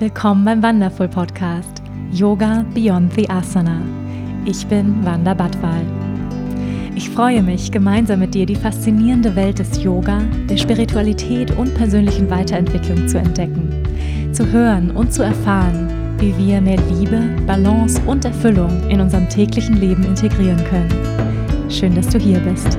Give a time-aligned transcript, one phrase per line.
[0.00, 3.82] Willkommen beim Wonderful Podcast Yoga Beyond the Asana.
[4.46, 5.84] Ich bin Wanda Badwal.
[6.94, 12.30] Ich freue mich, gemeinsam mit dir die faszinierende Welt des Yoga, der Spiritualität und persönlichen
[12.30, 13.68] Weiterentwicklung zu entdecken,
[14.32, 19.76] zu hören und zu erfahren, wie wir mehr Liebe, Balance und Erfüllung in unserem täglichen
[19.76, 21.70] Leben integrieren können.
[21.70, 22.78] Schön, dass du hier bist.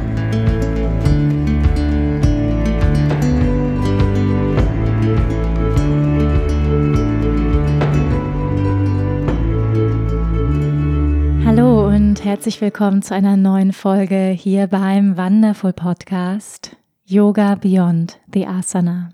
[12.23, 19.09] Herzlich willkommen zu einer neuen Folge hier beim Wonderful Podcast Yoga Beyond the Asana.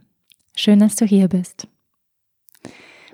[0.58, 1.70] Schön, dass du hier bist.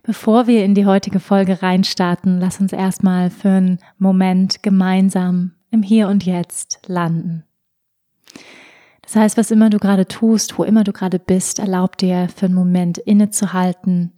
[0.02, 5.84] Bevor wir in die heutige Folge reinstarten, lass uns erstmal für einen Moment gemeinsam im
[5.84, 7.44] Hier und Jetzt landen.
[9.04, 12.48] Das heißt, was immer du gerade tust, wo immer du gerade bist, erlaub dir für
[12.48, 14.14] einen Moment innezuhalten,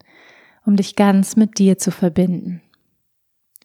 [0.66, 2.62] um dich ganz mit dir zu verbinden.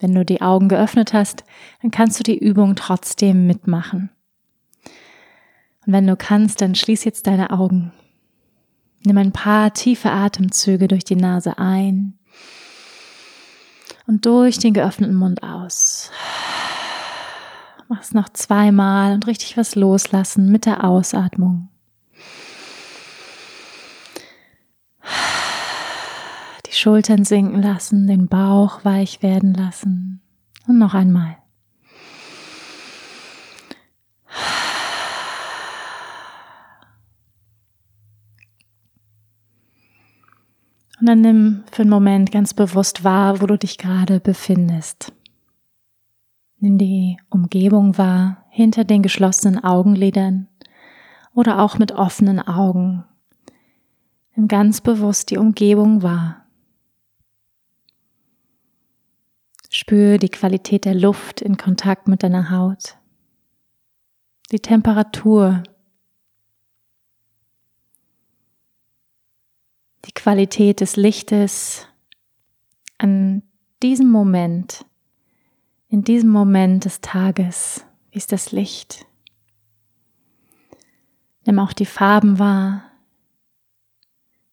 [0.00, 1.44] Wenn du die Augen geöffnet hast,
[1.82, 4.10] dann kannst du die Übung trotzdem mitmachen.
[5.86, 7.92] Und wenn du kannst, dann schließ jetzt deine Augen.
[9.04, 12.18] Nimm ein paar tiefe Atemzüge durch die Nase ein
[14.06, 16.10] und durch den geöffneten Mund aus.
[17.88, 21.68] Mach es noch zweimal und richtig was loslassen mit der Ausatmung.
[26.70, 30.20] Die Schultern sinken lassen, den Bauch weich werden lassen.
[30.68, 31.36] Und noch einmal.
[41.00, 45.12] Und dann nimm für einen Moment ganz bewusst wahr, wo du dich gerade befindest.
[46.58, 50.46] Nimm die Umgebung wahr, hinter den geschlossenen Augenlidern
[51.34, 53.04] oder auch mit offenen Augen.
[54.36, 56.44] Nimm ganz bewusst die Umgebung wahr.
[59.72, 62.98] Spür die Qualität der Luft in Kontakt mit deiner Haut,
[64.50, 65.62] die Temperatur,
[70.06, 71.86] die Qualität des Lichtes
[72.98, 73.44] an
[73.80, 74.84] diesem Moment,
[75.86, 79.06] in diesem Moment des Tages, wie ist das Licht?
[81.46, 82.90] Nimm auch die Farben wahr.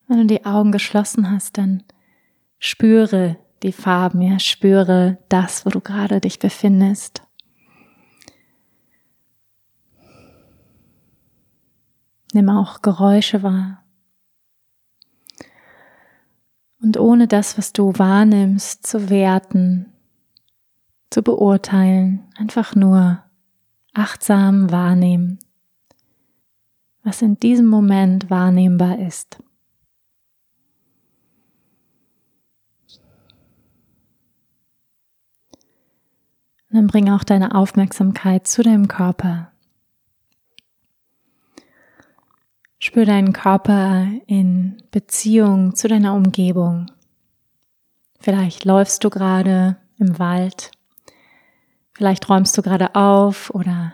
[0.08, 1.84] Wenn du die Augen geschlossen hast, dann
[2.60, 7.24] spüre die Farben, ja, spüre das, wo du gerade dich befindest.
[12.34, 13.84] Nimm auch Geräusche wahr.
[16.80, 19.92] Und ohne das, was du wahrnimmst, zu werten,
[21.10, 23.24] zu beurteilen, einfach nur
[23.94, 25.40] achtsam wahrnehmen,
[27.04, 29.42] was in diesem Moment wahrnehmbar ist.
[36.78, 39.52] Dann bring auch deine Aufmerksamkeit zu deinem Körper.
[42.80, 46.86] Spür deinen Körper in Beziehung zu deiner Umgebung.
[48.20, 50.72] Vielleicht läufst du gerade im Wald.
[51.94, 53.94] Vielleicht räumst du gerade auf oder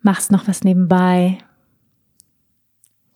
[0.00, 1.38] machst noch was nebenbei.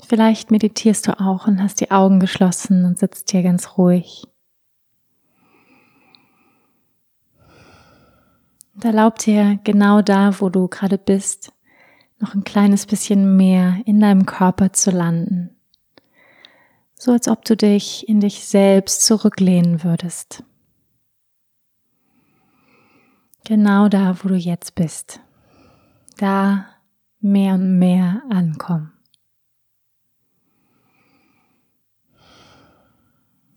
[0.06, 4.29] Vielleicht meditierst du auch und hast die Augen geschlossen und sitzt hier ganz ruhig.
[8.80, 11.52] Und erlaub dir genau da, wo du gerade bist,
[12.18, 15.50] noch ein kleines bisschen mehr in deinem Körper zu landen.
[16.94, 20.44] So als ob du dich in dich selbst zurücklehnen würdest.
[23.44, 25.20] Genau da, wo du jetzt bist.
[26.16, 26.64] Da
[27.20, 28.94] mehr und mehr ankommen.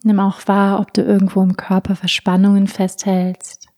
[0.03, 3.72] Nimm auch wahr, ob du irgendwo im Körper Verspannungen festhältst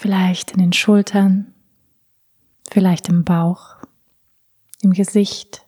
[0.00, 1.52] Vielleicht in den Schultern,
[2.70, 3.76] vielleicht im Bauch,
[4.80, 5.66] im Gesicht.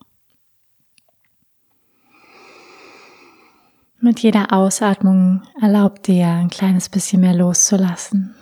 [4.00, 8.34] Mit jeder Ausatmung erlaubt dir ein kleines bisschen mehr loszulassen.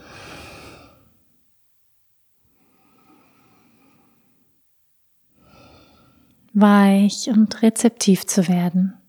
[6.52, 8.99] Weich und rezeptiv zu werden.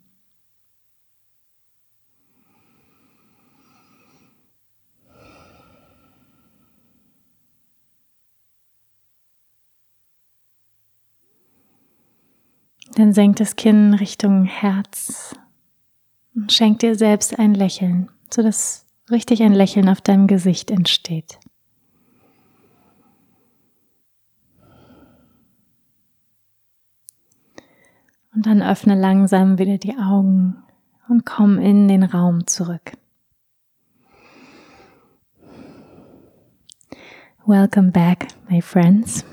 [13.02, 15.36] Dann senkt das Kinn Richtung Herz
[16.36, 21.40] und schenk dir selbst ein Lächeln, sodass richtig ein Lächeln auf deinem Gesicht entsteht.
[28.36, 30.58] Und dann öffne langsam wieder die Augen
[31.10, 32.92] und komm in den Raum zurück.
[37.48, 39.26] Welcome back, my friends.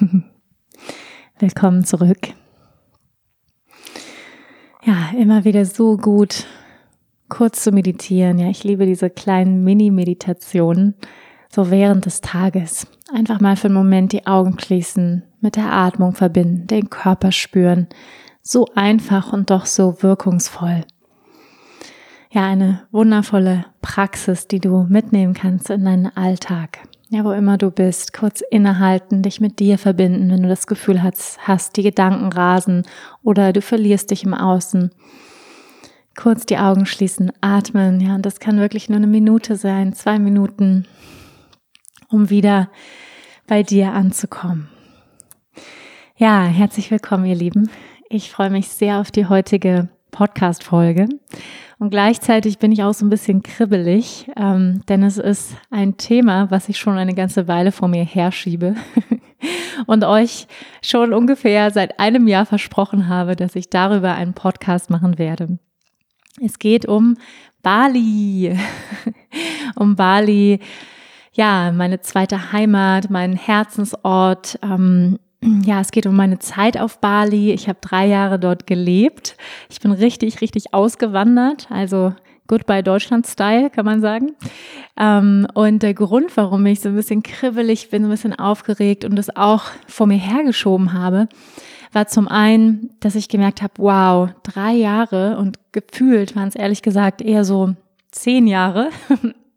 [1.38, 2.32] Willkommen zurück.
[4.82, 6.46] Ja, immer wieder so gut,
[7.28, 8.38] kurz zu meditieren.
[8.38, 10.94] Ja, ich liebe diese kleinen Mini-Meditationen,
[11.52, 12.86] so während des Tages.
[13.12, 17.88] Einfach mal für einen Moment die Augen schließen, mit der Atmung verbinden, den Körper spüren.
[18.42, 20.82] So einfach und doch so wirkungsvoll.
[22.30, 26.78] Ja, eine wundervolle Praxis, die du mitnehmen kannst in deinen Alltag.
[27.12, 31.02] Ja, wo immer du bist, kurz innehalten, dich mit dir verbinden, wenn du das Gefühl
[31.02, 32.86] hast, hast, die Gedanken rasen
[33.24, 34.92] oder du verlierst dich im Außen.
[36.14, 40.20] Kurz die Augen schließen, atmen, ja, und das kann wirklich nur eine Minute sein, zwei
[40.20, 40.86] Minuten,
[42.08, 42.70] um wieder
[43.48, 44.68] bei dir anzukommen.
[46.16, 47.70] Ja, herzlich willkommen, ihr Lieben.
[48.08, 51.08] Ich freue mich sehr auf die heutige Podcast-Folge.
[51.78, 56.50] Und gleichzeitig bin ich auch so ein bisschen kribbelig, ähm, denn es ist ein Thema,
[56.50, 58.74] was ich schon eine ganze Weile vor mir herschiebe
[59.86, 60.46] und euch
[60.82, 65.58] schon ungefähr seit einem Jahr versprochen habe, dass ich darüber einen Podcast machen werde.
[66.44, 67.16] Es geht um
[67.62, 68.58] Bali,
[69.76, 70.60] um Bali,
[71.32, 74.58] ja, meine zweite Heimat, mein Herzensort.
[74.62, 77.52] Ähm, ja, es geht um meine Zeit auf Bali.
[77.52, 79.36] Ich habe drei Jahre dort gelebt.
[79.70, 81.66] Ich bin richtig, richtig ausgewandert.
[81.70, 82.14] Also
[82.46, 84.32] Goodbye Deutschland-Style, kann man sagen.
[84.98, 89.04] Ähm, und der Grund, warum ich so ein bisschen kribbelig bin, so ein bisschen aufgeregt
[89.04, 91.28] und das auch vor mir hergeschoben habe,
[91.92, 96.82] war zum einen, dass ich gemerkt habe, wow, drei Jahre und gefühlt waren es ehrlich
[96.82, 97.74] gesagt eher so
[98.10, 98.90] zehn Jahre.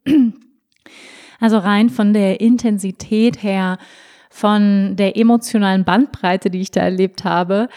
[1.39, 3.79] also rein von der Intensität her,
[4.33, 7.69] von der emotionalen Bandbreite, die ich da erlebt habe.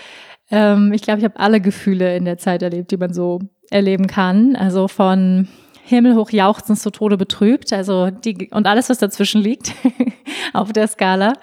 [0.51, 4.07] Ähm, ich glaube, ich habe alle Gefühle in der Zeit erlebt, die man so erleben
[4.07, 4.57] kann.
[4.57, 5.49] Also von
[5.85, 9.75] himmelhoch jauchzend zu Tode betrübt, also die und alles, was dazwischen liegt
[10.55, 11.35] auf der Skala,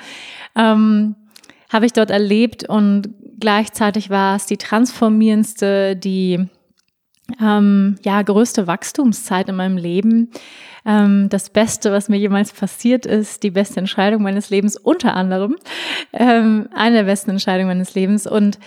[0.56, 1.15] ähm,
[1.71, 6.48] habe ich dort erlebt und gleichzeitig war es die transformierendste, die
[7.39, 10.31] ähm, ja größte Wachstumszeit in meinem Leben
[10.85, 15.56] ähm, das Beste, was mir jemals passiert ist, die beste Entscheidung meines Lebens, unter anderem
[16.12, 18.59] ähm, eine der besten Entscheidungen meines Lebens und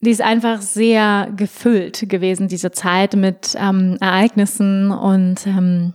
[0.00, 5.94] die ist einfach sehr gefüllt gewesen, diese Zeit mit ähm, Ereignissen und ähm,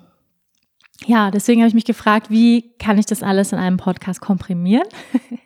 [1.05, 4.87] ja, deswegen habe ich mich gefragt, wie kann ich das alles in einem Podcast komprimieren?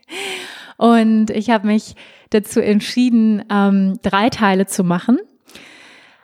[0.77, 1.95] und ich habe mich
[2.31, 5.19] dazu entschieden, ähm, drei Teile zu machen.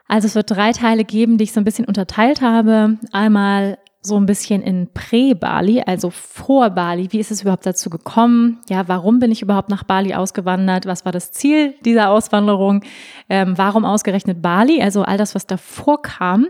[0.09, 2.97] Also es wird drei Teile geben, die ich so ein bisschen unterteilt habe.
[3.11, 7.09] Einmal so ein bisschen in Prä-Bali, also vor Bali.
[7.11, 8.59] Wie ist es überhaupt dazu gekommen?
[8.69, 10.85] Ja, warum bin ich überhaupt nach Bali ausgewandert?
[10.87, 12.83] Was war das Ziel dieser Auswanderung?
[13.29, 14.81] Ähm, warum ausgerechnet Bali?
[14.81, 16.47] Also all das, was davor kam.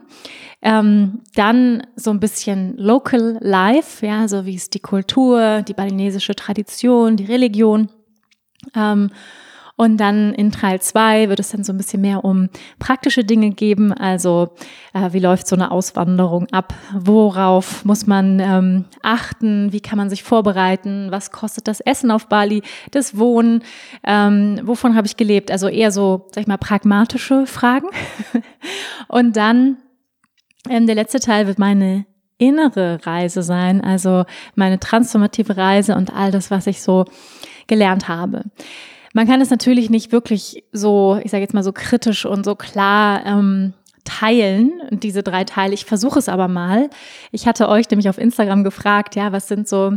[0.62, 6.36] Ähm, dann so ein bisschen Local Life, ja, so wie ist die Kultur, die balinesische
[6.36, 7.90] Tradition, die Religion.
[8.76, 9.10] Ähm,
[9.80, 12.50] und dann in Teil 2 wird es dann so ein bisschen mehr um
[12.80, 13.94] praktische Dinge geben.
[13.94, 14.50] Also
[14.94, 16.74] äh, wie läuft so eine Auswanderung ab?
[16.94, 19.72] Worauf muss man ähm, achten?
[19.72, 21.12] Wie kann man sich vorbereiten?
[21.12, 22.62] Was kostet das Essen auf Bali?
[22.92, 23.64] Das Wohnen?
[24.04, 25.50] Ähm, wovon habe ich gelebt?
[25.50, 27.88] Also eher so, sag ich mal, pragmatische Fragen.
[29.08, 29.78] Und dann
[30.70, 32.06] ähm, der letzte Teil wird meine
[32.38, 37.06] innere Reise sein, also meine transformative Reise und all das, was ich so
[37.68, 38.44] gelernt habe.
[39.14, 42.56] Man kann es natürlich nicht wirklich so, ich sage jetzt mal so kritisch und so
[42.56, 43.74] klar ähm,
[44.04, 45.74] teilen, diese drei Teile.
[45.74, 46.90] Ich versuche es aber mal.
[47.32, 49.94] Ich hatte euch nämlich auf Instagram gefragt, ja, was sind so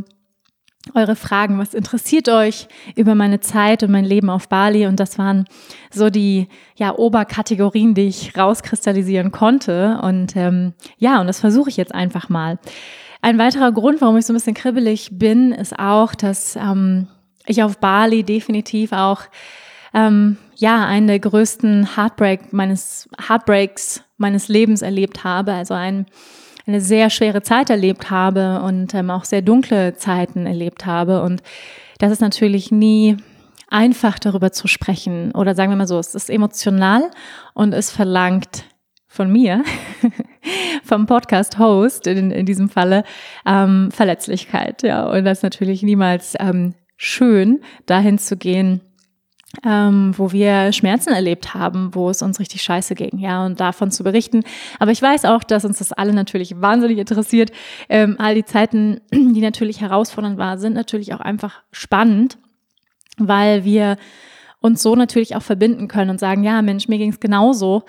[0.94, 2.66] eure Fragen, was interessiert euch
[2.96, 4.86] über meine Zeit und mein Leben auf Bali?
[4.86, 5.44] Und das waren
[5.92, 10.00] so die ja, Oberkategorien, die ich rauskristallisieren konnte.
[10.02, 12.58] Und ähm, ja, und das versuche ich jetzt einfach mal.
[13.20, 17.06] Ein weiterer Grund, warum ich so ein bisschen kribbelig bin, ist auch, dass ähm,
[17.46, 19.22] ich auf Bali definitiv auch
[19.94, 26.06] ähm, ja einen der größten Heartbreak meines Heartbreaks meines Lebens erlebt habe, also ein,
[26.66, 31.22] eine sehr schwere Zeit erlebt habe und ähm, auch sehr dunkle Zeiten erlebt habe.
[31.22, 31.42] Und
[31.98, 33.16] das ist natürlich nie
[33.68, 35.32] einfach darüber zu sprechen.
[35.32, 37.10] Oder sagen wir mal so, es ist emotional
[37.54, 38.64] und es verlangt
[39.08, 39.64] von mir,
[40.84, 43.04] vom Podcast-Host in, in diesem Falle,
[43.44, 48.80] ähm, Verletzlichkeit, ja, und das natürlich niemals ähm, schön, dahin zu gehen,
[49.66, 53.90] ähm, wo wir Schmerzen erlebt haben, wo es uns richtig scheiße ging, ja, und davon
[53.90, 54.44] zu berichten.
[54.78, 57.50] Aber ich weiß auch, dass uns das alle natürlich wahnsinnig interessiert.
[57.88, 62.38] Ähm, all die Zeiten, die natürlich herausfordernd waren, sind natürlich auch einfach spannend,
[63.18, 63.96] weil wir
[64.60, 67.82] uns so natürlich auch verbinden können und sagen, ja, Mensch, mir ging es genauso.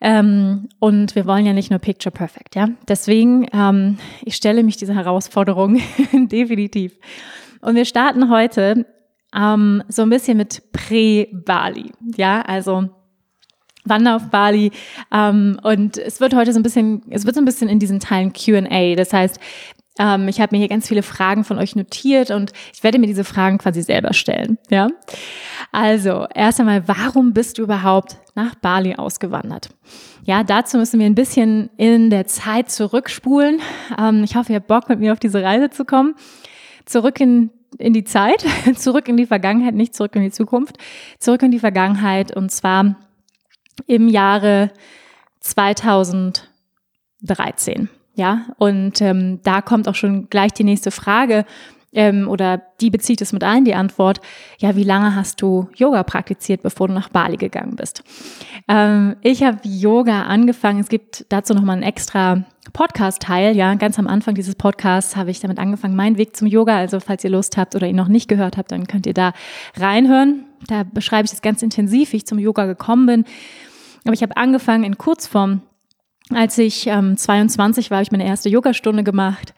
[0.00, 2.70] Ähm, und wir wollen ja nicht nur Picture Perfect, ja.
[2.88, 5.80] Deswegen, ähm, ich stelle mich dieser Herausforderung
[6.12, 6.92] definitiv.
[7.60, 8.86] Und wir starten heute
[9.34, 12.88] ähm, so ein bisschen mit Prä-Bali, ja, also
[13.84, 14.70] Wander auf Bali.
[15.12, 18.00] Ähm, und es wird heute so ein bisschen, es wird so ein bisschen in diesen
[18.00, 18.94] Teilen Q&A.
[18.94, 19.40] Das heißt,
[19.98, 23.06] ähm, ich habe mir hier ganz viele Fragen von euch notiert und ich werde mir
[23.06, 24.58] diese Fragen quasi selber stellen.
[24.70, 24.88] Ja.
[25.72, 29.70] Also erst einmal, warum bist du überhaupt nach Bali ausgewandert?
[30.24, 33.60] Ja, dazu müssen wir ein bisschen in der Zeit zurückspulen.
[33.98, 36.14] Ähm, ich hoffe, ihr habt Bock, mit mir auf diese Reise zu kommen.
[36.88, 40.78] Zurück in in die Zeit, zurück in die Vergangenheit, nicht zurück in die Zukunft,
[41.18, 42.96] zurück in die Vergangenheit und zwar
[43.86, 44.70] im Jahre
[45.40, 47.88] 2013.
[48.14, 51.44] Ja, und ähm, da kommt auch schon gleich die nächste Frage
[51.92, 54.20] ähm, oder die bezieht es mit ein, die Antwort,
[54.58, 58.02] ja, wie lange hast du Yoga praktiziert, bevor du nach Bali gegangen bist?
[58.66, 64.06] Ähm, ich habe Yoga angefangen, es gibt dazu nochmal einen extra Podcast-Teil, ja, ganz am
[64.06, 67.56] Anfang dieses Podcasts habe ich damit angefangen, mein Weg zum Yoga, also falls ihr Lust
[67.56, 69.32] habt oder ihn noch nicht gehört habt, dann könnt ihr da
[69.76, 70.44] reinhören.
[70.66, 73.24] Da beschreibe ich das ganz intensiv, wie ich zum Yoga gekommen bin.
[74.04, 75.62] Aber ich habe angefangen in Kurzform
[76.34, 79.54] als ich ähm, 22 war, habe ich meine erste Yogastunde gemacht.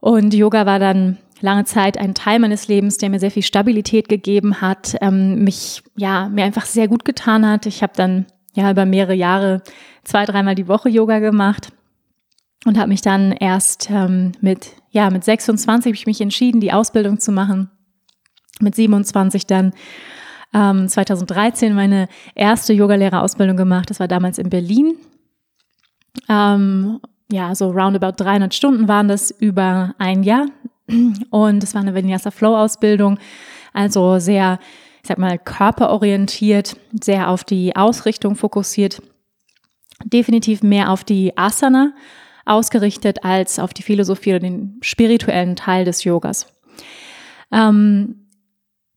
[0.00, 4.08] Und Yoga war dann lange Zeit ein Teil meines Lebens, der mir sehr viel Stabilität
[4.08, 7.66] gegeben hat, ähm, mich ja mir einfach sehr gut getan hat.
[7.66, 9.62] Ich habe dann ja über mehrere Jahre
[10.04, 11.72] zwei, dreimal die Woche Yoga gemacht
[12.64, 16.72] und habe mich dann erst ähm, mit ja mit 26 habe ich mich entschieden, die
[16.72, 17.70] Ausbildung zu machen.
[18.60, 19.72] Mit 27 dann
[20.54, 23.90] ähm, 2013 meine erste Yogalehrerausbildung gemacht.
[23.90, 24.96] Das war damals in Berlin
[26.28, 27.00] ähm,
[27.30, 30.46] ja, so roundabout 300 Stunden waren das über ein Jahr.
[31.30, 33.18] Und es war eine Vinyasa Flow Ausbildung,
[33.72, 34.58] also sehr,
[35.02, 39.00] ich sag mal, körperorientiert, sehr auf die Ausrichtung fokussiert,
[40.04, 41.94] definitiv mehr auf die Asana
[42.44, 46.46] ausgerichtet als auf die Philosophie oder den spirituellen Teil des Yogas.
[47.52, 48.26] Ähm,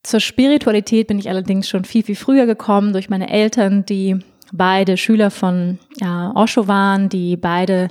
[0.04, 4.20] zur Spiritualität bin ich allerdings schon viel, viel früher gekommen durch meine Eltern, die
[4.54, 7.90] beide Schüler von ja, Osho waren, die beide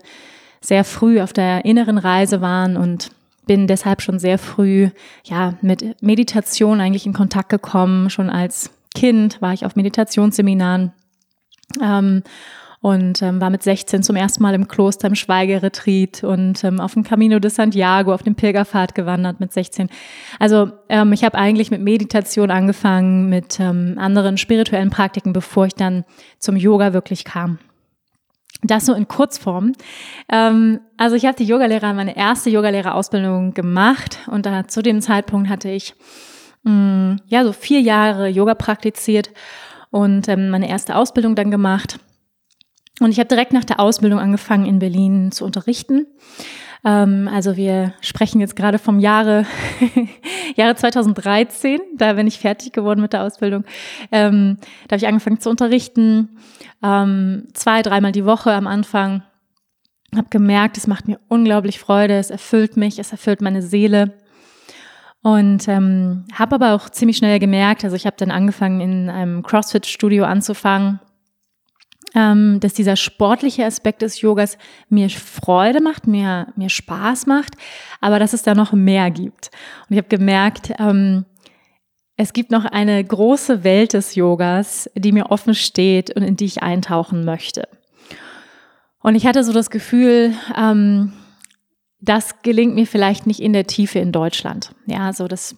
[0.61, 3.11] sehr früh auf der inneren Reise waren und
[3.47, 4.89] bin deshalb schon sehr früh
[5.25, 8.09] ja mit Meditation eigentlich in Kontakt gekommen.
[8.09, 10.93] Schon als Kind war ich auf Meditationsseminaren
[11.83, 12.23] ähm,
[12.85, 16.93] und ähm, war mit 16 zum ersten Mal im Kloster im Schweigeretreat und ähm, auf
[16.93, 19.89] dem Camino de Santiago, auf dem Pilgerpfad gewandert mit 16.
[20.39, 25.75] Also ähm, ich habe eigentlich mit Meditation angefangen, mit ähm, anderen spirituellen Praktiken, bevor ich
[25.75, 26.05] dann
[26.39, 27.59] zum Yoga wirklich kam.
[28.63, 29.73] Das so in Kurzform.
[30.31, 35.49] Ähm, also ich habe die Yogalehrer, meine erste Yogalehrerausbildung gemacht und da zu dem Zeitpunkt
[35.49, 35.95] hatte ich
[36.65, 39.31] mh, mm, ja so vier Jahre Yoga praktiziert
[39.89, 41.99] und ähm, meine erste Ausbildung dann gemacht
[43.01, 46.07] und ich habe direkt nach der Ausbildung angefangen, in Berlin zu unterrichten.
[46.85, 49.47] Ähm, also wir sprechen jetzt gerade vom Jahre,
[50.57, 51.81] Jahre 2013.
[51.97, 53.65] Da bin ich fertig geworden mit der Ausbildung.
[54.13, 56.37] Ähm, da habe ich angefangen zu unterrichten.
[56.83, 59.23] Ähm, zwei, dreimal die Woche am Anfang.
[60.15, 62.17] Habe gemerkt, es macht mir unglaublich Freude.
[62.17, 64.13] Es erfüllt mich, es erfüllt meine Seele.
[65.21, 69.43] Und ähm, habe aber auch ziemlich schnell gemerkt, also ich habe dann angefangen, in einem
[69.43, 71.01] CrossFit-Studio anzufangen
[72.15, 77.55] ähm, dass dieser sportliche Aspekt des Yogas mir Freude macht, mir, mir Spaß macht,
[78.01, 79.51] aber dass es da noch mehr gibt.
[79.89, 81.25] Und ich habe gemerkt, ähm,
[82.17, 86.45] es gibt noch eine große Welt des Yogas, die mir offen steht und in die
[86.45, 87.69] ich eintauchen möchte.
[89.01, 91.13] Und ich hatte so das Gefühl, ähm,
[92.01, 94.75] das gelingt mir vielleicht nicht in der Tiefe in Deutschland.
[94.87, 95.57] Ja, so das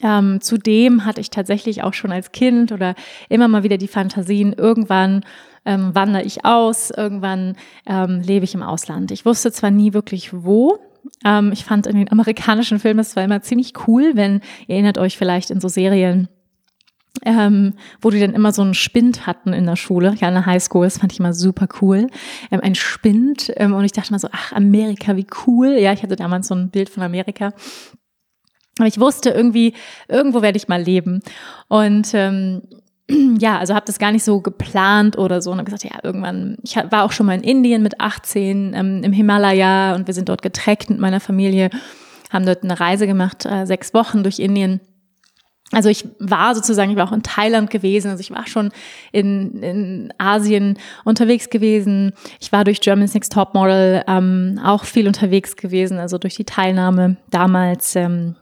[0.00, 2.94] ähm, zudem hatte ich tatsächlich auch schon als Kind oder
[3.28, 5.24] immer mal wieder die Fantasien, irgendwann
[5.64, 9.10] ähm, wandere ich aus, irgendwann ähm, lebe ich im Ausland.
[9.10, 10.78] Ich wusste zwar nie wirklich wo,
[11.24, 14.98] ähm, ich fand in den amerikanischen Filmen es war immer ziemlich cool, wenn ihr erinnert
[14.98, 16.28] euch vielleicht in so Serien,
[17.24, 20.46] ähm, wo die dann immer so einen Spind hatten in der Schule, ja in der
[20.46, 22.06] Highschool, das fand ich immer super cool,
[22.50, 26.02] ähm, ein Spind ähm, und ich dachte mal so, ach Amerika, wie cool, ja, ich
[26.02, 27.52] hatte damals so ein Bild von Amerika
[28.78, 29.74] aber ich wusste irgendwie,
[30.08, 31.20] irgendwo werde ich mal leben.
[31.68, 32.62] Und ähm,
[33.38, 36.58] ja, also habe das gar nicht so geplant oder so und habe gesagt, ja, irgendwann,
[36.62, 40.28] ich war auch schon mal in Indien mit 18 ähm, im Himalaya und wir sind
[40.28, 41.70] dort getreckt mit meiner Familie,
[42.30, 44.80] haben dort eine Reise gemacht, äh, sechs Wochen durch Indien.
[45.70, 48.70] Also ich war sozusagen, ich war auch in Thailand gewesen, also ich war schon
[49.12, 52.12] in, in Asien unterwegs gewesen.
[52.40, 56.46] Ich war durch Germany's Next Top Model ähm, auch viel unterwegs gewesen, also durch die
[56.46, 58.36] Teilnahme damals ähm,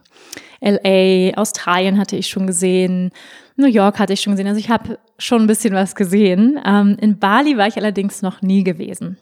[0.61, 3.11] LA, Australien hatte ich schon gesehen,
[3.55, 4.47] New York hatte ich schon gesehen.
[4.47, 6.59] Also ich habe schon ein bisschen was gesehen.
[6.65, 9.17] Ähm, in Bali war ich allerdings noch nie gewesen.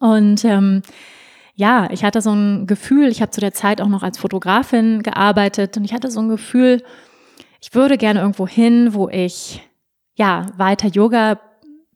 [0.00, 0.82] Und ähm,
[1.54, 5.02] ja, ich hatte so ein Gefühl, ich habe zu der Zeit auch noch als Fotografin
[5.02, 6.82] gearbeitet und ich hatte so ein Gefühl,
[7.60, 9.62] ich würde gerne irgendwo hin, wo ich
[10.16, 11.38] ja weiter Yoga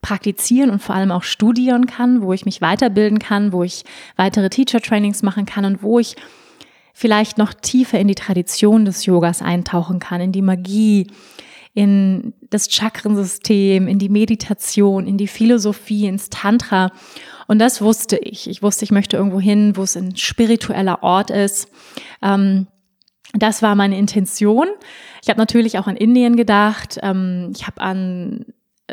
[0.01, 3.83] praktizieren und vor allem auch studieren kann, wo ich mich weiterbilden kann, wo ich
[4.15, 6.15] weitere Teacher Trainings machen kann und wo ich
[6.93, 11.07] vielleicht noch tiefer in die Tradition des Yogas eintauchen kann, in die Magie,
[11.73, 16.91] in das Chakrensystem, in die Meditation, in die Philosophie, ins Tantra.
[17.47, 18.49] Und das wusste ich.
[18.49, 21.69] Ich wusste, ich möchte irgendwo hin, wo es ein spiritueller Ort ist.
[22.21, 22.67] Ähm,
[23.33, 24.67] das war meine Intention.
[25.23, 26.99] Ich habe natürlich auch an Indien gedacht.
[27.01, 28.45] Ähm, ich habe an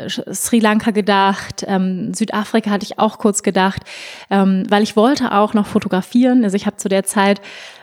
[0.07, 3.83] Sri Lanka gedacht, ähm, Südafrika hatte ich auch kurz gedacht,
[4.29, 6.43] ähm, weil ich wollte auch noch fotografieren.
[6.43, 7.41] Also ich habe zu der Zeit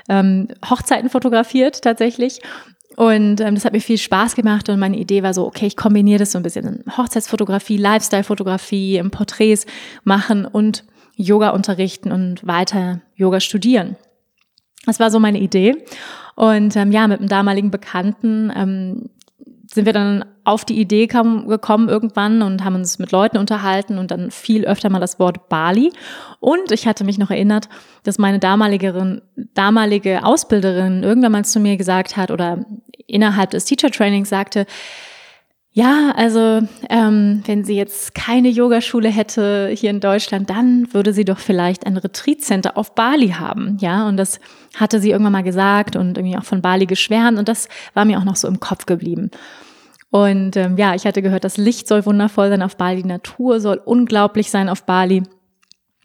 [0.09, 2.41] ähm, Hochzeiten fotografiert tatsächlich.
[2.97, 5.77] Und ähm, das hat mir viel Spaß gemacht und meine Idee war so, okay, ich
[5.77, 9.67] kombiniere das so ein bisschen Hochzeitsfotografie, Lifestyle-Fotografie, Porträts
[10.05, 10.85] machen und
[11.17, 13.97] Yoga unterrichten und weiter Yoga studieren.
[14.87, 15.77] Das war so meine Idee.
[16.37, 19.11] Und ähm, ja, mit einem damaligen Bekannten ähm,
[19.73, 23.99] sind wir dann auf die Idee kam, gekommen irgendwann und haben uns mit Leuten unterhalten
[23.99, 25.93] und dann fiel öfter mal das Wort Bali.
[26.41, 27.69] Und ich hatte mich noch erinnert,
[28.03, 29.23] dass meine damalige,
[29.55, 32.65] damalige Ausbilderin irgendwann mal zu mir gesagt hat oder
[33.07, 34.67] innerhalb des Teacher Trainings sagte,
[35.77, 41.25] ja, also ähm, wenn sie jetzt keine Yogaschule hätte hier in Deutschland, dann würde sie
[41.25, 44.07] doch vielleicht ein Retreat-Center auf Bali haben, ja.
[44.07, 44.39] Und das
[44.77, 48.19] hatte sie irgendwann mal gesagt und irgendwie auch von Bali geschwärmt und das war mir
[48.19, 49.33] auch noch so im Kopf geblieben.
[50.15, 53.59] Und ähm, ja, ich hatte gehört, das Licht soll wundervoll sein auf Bali, die Natur
[53.59, 55.25] soll unglaublich sein auf Bali.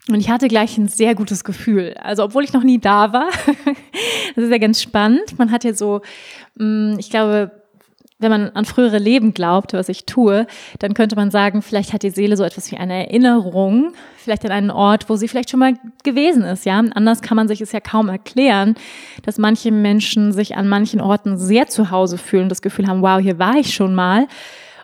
[0.08, 1.94] Und ich hatte gleich ein sehr gutes Gefühl.
[2.02, 3.28] Also obwohl ich noch nie da war,
[4.34, 5.38] das ist ja ganz spannend.
[5.38, 6.00] Man hat ja so,
[6.56, 7.59] mm, ich glaube,
[8.20, 10.46] wenn man an frühere Leben glaubt, was ich tue,
[10.78, 14.52] dann könnte man sagen, vielleicht hat die Seele so etwas wie eine Erinnerung, vielleicht an
[14.52, 16.78] einen Ort, wo sie vielleicht schon mal gewesen ist, ja.
[16.78, 18.74] Anders kann man sich es ja kaum erklären,
[19.24, 23.20] dass manche Menschen sich an manchen Orten sehr zu Hause fühlen, das Gefühl haben, wow,
[23.20, 24.26] hier war ich schon mal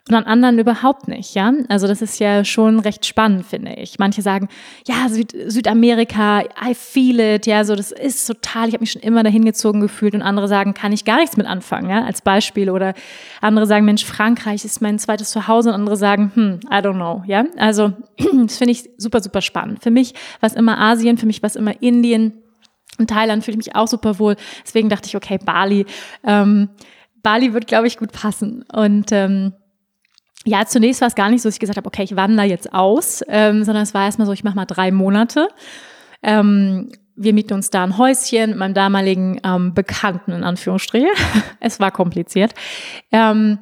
[0.09, 1.53] und an anderen überhaupt nicht, ja.
[1.69, 3.99] Also das ist ja schon recht spannend, finde ich.
[3.99, 4.49] Manche sagen,
[4.87, 9.03] ja, Süd Südamerika, I feel it, ja, so das ist total, ich habe mich schon
[9.03, 12.23] immer dahin gezogen gefühlt und andere sagen, kann ich gar nichts mit anfangen, ja, als
[12.23, 12.95] Beispiel oder
[13.41, 17.25] andere sagen, Mensch, Frankreich ist mein zweites Zuhause und andere sagen, hm, I don't know,
[17.27, 17.45] ja.
[17.57, 19.83] Also das finde ich super, super spannend.
[19.83, 22.33] Für mich war es immer Asien, für mich war es immer Indien.
[22.99, 24.37] In Thailand fühle ich mich auch super wohl.
[24.65, 25.85] Deswegen dachte ich, okay, Bali.
[26.25, 26.71] Ähm,
[27.23, 28.65] Bali wird, glaube ich, gut passen.
[28.73, 29.53] Und ähm,
[30.47, 32.73] ja, zunächst war es gar nicht so, dass ich gesagt habe, okay, ich wandere jetzt
[32.73, 35.49] aus, ähm, sondern es war erstmal so, ich mache mal drei Monate.
[36.23, 41.11] Ähm, wir mieten uns da ein Häuschen mit meinem damaligen ähm, Bekannten, in Anführungsstrichen.
[41.61, 42.55] es war kompliziert.
[43.11, 43.59] Ähm,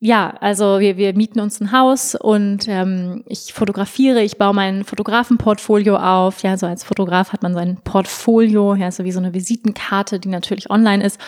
[0.00, 4.84] ja, also wir, wir mieten uns ein Haus und ähm, ich fotografiere, ich baue mein
[4.84, 6.42] Fotografenportfolio auf.
[6.42, 10.28] Ja, so als Fotograf hat man sein Portfolio, ja, so wie so eine Visitenkarte, die
[10.28, 11.20] natürlich online ist.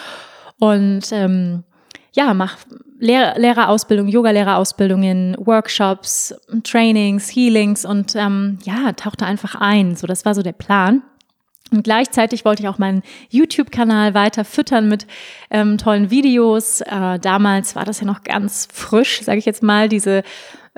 [0.59, 1.65] Und ähm,
[2.17, 2.57] ja, mach
[2.99, 9.97] Lehr Lehrerausbildung, Yoga-Lehrerausbildungen, Workshops, Trainings, Healings und ähm, ja, tauchte einfach ein.
[9.97, 11.03] So, das war so der Plan.
[11.71, 15.07] Und gleichzeitig wollte ich auch meinen YouTube-Kanal weiter füttern mit
[15.51, 16.81] ähm, tollen Videos.
[16.81, 20.23] Äh, damals war das ja noch ganz frisch, sage ich jetzt mal, diese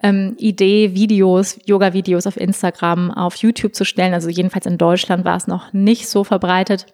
[0.03, 4.15] ähm, Idee, Videos, Yoga-Videos auf Instagram, auf YouTube zu stellen.
[4.15, 6.87] Also jedenfalls in Deutschland war es noch nicht so verbreitet.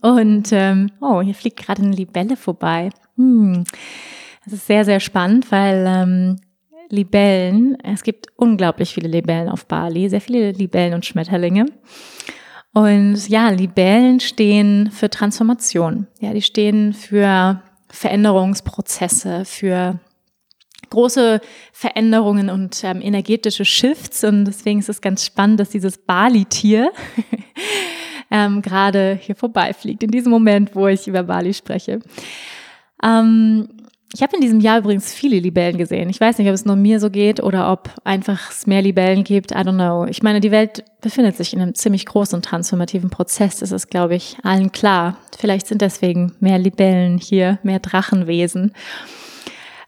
[0.00, 2.90] Und ähm, oh, hier fliegt gerade eine Libelle vorbei.
[3.16, 3.64] Hm.
[4.44, 6.36] Das ist sehr, sehr spannend, weil ähm,
[6.88, 11.66] Libellen, es gibt unglaublich viele Libellen auf Bali, sehr viele Libellen und Schmetterlinge.
[12.72, 16.06] Und ja, Libellen stehen für Transformation.
[16.20, 19.98] Ja, die stehen für Veränderungsprozesse, für
[20.90, 21.40] große
[21.72, 24.24] Veränderungen und ähm, energetische Shifts.
[24.24, 26.92] Und deswegen ist es ganz spannend, dass dieses Bali-Tier
[28.30, 32.00] ähm, gerade hier vorbeifliegt, in diesem Moment, wo ich über Bali spreche.
[33.02, 33.68] Ähm,
[34.14, 36.08] ich habe in diesem Jahr übrigens viele Libellen gesehen.
[36.08, 39.24] Ich weiß nicht, ob es nur mir so geht oder ob einfach es mehr Libellen
[39.24, 39.50] gibt.
[39.50, 40.06] I don't know.
[40.06, 43.58] Ich meine, die Welt befindet sich in einem ziemlich großen transformativen Prozess.
[43.58, 45.18] Das ist, glaube ich, allen klar.
[45.36, 48.72] Vielleicht sind deswegen mehr Libellen hier, mehr Drachenwesen.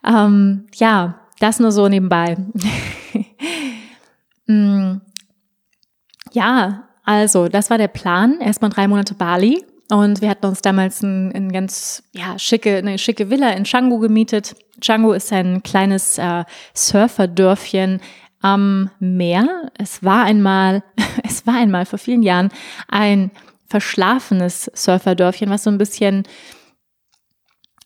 [0.05, 2.37] Ähm, ja, das nur so nebenbei.
[4.47, 5.01] mm.
[6.33, 8.41] Ja, also, das war der Plan.
[8.41, 9.65] Erstmal drei Monate Bali.
[9.91, 13.99] Und wir hatten uns damals ein, ein ganz ja, schicke, eine schicke Villa in Canggu
[13.99, 14.55] gemietet.
[14.83, 18.01] Canggu ist ein kleines äh, Surferdörfchen
[18.41, 19.71] am Meer.
[19.79, 20.83] Es war einmal,
[21.25, 22.51] es war einmal vor vielen Jahren
[22.89, 23.31] ein
[23.67, 26.25] verschlafenes Surferdörfchen, was so ein bisschen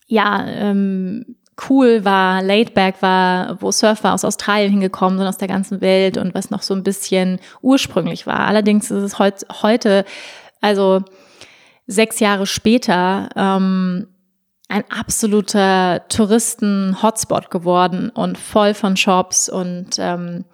[0.07, 1.37] ja, ähm,
[1.69, 6.19] cool war, laid back war, wo Surfer aus Australien hingekommen sind, aus der ganzen Welt
[6.19, 8.41] und was noch so ein bisschen ursprünglich war.
[8.41, 10.05] Allerdings ist es heut, heute,
[10.61, 11.03] also
[11.93, 14.09] sechs Jahre später, ähm,
[14.69, 20.45] ein absoluter Touristen-Hotspot geworden und voll von Shops und ähm,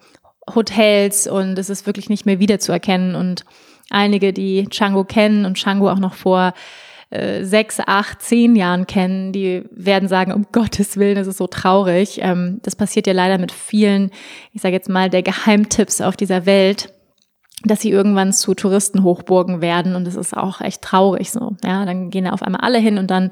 [0.53, 3.45] Hotels und es ist wirklich nicht mehr wiederzuerkennen und
[3.89, 6.53] einige, die Django kennen und Django auch noch vor
[7.11, 11.47] äh, sechs, acht, zehn Jahren kennen, die werden sagen, um Gottes Willen, das ist so
[11.47, 12.19] traurig.
[12.21, 14.11] Ähm, das passiert ja leider mit vielen,
[14.53, 16.93] ich sage jetzt mal, der Geheimtipps auf dieser Welt
[17.65, 21.55] dass sie irgendwann zu Touristenhochburgen werden und das ist auch echt traurig so.
[21.63, 23.31] Ja, dann gehen da auf einmal alle hin und dann,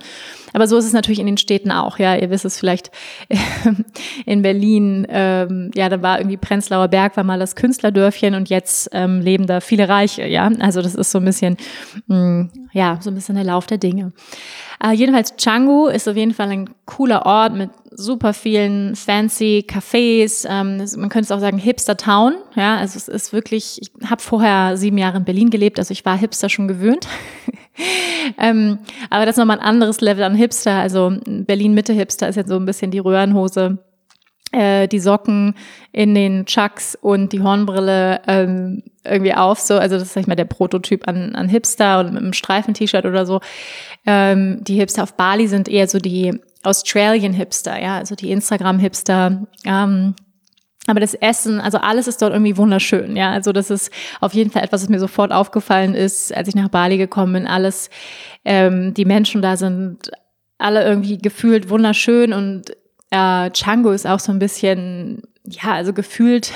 [0.54, 1.98] aber so ist es natürlich in den Städten auch.
[1.98, 2.92] Ja, ihr wisst es vielleicht
[4.26, 5.08] in Berlin.
[5.10, 9.48] Ähm, ja, da war irgendwie Prenzlauer Berg war mal das Künstlerdörfchen und jetzt ähm, leben
[9.48, 10.26] da viele Reiche.
[10.26, 11.56] Ja, also das ist so ein bisschen,
[12.08, 14.12] mh, mm, ja, so ein bisschen der Lauf der Dinge.
[14.84, 20.48] Äh, jedenfalls Canggu ist auf jeden Fall ein cooler Ort mit super vielen fancy Cafés.
[20.48, 22.36] Ähm, man könnte es auch sagen Hipster Town.
[22.56, 23.80] Ja, also es ist wirklich.
[23.82, 27.08] Ich habe vorher sieben Jahre in Berlin gelebt, also ich war Hipster schon gewöhnt.
[28.38, 30.76] ähm, aber das ist nochmal ein anderes Level an Hipster.
[30.76, 33.80] Also Berlin Mitte Hipster ist jetzt so ein bisschen die Röhrenhose
[34.52, 35.56] äh, die Socken
[35.92, 39.60] in den Chucks und die Hornbrille ähm, irgendwie auf.
[39.60, 42.34] So, also das ist sag ich mal der Prototyp an, an Hipster oder mit einem
[42.34, 43.40] Streifen-T-Shirt oder so.
[44.06, 48.80] Ähm, die Hipster auf Bali sind eher so die Australian Hipster, ja, also die Instagram
[48.80, 49.48] Hipster.
[49.66, 50.16] Ähm,
[50.88, 53.32] aber das Essen, also alles ist dort irgendwie wunderschön, ja.
[53.32, 53.92] Also das ist
[54.22, 57.48] auf jeden Fall etwas, was mir sofort aufgefallen ist, als ich nach Bali gekommen bin.
[57.48, 57.90] Alles,
[58.46, 60.10] ähm, die Menschen da sind
[60.58, 62.72] alle irgendwie gefühlt wunderschön und
[63.12, 66.52] äh, Django ist auch so ein bisschen, ja, also gefühlt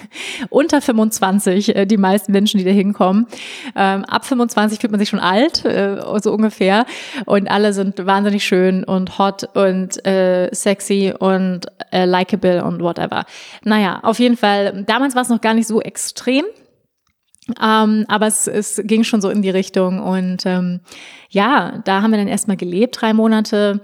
[0.50, 3.26] unter 25, äh, die meisten Menschen, die da hinkommen.
[3.74, 6.86] Ähm, ab 25 fühlt man sich schon alt, äh, so ungefähr.
[7.24, 13.24] Und alle sind wahnsinnig schön und hot und äh, sexy und äh, likable und whatever.
[13.64, 16.44] Naja, auf jeden Fall, damals war es noch gar nicht so extrem.
[17.62, 20.00] Ähm, aber es, es ging schon so in die Richtung.
[20.00, 20.80] Und ähm,
[21.30, 23.80] ja, da haben wir dann erstmal gelebt, drei Monate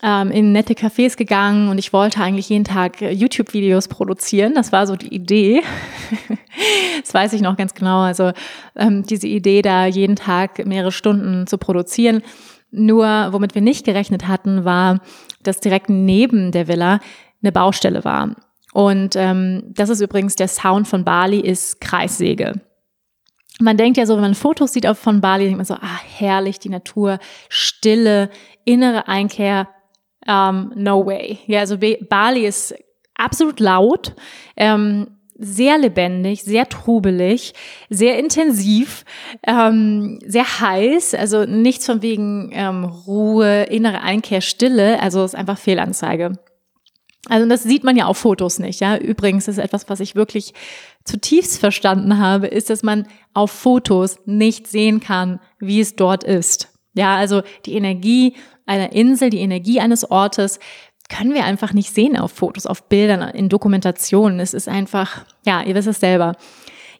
[0.00, 4.54] in nette Cafés gegangen und ich wollte eigentlich jeden Tag äh, YouTube-Videos produzieren.
[4.54, 5.62] Das war so die Idee.
[7.02, 8.00] das weiß ich noch ganz genau.
[8.00, 8.32] Also
[8.76, 12.22] ähm, diese Idee, da jeden Tag mehrere Stunden zu produzieren.
[12.70, 15.00] Nur, womit wir nicht gerechnet hatten, war,
[15.42, 17.00] dass direkt neben der Villa
[17.42, 18.34] eine Baustelle war.
[18.72, 22.60] Und ähm, das ist übrigens der Sound von Bali, ist Kreissäge.
[23.60, 26.58] Man denkt ja so, wenn man Fotos sieht von Bali, denkt man so, ah, herrlich,
[26.58, 27.18] die Natur,
[27.50, 28.30] Stille,
[28.64, 29.68] innere Einkehr,
[30.26, 31.38] um, no way.
[31.46, 32.74] Ja, also Bali ist
[33.14, 34.14] absolut laut,
[34.56, 35.08] ähm,
[35.38, 37.52] sehr lebendig, sehr trubelig,
[37.90, 39.04] sehr intensiv,
[39.44, 41.14] ähm, sehr heiß.
[41.14, 45.00] Also nichts von wegen ähm, Ruhe, innere Einkehr, Stille.
[45.00, 46.32] Also ist einfach Fehlanzeige.
[47.28, 48.80] Also das sieht man ja auf Fotos nicht.
[48.80, 50.54] Ja, übrigens ist etwas, was ich wirklich
[51.04, 56.68] zutiefst verstanden habe, ist, dass man auf Fotos nicht sehen kann, wie es dort ist.
[56.94, 58.34] Ja, also die Energie
[58.66, 60.58] einer Insel, die Energie eines Ortes
[61.08, 64.40] können wir einfach nicht sehen auf Fotos, auf Bildern, in Dokumentationen.
[64.40, 66.36] Es ist einfach, ja, ihr wisst es selber.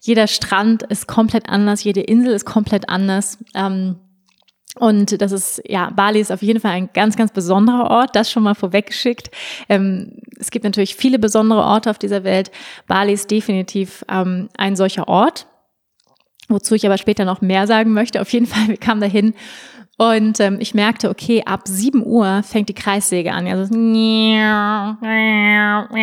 [0.01, 3.39] Jeder Strand ist komplett anders, jede Insel ist komplett anders.
[3.55, 3.97] Ähm,
[4.79, 8.31] und das ist, ja, Bali ist auf jeden Fall ein ganz, ganz besonderer Ort, das
[8.31, 9.31] schon mal vorweggeschickt.
[9.69, 12.51] Ähm, es gibt natürlich viele besondere Orte auf dieser Welt.
[12.87, 15.47] Bali ist definitiv ähm, ein solcher Ort,
[16.49, 18.21] wozu ich aber später noch mehr sagen möchte.
[18.21, 19.35] Auf jeden Fall, wir kamen dahin
[20.03, 23.47] und ähm, ich merkte, okay, ab 7 Uhr fängt die Kreissäge an.
[23.47, 23.73] Also,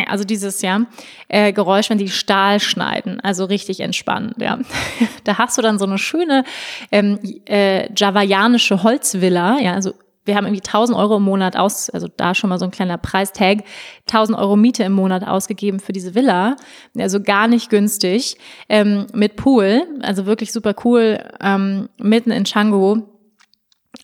[0.08, 0.86] also dieses ja,
[1.28, 3.20] äh, Geräusch, wenn die Stahl schneiden.
[3.20, 4.40] Also richtig entspannend.
[4.40, 4.58] Ja.
[5.24, 6.44] Da hast du dann so eine schöne
[6.90, 9.58] ähm, äh, javaianische Holzvilla.
[9.60, 9.92] Ja, also
[10.24, 12.96] wir haben irgendwie 1000 Euro im Monat aus, also da schon mal so ein kleiner
[12.96, 13.64] Preistag,
[14.08, 16.56] 1000 Euro Miete im Monat ausgegeben für diese Villa,
[16.98, 23.02] also gar nicht günstig, ähm, mit Pool, also wirklich super cool, ähm, mitten in Changu,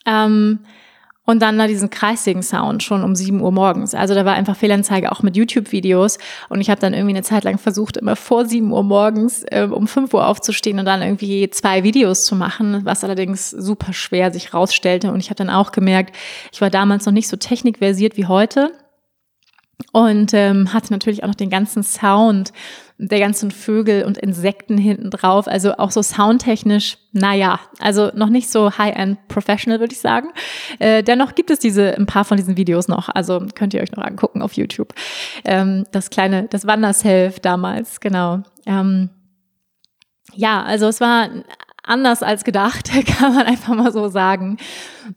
[0.07, 0.61] ähm,
[1.27, 3.95] und dann da diesen kreisigen Sound schon um 7 Uhr morgens.
[3.95, 6.19] Also da war einfach Fehlanzeige auch mit YouTube-Videos.
[6.49, 9.69] Und ich habe dann irgendwie eine Zeit lang versucht, immer vor 7 Uhr morgens äh,
[9.69, 14.33] um 5 Uhr aufzustehen und dann irgendwie zwei Videos zu machen, was allerdings super schwer
[14.33, 15.11] sich rausstellte.
[15.11, 16.15] Und ich habe dann auch gemerkt,
[16.53, 18.71] ich war damals noch nicht so technikversiert wie heute
[19.93, 22.53] und ähm, hatte natürlich auch noch den ganzen Sound
[22.99, 25.49] der ganzen Vögel und Insekten hinten drauf.
[25.49, 30.29] Also auch so soundtechnisch, naja, also noch nicht so high-end professional, würde ich sagen.
[30.79, 33.11] Äh, dennoch gibt es diese, ein paar von diesen Videos noch.
[33.11, 34.95] Also könnt ihr euch noch angucken auf YouTube.
[35.45, 38.43] Ähm, das kleine, das Wanderself damals, genau.
[38.65, 39.11] Ähm,
[40.35, 41.29] ja, also es war
[41.87, 44.59] anders als gedacht, kann man einfach mal so sagen.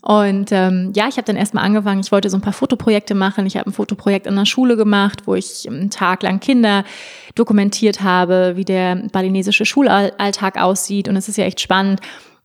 [0.01, 3.45] Und ähm, ja, ich habe dann erstmal angefangen, ich wollte so ein paar Fotoprojekte machen.
[3.45, 6.85] Ich habe ein Fotoprojekt in der Schule gemacht, wo ich einen Tag lang Kinder
[7.35, 11.09] dokumentiert habe, wie der balinesische Schulalltag aussieht.
[11.09, 12.01] Und es ist ja echt spannend.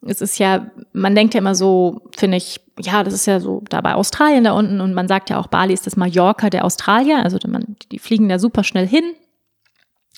[0.07, 3.63] Es ist ja, man denkt ja immer so, finde ich, ja, das ist ja so
[3.69, 6.65] da bei Australien da unten und man sagt ja auch, Bali ist das Mallorca der
[6.65, 7.23] Australier.
[7.23, 9.05] Also man, die fliegen da super schnell hin.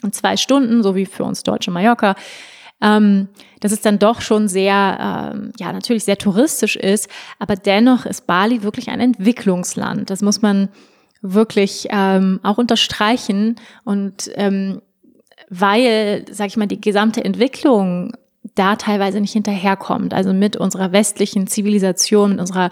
[0.02, 2.16] In zwei Stunden, so wie für uns Deutsche Mallorca
[2.80, 3.28] ähm,
[3.60, 7.08] dass es dann doch schon sehr, ähm, ja, natürlich sehr touristisch ist,
[7.38, 10.10] aber dennoch ist Bali wirklich ein Entwicklungsland.
[10.10, 10.68] Das muss man
[11.22, 14.82] wirklich ähm, auch unterstreichen und ähm,
[15.48, 18.12] weil, sag ich mal, die gesamte Entwicklung
[18.54, 20.14] da teilweise nicht hinterherkommt.
[20.14, 22.70] Also mit unserer westlichen Zivilisation, mit unserer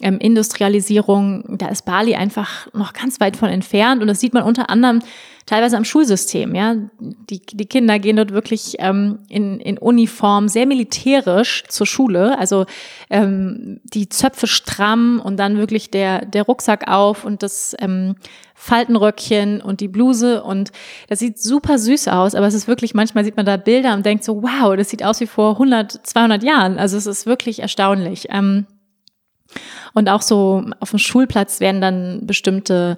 [0.00, 4.02] ähm, Industrialisierung, da ist Bali einfach noch ganz weit von entfernt.
[4.02, 5.00] Und das sieht man unter anderem
[5.46, 6.54] teilweise am Schulsystem.
[6.54, 12.38] Ja, die, die Kinder gehen dort wirklich ähm, in, in Uniform, sehr militärisch zur Schule.
[12.38, 12.66] Also
[13.10, 18.16] ähm, die Zöpfe stramm und dann wirklich der der Rucksack auf und das ähm,
[18.54, 20.72] Faltenröckchen und die Bluse und
[21.08, 24.04] das sieht super süß aus, aber es ist wirklich, manchmal sieht man da Bilder und
[24.06, 26.78] denkt so, wow, das sieht aus wie vor 100, 200 Jahren.
[26.78, 28.28] Also es ist wirklich erstaunlich.
[28.30, 28.66] Ähm,
[29.92, 32.96] und auch so auf dem Schulplatz werden dann bestimmte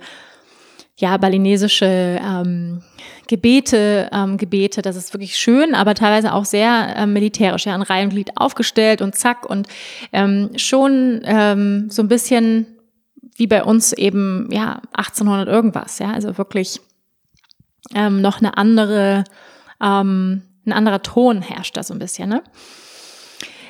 [0.99, 2.83] ja, balinesische ähm,
[3.29, 7.83] Gebete, ähm, Gebete, das ist wirklich schön, aber teilweise auch sehr ähm, militärisch, ja, ein
[7.83, 9.69] Reihenglied aufgestellt und zack und
[10.13, 12.67] ähm, schon ähm, so ein bisschen
[13.37, 16.81] wie bei uns eben, ja, 1800 irgendwas, ja, also wirklich
[17.95, 19.23] ähm, noch eine andere,
[19.81, 22.43] ähm, ein anderer Ton herrscht da so ein bisschen, ne?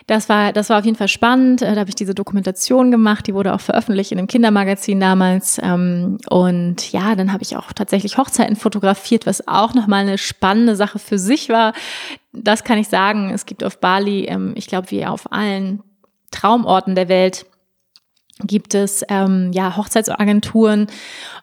[0.09, 1.61] Das war, das war auf jeden Fall spannend.
[1.61, 5.61] Äh, da habe ich diese Dokumentation gemacht, die wurde auch veröffentlicht in einem Kindermagazin damals.
[5.63, 10.77] Ähm, und ja, dann habe ich auch tatsächlich Hochzeiten fotografiert, was auch nochmal eine spannende
[10.77, 11.75] Sache für sich war.
[12.33, 13.31] Das kann ich sagen.
[13.35, 15.83] Es gibt auf Bali, ähm, ich glaube, wie auf allen
[16.31, 17.45] Traumorten der Welt,
[18.45, 20.87] gibt es ähm, ja Hochzeitsagenturen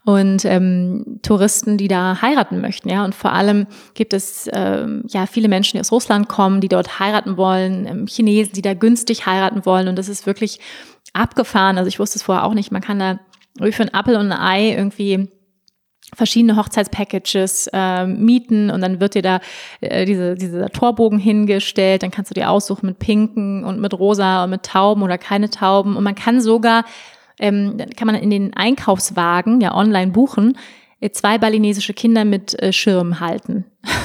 [0.05, 3.03] und ähm, Touristen, die da heiraten möchten, ja.
[3.03, 6.99] Und vor allem gibt es ähm, ja viele Menschen, die aus Russland kommen, die dort
[6.99, 9.87] heiraten wollen, ähm, Chinesen, die da günstig heiraten wollen.
[9.87, 10.59] Und das ist wirklich
[11.13, 11.77] abgefahren.
[11.77, 12.71] Also ich wusste es vorher auch nicht.
[12.71, 13.19] Man kann da
[13.71, 15.29] für ein Apfel und ein Ei irgendwie
[16.13, 19.39] verschiedene Hochzeitspackages äh, mieten und dann wird dir da
[19.81, 24.43] äh, diese, dieser Torbogen hingestellt, dann kannst du dir aussuchen mit pinken und mit rosa
[24.43, 26.85] und mit Tauben oder keine Tauben und man kann sogar,
[27.39, 30.57] ähm, kann man in den Einkaufswagen ja online buchen,
[30.99, 33.65] äh, zwei balinesische Kinder mit äh, Schirm halten.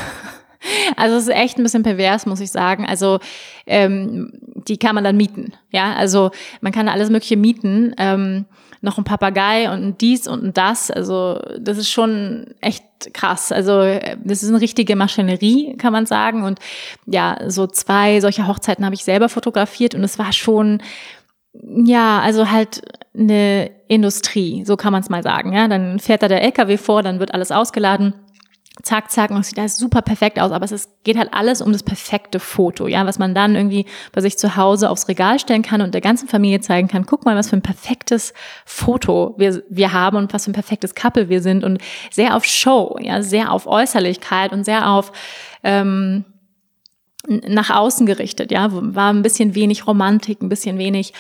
[0.97, 2.85] Also es ist echt ein bisschen pervers, muss ich sagen.
[2.87, 3.19] Also
[3.67, 4.33] ähm,
[4.69, 5.55] die kann man dann mieten.
[5.71, 7.95] Ja, also man kann alles Mögliche mieten.
[7.97, 8.45] Ähm,
[8.81, 10.91] noch ein Papagei und ein dies und ein das.
[10.91, 13.53] Also das ist schon echt krass.
[13.53, 16.45] Also das ist eine richtige Maschinerie, kann man sagen.
[16.45, 16.59] Und
[17.07, 20.83] ja, so zwei solcher Hochzeiten habe ich selber fotografiert und es war schon,
[21.53, 22.83] ja, also halt
[23.15, 25.53] eine Industrie, so kann man es mal sagen.
[25.53, 28.15] Ja, dann fährt da der LKW vor, dann wird alles ausgeladen
[28.83, 31.61] zack, zack, und es sieht alles super perfekt aus, aber es ist, geht halt alles
[31.63, 35.39] um das perfekte Foto, ja, was man dann irgendwie bei sich zu Hause aufs Regal
[35.39, 38.33] stellen kann und der ganzen Familie zeigen kann, guck mal, was für ein perfektes
[38.65, 41.79] Foto wir, wir haben und was für ein perfektes Couple wir sind und
[42.11, 45.13] sehr auf Show, ja, sehr auf Äußerlichkeit und sehr auf,
[45.63, 46.25] ähm,
[47.29, 51.13] nach außen gerichtet, ja, war ein bisschen wenig Romantik, ein bisschen wenig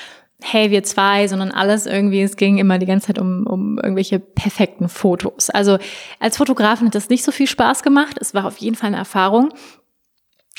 [0.42, 4.18] hey, wir zwei, sondern alles irgendwie, es ging immer die ganze Zeit um, um irgendwelche
[4.18, 5.50] perfekten Fotos.
[5.50, 5.78] Also
[6.18, 8.16] als Fotografin hat das nicht so viel Spaß gemacht.
[8.20, 9.52] Es war auf jeden Fall eine Erfahrung.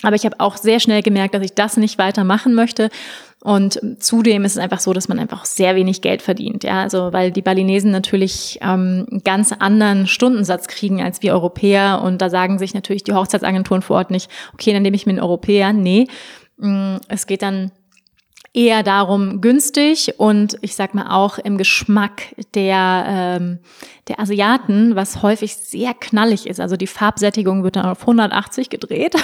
[0.04, 2.89] Aber ich habe auch sehr schnell gemerkt, dass ich das nicht weitermachen möchte.
[3.44, 6.63] Und zudem ist es einfach so, dass man einfach sehr wenig Geld verdient.
[6.63, 12.02] Ja, also weil die Balinesen natürlich ähm, einen ganz anderen Stundensatz kriegen als wir Europäer.
[12.04, 15.13] Und da sagen sich natürlich die Hochzeitsagenturen vor Ort nicht, okay, dann nehme ich mir
[15.13, 15.74] einen Europäer.
[15.74, 16.08] Nee,
[16.58, 17.72] mm, es geht dann
[18.54, 23.60] eher darum günstig und ich sag mal auch im Geschmack der, ähm,
[24.10, 26.60] der Asiaten, was häufig sehr knallig ist.
[26.60, 29.16] Also die Farbsättigung wird dann auf 180 gedreht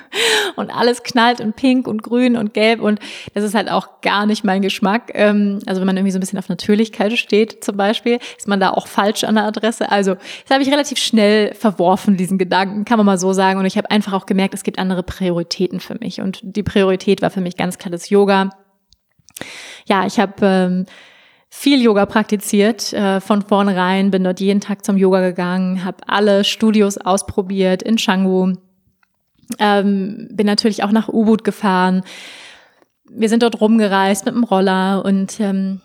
[0.56, 2.98] und alles knallt in pink und grün und gelb und
[3.34, 5.12] das ist halt auch gar nicht mein Geschmack.
[5.14, 8.58] Ähm, also wenn man irgendwie so ein bisschen auf Natürlichkeit steht zum Beispiel, ist man
[8.58, 9.92] da auch falsch an der Adresse.
[9.92, 13.60] Also das habe ich relativ schnell verworfen, diesen Gedanken, kann man mal so sagen.
[13.60, 16.20] Und ich habe einfach auch gemerkt, es gibt andere Prioritäten für mich.
[16.20, 18.50] Und die Priorität war für mich ganz klar das Yoga
[19.86, 20.86] ja, ich habe ähm,
[21.48, 26.44] viel Yoga praktiziert äh, von vornherein, bin dort jeden Tag zum Yoga gegangen, habe alle
[26.44, 28.54] Studios ausprobiert in Canggu,
[29.58, 32.02] ähm, bin natürlich auch nach Ubud gefahren.
[33.10, 35.82] Wir sind dort rumgereist mit dem Roller und ähm,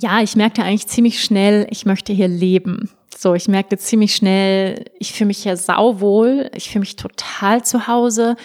[0.00, 2.90] ja, ich merkte eigentlich ziemlich schnell, ich möchte hier leben.
[3.16, 7.86] So, ich merkte ziemlich schnell, ich fühle mich hier sauwohl, ich fühle mich total zu
[7.86, 8.36] Hause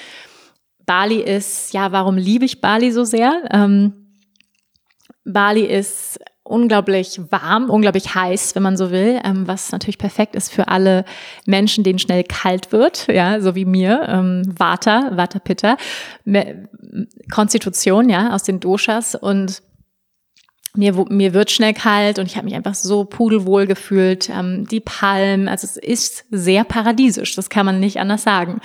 [0.90, 3.44] Bali ist, ja, warum liebe ich Bali so sehr?
[3.52, 3.94] Ähm,
[5.24, 10.52] Bali ist unglaublich warm, unglaublich heiß, wenn man so will, ähm, was natürlich perfekt ist
[10.52, 11.06] für alle
[11.46, 15.78] Menschen, denen schnell kalt wird, ja, so wie mir, ähm, Vata, Vata Pitta,
[17.32, 19.62] Konstitution, ja, aus den Doshas und
[20.76, 24.30] mir, mir wird schnell kalt und ich habe mich einfach so pudelwohl gefühlt.
[24.30, 28.62] Ähm, die Palmen, also es ist sehr paradiesisch, das kann man nicht anders sagen.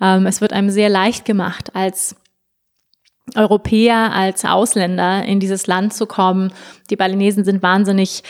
[0.00, 2.16] Ähm, es wird einem sehr leicht gemacht als
[3.34, 6.52] Europäer, als Ausländer in dieses Land zu kommen.
[6.90, 8.22] Die Balinesen sind wahnsinnig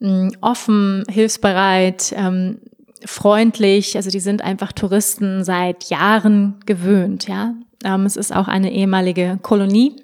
[0.00, 2.60] mh, mm, offen, hilfsbereit, ähm,
[3.04, 3.96] freundlich.
[3.96, 7.28] Also die sind einfach Touristen seit Jahren gewöhnt.
[7.28, 7.54] Ja,
[7.84, 9.96] ähm, es ist auch eine ehemalige Kolonie,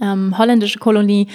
[0.00, 1.28] ähm, holländische Kolonie,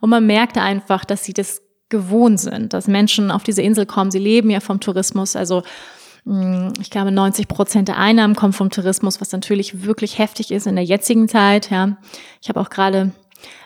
[0.00, 4.10] und man merkte einfach, dass sie das gewohnt sind, dass Menschen auf diese Insel kommen.
[4.10, 5.62] Sie leben ja vom Tourismus, also
[6.24, 10.66] hm, ich glaube, 90 Prozent der Einnahmen kommen vom Tourismus, was natürlich wirklich heftig ist
[10.66, 11.70] in der jetzigen Zeit.
[11.70, 11.96] Ja,
[12.42, 13.12] ich habe auch gerade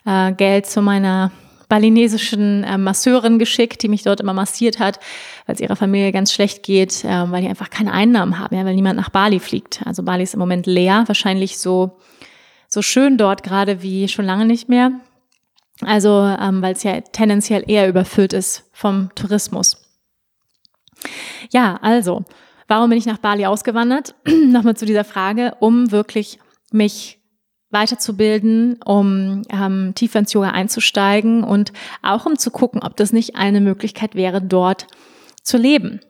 [0.05, 1.31] äh, Geld zu meiner
[1.69, 4.99] balinesischen äh, Masseurin geschickt, die mich dort immer massiert hat,
[5.47, 8.65] weil es ihrer Familie ganz schlecht geht, äh, weil die einfach keine Einnahmen haben, ja,
[8.65, 9.83] weil niemand nach Bali fliegt.
[9.85, 11.99] Also Bali ist im Moment leer, wahrscheinlich so
[12.69, 15.01] so schön dort gerade wie schon lange nicht mehr.
[15.81, 19.77] Also ähm, weil es ja tendenziell eher überfüllt ist vom Tourismus.
[21.51, 22.25] Ja, also
[22.69, 24.15] Warum bin ich nach Bali ausgewandert?
[24.29, 26.39] Nochmal zu dieser Frage, um wirklich
[26.71, 27.19] mich
[27.71, 33.37] weiterzubilden, um ähm, tiefer ins Yoga einzusteigen und auch um zu gucken, ob das nicht
[33.37, 34.87] eine Möglichkeit wäre, dort
[35.43, 36.01] zu leben.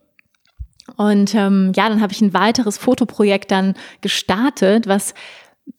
[0.97, 5.14] Und ähm, ja, dann habe ich ein weiteres Fotoprojekt dann gestartet, was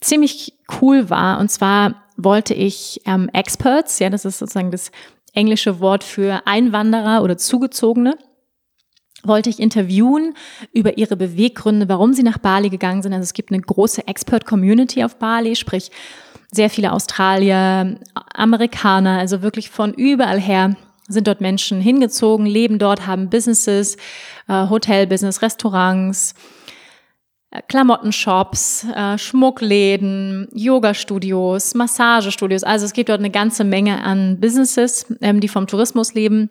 [0.02, 1.40] ziemlich cool war.
[1.40, 4.92] Und zwar wollte ich ähm, Experts, ja, das ist sozusagen das
[5.34, 8.18] englische Wort für Einwanderer oder Zugezogene,
[9.24, 10.34] wollte ich interviewen
[10.74, 13.14] über ihre Beweggründe, warum sie nach Bali gegangen sind.
[13.14, 15.92] Also es gibt eine große Expert-Community auf Bali, sprich
[16.52, 18.00] sehr viele Australier,
[18.34, 20.76] Amerikaner, also wirklich von überall her
[21.08, 23.98] sind dort Menschen hingezogen, leben dort, haben Businesses,
[24.48, 26.36] äh, Hotelbusiness, Restaurants,
[27.68, 32.64] Klamottenshops, äh, Schmuckläden, Yoga-Studios, Massagestudios.
[32.64, 36.50] Also es gibt dort eine ganze Menge an Businesses, ähm, die vom Tourismus leben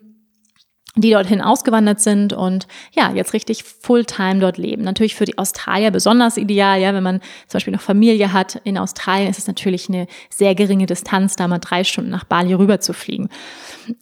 [0.95, 4.83] die dorthin ausgewandert sind und ja, jetzt richtig Fulltime dort leben.
[4.83, 8.59] Natürlich für die Australier besonders ideal, ja, wenn man zum Beispiel noch Familie hat.
[8.63, 12.53] In Australien ist es natürlich eine sehr geringe Distanz, da mal drei Stunden nach Bali
[12.53, 13.29] rüber zu fliegen.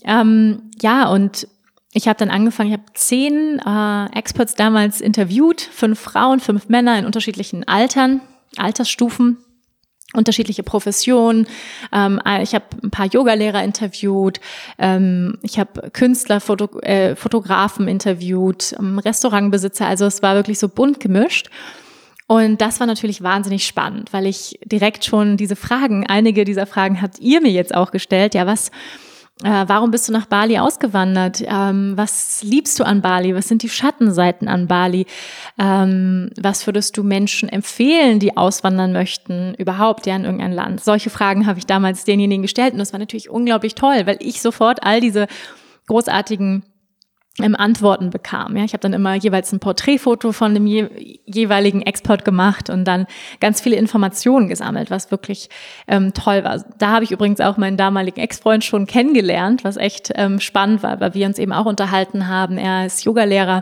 [0.05, 1.47] Ähm, ja, und
[1.93, 6.97] ich habe dann angefangen, ich habe zehn äh, Experts damals interviewt, fünf Frauen, fünf Männer
[6.99, 8.21] in unterschiedlichen Altern,
[8.57, 9.37] Altersstufen
[10.13, 11.47] unterschiedliche Professionen.
[11.91, 14.39] Ähm, ich habe ein paar Yogalehrer interviewt,
[14.77, 19.85] ähm, ich habe Künstler, Foto, äh, Fotografen interviewt, ähm, Restaurantbesitzer.
[19.85, 21.49] Also es war wirklich so bunt gemischt.
[22.29, 27.01] Und das war natürlich wahnsinnig spannend, weil ich direkt schon diese Fragen, einige dieser Fragen
[27.01, 28.33] habt ihr mir jetzt auch gestellt.
[28.33, 28.69] Ja, was
[29.43, 31.43] äh, warum bist du nach Bali ausgewandert?
[31.45, 33.35] Ähm, was liebst du an Bali?
[33.35, 35.05] Was sind die Schattenseiten an Bali?
[35.59, 40.83] Ähm, was würdest du Menschen empfehlen, die auswandern möchten, überhaupt ja in irgendein Land?
[40.83, 44.41] Solche Fragen habe ich damals denjenigen gestellt und das war natürlich unglaublich toll, weil ich
[44.41, 45.27] sofort all diese
[45.85, 46.63] großartigen
[47.41, 48.55] ähm, Antworten bekam.
[48.55, 50.87] Ja, ich habe dann immer jeweils ein Porträtfoto von dem je
[51.25, 53.05] jeweiligen Export gemacht und dann
[53.39, 55.49] ganz viele Informationen gesammelt, was wirklich
[55.87, 56.63] ähm, toll war.
[56.77, 60.99] Da habe ich übrigens auch meinen damaligen Ex-Freund schon kennengelernt, was echt ähm, spannend war,
[60.99, 62.57] weil wir uns eben auch unterhalten haben.
[62.57, 63.61] Er ist Yogalehrer,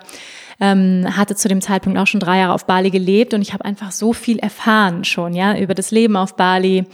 [0.62, 3.66] ähm, hatte zu dem Zeitpunkt auch schon drei Jahre auf Bali gelebt und ich habe
[3.66, 6.86] einfach so viel erfahren schon, ja, über das Leben auf Bali.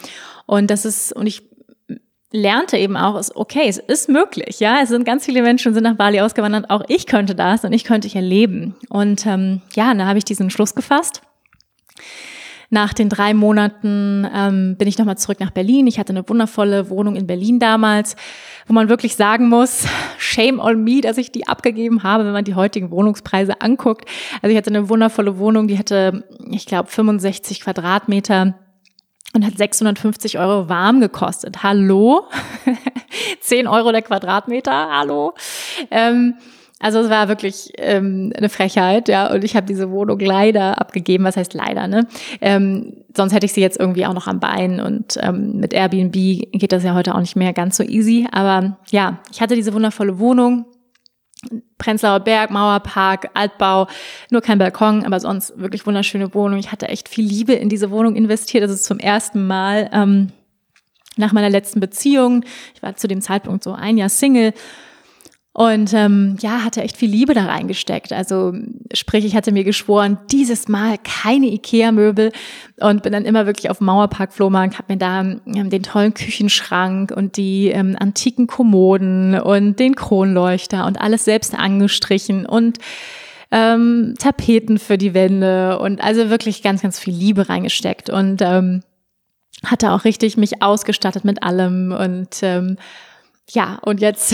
[0.48, 1.44] Und das ist, und ich
[2.32, 4.80] lernte eben auch, ist okay, es ist möglich, ja.
[4.82, 7.84] Es sind ganz viele Menschen sind nach Bali ausgewandert, auch ich könnte das und ich
[7.84, 8.76] könnte hier leben.
[8.90, 11.22] Und ähm, ja, da habe ich diesen Schluss gefasst.
[12.74, 15.88] Nach den drei Monaten ähm, bin ich nochmal zurück nach Berlin.
[15.88, 18.16] Ich hatte eine wundervolle Wohnung in Berlin damals,
[18.66, 19.86] wo man wirklich sagen muss,
[20.18, 24.06] shame on me, dass ich die abgegeben habe, wenn man die heutigen Wohnungspreise anguckt.
[24.42, 28.56] Also ich hatte eine wundervolle Wohnung, die hatte, ich glaube, 65 Quadratmeter
[29.34, 31.64] und hat 650 Euro warm gekostet.
[31.64, 32.28] Hallo?
[33.42, 35.34] 10 Euro der Quadratmeter, hallo?
[35.90, 36.36] Ähm,
[36.80, 39.32] also es war wirklich ähm, eine Frechheit, ja.
[39.32, 41.24] Und ich habe diese Wohnung leider abgegeben.
[41.24, 42.08] Was heißt leider, ne?
[42.42, 44.82] Ähm, sonst hätte ich sie jetzt irgendwie auch noch am Bein.
[44.82, 48.28] Und ähm, mit Airbnb geht das ja heute auch nicht mehr ganz so easy.
[48.32, 50.66] Aber ja, ich hatte diese wundervolle Wohnung
[51.78, 53.88] Prenzlauer Berg, Mauerpark, Altbau,
[54.30, 56.60] nur kein Balkon, aber sonst wirklich wunderschöne Wohnung.
[56.60, 58.64] Ich hatte echt viel Liebe in diese Wohnung investiert.
[58.64, 60.32] Das ist zum ersten Mal ähm,
[61.18, 62.46] nach meiner letzten Beziehung.
[62.76, 64.54] Ich war zu dem Zeitpunkt so ein Jahr Single.
[65.54, 68.14] Und ähm, ja, hatte echt viel Liebe da reingesteckt.
[68.14, 68.54] Also
[68.94, 72.32] sprich, ich hatte mir geschworen, dieses Mal keine Ikea-Möbel
[72.80, 77.12] und bin dann immer wirklich auf Mauerpark Flohmarkt, habe mir da ähm, den tollen Küchenschrank
[77.12, 82.78] und die ähm, antiken Kommoden und den Kronleuchter und alles selbst angestrichen und
[83.52, 88.84] ähm, Tapeten für die Wände und also wirklich ganz, ganz viel Liebe reingesteckt und ähm,
[89.66, 92.78] hatte auch richtig mich ausgestattet mit allem und ähm,
[93.54, 94.34] ja, und jetzt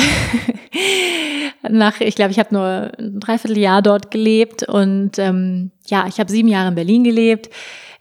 [1.69, 6.31] nach, ich glaube, ich habe nur ein Dreivierteljahr dort gelebt und ähm, ja, ich habe
[6.31, 7.49] sieben Jahre in Berlin gelebt.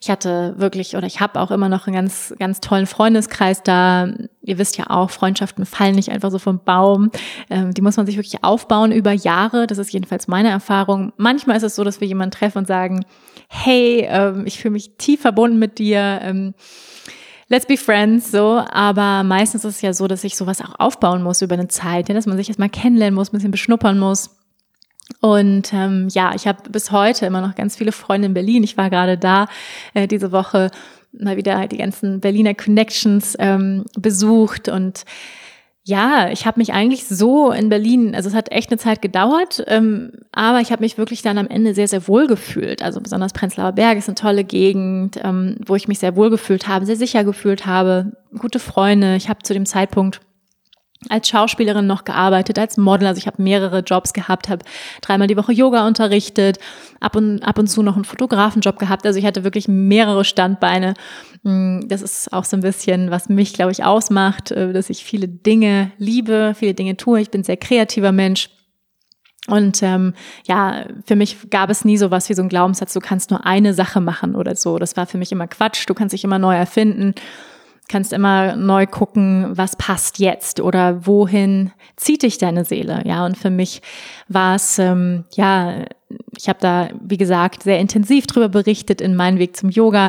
[0.01, 4.13] Ich hatte wirklich oder ich habe auch immer noch einen ganz, ganz tollen Freundeskreis da.
[4.43, 7.11] Ihr wisst ja auch, Freundschaften fallen nicht einfach so vom Baum.
[7.49, 9.67] Ähm, die muss man sich wirklich aufbauen über Jahre.
[9.67, 11.13] Das ist jedenfalls meine Erfahrung.
[11.17, 13.07] Manchmal ist es so, dass wir jemanden treffen und sagen,
[13.49, 16.21] hey, ähm, ich fühle mich tief verbunden mit dir.
[16.23, 16.55] Ähm,
[17.49, 18.65] let's be friends, so.
[18.71, 22.09] Aber meistens ist es ja so, dass ich sowas auch aufbauen muss über eine Zeit,
[22.09, 24.37] ja, dass man sich erstmal kennenlernen muss, ein bisschen beschnuppern muss.
[25.21, 28.65] Und ähm, ja, ich habe bis heute immer noch ganz viele Freunde in Berlin.
[28.65, 29.47] Ich war gerade da
[29.95, 30.71] äh, diese Woche
[31.13, 35.05] mal wieder die ganzen Berliner Connections ähm, besucht und
[35.89, 39.63] ja, ich habe mich eigentlich so in Berlin, also es hat echt eine Zeit gedauert,
[39.69, 42.83] ähm, aber ich habe mich wirklich dann am Ende sehr, sehr wohl gefühlt.
[42.83, 46.67] Also besonders Prenzlauer Berg ist eine tolle Gegend, ähm, wo ich mich sehr wohl gefühlt
[46.67, 49.15] habe, sehr sicher gefühlt habe, gute Freunde.
[49.15, 50.21] Ich habe zu dem Zeitpunkt
[51.09, 53.07] als Schauspielerin noch gearbeitet, als Model.
[53.07, 54.65] Also ich habe mehrere Jobs gehabt, habe
[55.03, 56.59] dreimal die Woche Yoga unterrichtet,
[57.01, 59.07] ab und, ab und zu noch einen Fotografenjob gehabt.
[59.07, 60.95] Also ich hatte wirklich mehrere Standbeine.
[61.43, 65.05] Mm, das ist auch so ein bisschen, was mich, glaube ich, ausmacht, äh, dass ich
[65.05, 67.21] viele Dinge liebe, viele Dinge tue.
[67.21, 68.51] Ich bin sehr kreativer Mensch.
[69.49, 70.15] Und ähm,
[70.49, 73.47] ja, für mich gab es nie so was wie so ein Glaubenssatz, du kannst nur
[73.47, 74.79] eine Sache machen oder so.
[74.79, 77.15] Das war für mich immer Quatsch, du kannst dich immer neu erfinden
[77.89, 83.03] kannst immer neu gucken, was passt jetzt oder wohin zieht dich deine Seele.
[83.05, 83.81] Ja, und für mich
[84.29, 85.85] war es, ähm, ja,
[86.37, 90.09] ich habe da, wie gesagt, sehr intensiv drüber berichtet in meinem Weg zum Yoga,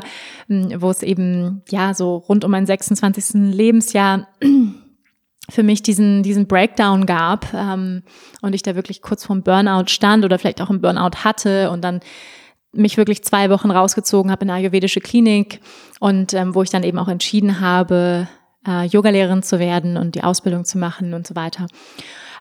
[0.50, 3.54] ähm, wo es eben, ja, so rund um mein 26.
[3.54, 4.28] Lebensjahr
[5.50, 8.04] für mich diesen, diesen Breakdown gab ähm,
[8.42, 11.84] und ich da wirklich kurz vorm Burnout stand oder vielleicht auch einen Burnout hatte und
[11.84, 12.02] dann
[12.72, 15.62] mich wirklich zwei Wochen rausgezogen habe in eine ayurvedische Klinik
[16.00, 18.28] und ähm, wo ich dann eben auch entschieden habe,
[18.68, 21.68] äh, Yogalehrerin zu werden und die Ausbildung zu machen und so weiter.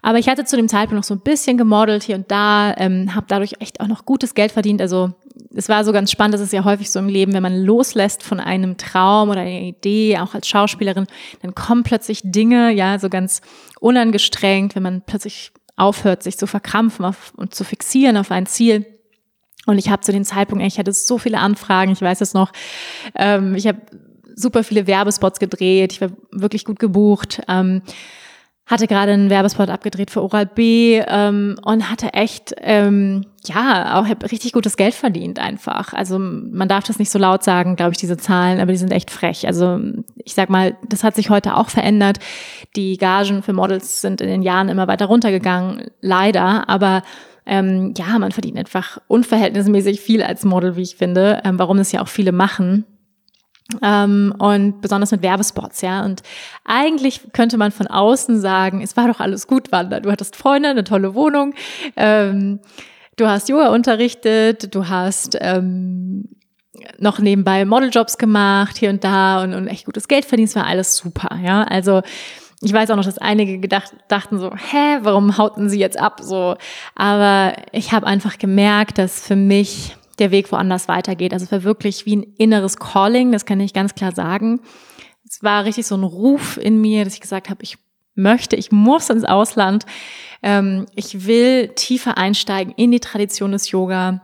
[0.03, 3.15] Aber ich hatte zu dem Zeitpunkt noch so ein bisschen gemodelt hier und da, ähm,
[3.15, 4.81] habe dadurch echt auch noch gutes Geld verdient.
[4.81, 5.13] Also
[5.55, 8.23] es war so ganz spannend, das ist ja häufig so im Leben, wenn man loslässt
[8.23, 11.07] von einem Traum oder einer Idee, auch als Schauspielerin,
[11.43, 13.41] dann kommen plötzlich Dinge, ja, so ganz
[13.81, 18.87] unangestrengt, wenn man plötzlich aufhört, sich zu verkrampfen auf, und zu fixieren auf ein Ziel
[19.67, 22.53] und ich habe zu dem Zeitpunkt, ich hatte so viele Anfragen, ich weiß es noch,
[23.15, 23.81] ähm, ich habe
[24.35, 27.43] super viele Werbespots gedreht, ich war wirklich gut gebucht.
[27.49, 27.83] Ähm,
[28.67, 34.07] hatte gerade einen Werbespot abgedreht für Oral B ähm, und hatte echt, ähm, ja, auch
[34.29, 35.95] richtig gutes Geld verdient einfach.
[35.95, 38.91] Also man darf das nicht so laut sagen, glaube ich, diese Zahlen, aber die sind
[38.91, 39.47] echt frech.
[39.47, 39.79] Also
[40.17, 42.19] ich sag mal, das hat sich heute auch verändert.
[42.75, 47.05] Die Gagen für Models sind in den Jahren immer weiter runtergegangen, leider, aber
[47.47, 51.93] ähm, ja, man verdient einfach unverhältnismäßig viel als Model, wie ich finde, ähm, warum es
[51.93, 52.85] ja auch viele machen.
[53.83, 56.05] Ähm, und besonders mit Werbespots, ja.
[56.05, 56.23] Und
[56.65, 60.01] eigentlich könnte man von außen sagen, es war doch alles gut, Wanda.
[60.01, 61.55] Du hattest Freunde, eine tolle Wohnung,
[61.97, 62.61] ähm,
[63.17, 66.29] du hast Yoga unterrichtet, du hast ähm,
[66.99, 70.67] noch nebenbei Modeljobs gemacht, hier und da und, und echt gutes Geld verdient, es war
[70.67, 71.63] alles super, ja.
[71.65, 72.03] Also
[72.63, 76.21] ich weiß auch noch, dass einige gedacht, dachten so, hä, warum hauten sie jetzt ab?
[76.23, 76.57] So,
[76.95, 81.33] aber ich habe einfach gemerkt, dass für mich der Weg woanders weitergeht.
[81.33, 84.61] Also es war wirklich wie ein inneres Calling, das kann ich ganz klar sagen.
[85.29, 87.77] Es war richtig so ein Ruf in mir, dass ich gesagt habe, ich
[88.15, 89.85] möchte, ich muss ins Ausland.
[90.43, 94.23] Ähm, ich will tiefer einsteigen in die Tradition des Yoga.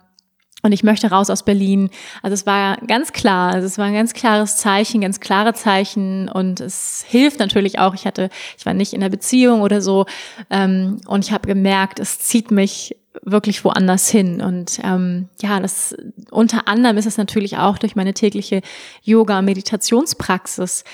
[0.63, 1.91] Und ich möchte raus aus Berlin.
[2.23, 6.29] Also es war ganz klar, also es war ein ganz klares Zeichen, ganz klare Zeichen
[6.29, 7.95] und es hilft natürlich auch.
[7.95, 10.07] Ich hatte, ich war nicht in der Beziehung oder so
[10.51, 14.41] ähm, und ich habe gemerkt, es zieht mich wirklich woanders hin.
[14.41, 15.97] Und ähm, ja, das
[16.31, 18.63] unter anderem ist es natürlich auch durch meine tägliche
[19.03, 20.85] Yoga-Meditationspraxis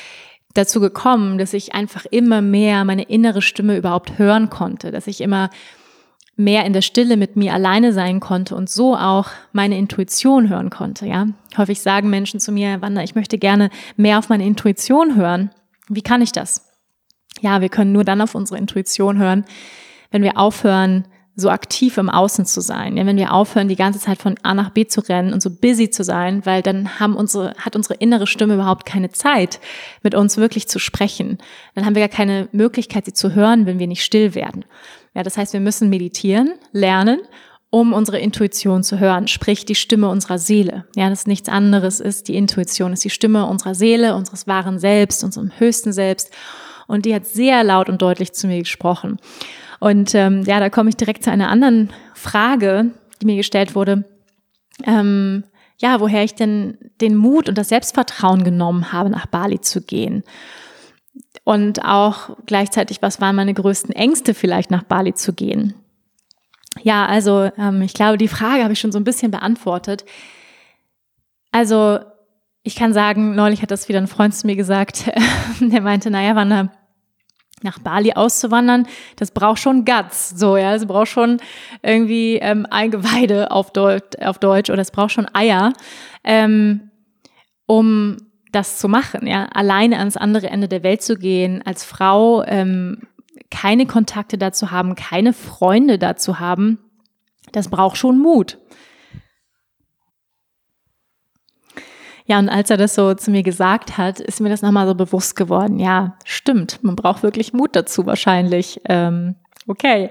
[0.55, 5.21] dazu gekommen, dass ich einfach immer mehr meine innere Stimme überhaupt hören konnte, dass ich
[5.21, 5.51] immer
[6.39, 10.71] mehr in der Stille mit mir alleine sein konnte und so auch meine Intuition hören
[10.71, 11.27] konnte, ja.
[11.57, 15.51] Häufig sagen Menschen zu mir, Wanda, ich möchte gerne mehr auf meine Intuition hören.
[15.89, 16.65] Wie kann ich das?
[17.41, 19.45] Ja, wir können nur dann auf unsere Intuition hören,
[20.13, 22.97] wenn wir aufhören, so aktiv im Außen zu sein.
[22.97, 25.51] Ja, wenn wir aufhören, die ganze Zeit von A nach B zu rennen und so
[25.51, 29.61] busy zu sein, weil dann haben unsere, hat unsere innere Stimme überhaupt keine Zeit,
[30.03, 31.39] mit uns wirklich zu sprechen.
[31.77, 34.65] Dann haben wir gar keine Möglichkeit, sie zu hören, wenn wir nicht still werden.
[35.15, 37.21] Ja, das heißt, wir müssen meditieren, lernen,
[37.71, 40.87] um unsere Intuition zu hören, sprich die Stimme unserer Seele.
[40.97, 45.23] Ja, das nichts anderes ist, die Intuition ist die Stimme unserer Seele, unseres wahren Selbst,
[45.23, 46.31] unserem höchsten Selbst.
[46.87, 49.19] Und die hat sehr laut und deutlich zu mir gesprochen.
[49.81, 52.91] Und ähm, ja, da komme ich direkt zu einer anderen Frage,
[53.21, 54.05] die mir gestellt wurde.
[54.85, 55.45] Ähm,
[55.79, 60.25] ja, woher ich denn den Mut und das Selbstvertrauen genommen habe, nach Bali zu gehen.
[61.45, 65.75] Und auch gleichzeitig, was waren meine größten Ängste, vielleicht nach Bali zu gehen.
[66.83, 70.05] Ja, also ähm, ich glaube, die Frage habe ich schon so ein bisschen beantwortet.
[71.51, 72.01] Also
[72.63, 75.11] ich kann sagen, neulich hat das wieder ein Freund zu mir gesagt,
[75.61, 76.71] der meinte, naja, Wanda,
[77.63, 81.39] nach Bali auszuwandern, das braucht schon Guts, so ja, es braucht schon
[81.83, 85.73] irgendwie ähm, Eingeweide auf Deutsch, auf Deutsch oder es braucht schon Eier,
[86.23, 86.91] ähm,
[87.67, 88.17] um
[88.53, 93.03] das zu machen, ja, alleine ans andere Ende der Welt zu gehen, als Frau ähm,
[93.51, 96.79] keine Kontakte dazu haben, keine Freunde dazu haben,
[97.53, 98.59] das braucht schon Mut.
[102.27, 104.95] Ja, und als er das so zu mir gesagt hat, ist mir das nochmal so
[104.95, 105.79] bewusst geworden.
[105.79, 108.81] Ja, stimmt, man braucht wirklich Mut dazu wahrscheinlich.
[108.85, 109.37] Ähm,
[109.67, 110.11] okay.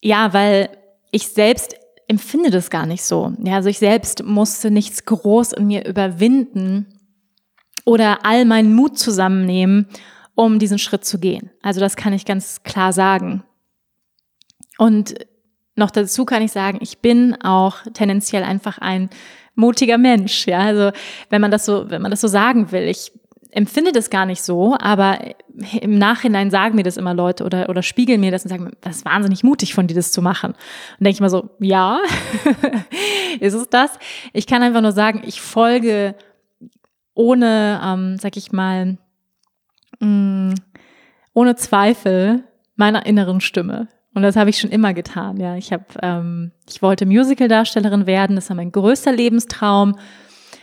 [0.00, 0.68] Ja, weil
[1.10, 1.74] ich selbst
[2.06, 3.32] empfinde das gar nicht so.
[3.42, 6.93] Ja, also ich selbst musste nichts groß in mir überwinden
[7.84, 9.86] oder all meinen Mut zusammennehmen,
[10.34, 11.50] um diesen Schritt zu gehen.
[11.62, 13.44] Also das kann ich ganz klar sagen.
[14.78, 15.14] Und
[15.76, 19.10] noch dazu kann ich sagen, ich bin auch tendenziell einfach ein
[19.54, 20.46] mutiger Mensch.
[20.46, 20.96] Ja, also
[21.30, 23.12] wenn man das so, wenn man das so sagen will, ich
[23.50, 25.18] empfinde das gar nicht so, aber
[25.80, 28.96] im Nachhinein sagen mir das immer Leute oder, oder spiegeln mir das und sagen, das
[28.96, 30.52] ist wahnsinnig mutig von dir, das zu machen.
[30.52, 32.00] Und denke ich mal so, ja,
[33.40, 33.92] ist es das?
[34.32, 36.16] Ich kann einfach nur sagen, ich folge
[37.14, 38.98] ohne, ähm, sag ich mal,
[40.00, 40.54] mh, mm,
[41.32, 42.44] ohne Zweifel
[42.76, 43.88] meiner inneren Stimme.
[44.14, 45.38] Und das habe ich schon immer getan.
[45.38, 48.36] Ja, ich habe, ähm, ich wollte Musical-Darstellerin werden.
[48.36, 49.98] Das war mein größter Lebenstraum.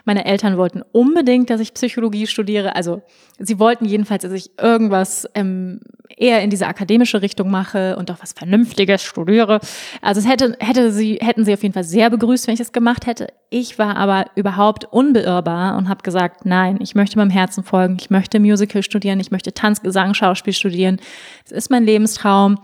[0.06, 2.76] Meine Eltern wollten unbedingt, dass ich Psychologie studiere.
[2.76, 3.02] Also
[3.40, 5.80] sie wollten jedenfalls, dass ich irgendwas ähm,
[6.18, 9.60] eher in diese akademische Richtung mache und auch was Vernünftiges studiere.
[10.02, 12.72] Also es hätte, hätte sie, hätten sie auf jeden Fall sehr begrüßt, wenn ich das
[12.72, 13.28] gemacht hätte.
[13.50, 17.98] Ich war aber überhaupt unbeirrbar und habe gesagt, nein, ich möchte meinem Herzen folgen.
[18.00, 19.20] Ich möchte Musical studieren.
[19.20, 21.00] Ich möchte Tanz, Gesang, Schauspiel studieren.
[21.44, 22.58] Das ist mein Lebenstraum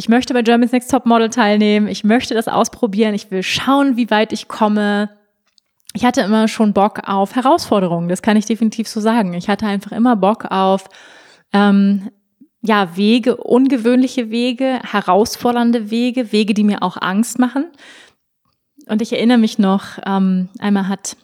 [0.00, 3.96] ich möchte bei Germany's Next Top Model teilnehmen, ich möchte das ausprobieren, ich will schauen,
[3.96, 5.10] wie weit ich komme.
[5.98, 9.34] Ich hatte immer schon Bock auf Herausforderungen, das kann ich definitiv so sagen.
[9.34, 10.84] Ich hatte einfach immer Bock auf
[11.52, 12.10] ähm,
[12.60, 17.66] ja, Wege, ungewöhnliche Wege, herausfordernde Wege, Wege, die mir auch Angst machen.
[18.86, 21.16] Und ich erinnere mich noch, ähm, einmal hat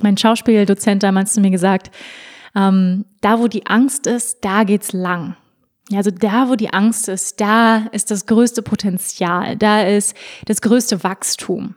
[0.00, 1.90] mein Schauspieldozent damals zu mir gesagt,
[2.54, 5.34] ähm, da wo die Angst ist, da geht's lang.
[5.88, 10.16] Ja, also da, wo die Angst ist, da ist das größte Potenzial, da ist
[10.46, 11.74] das größte Wachstum.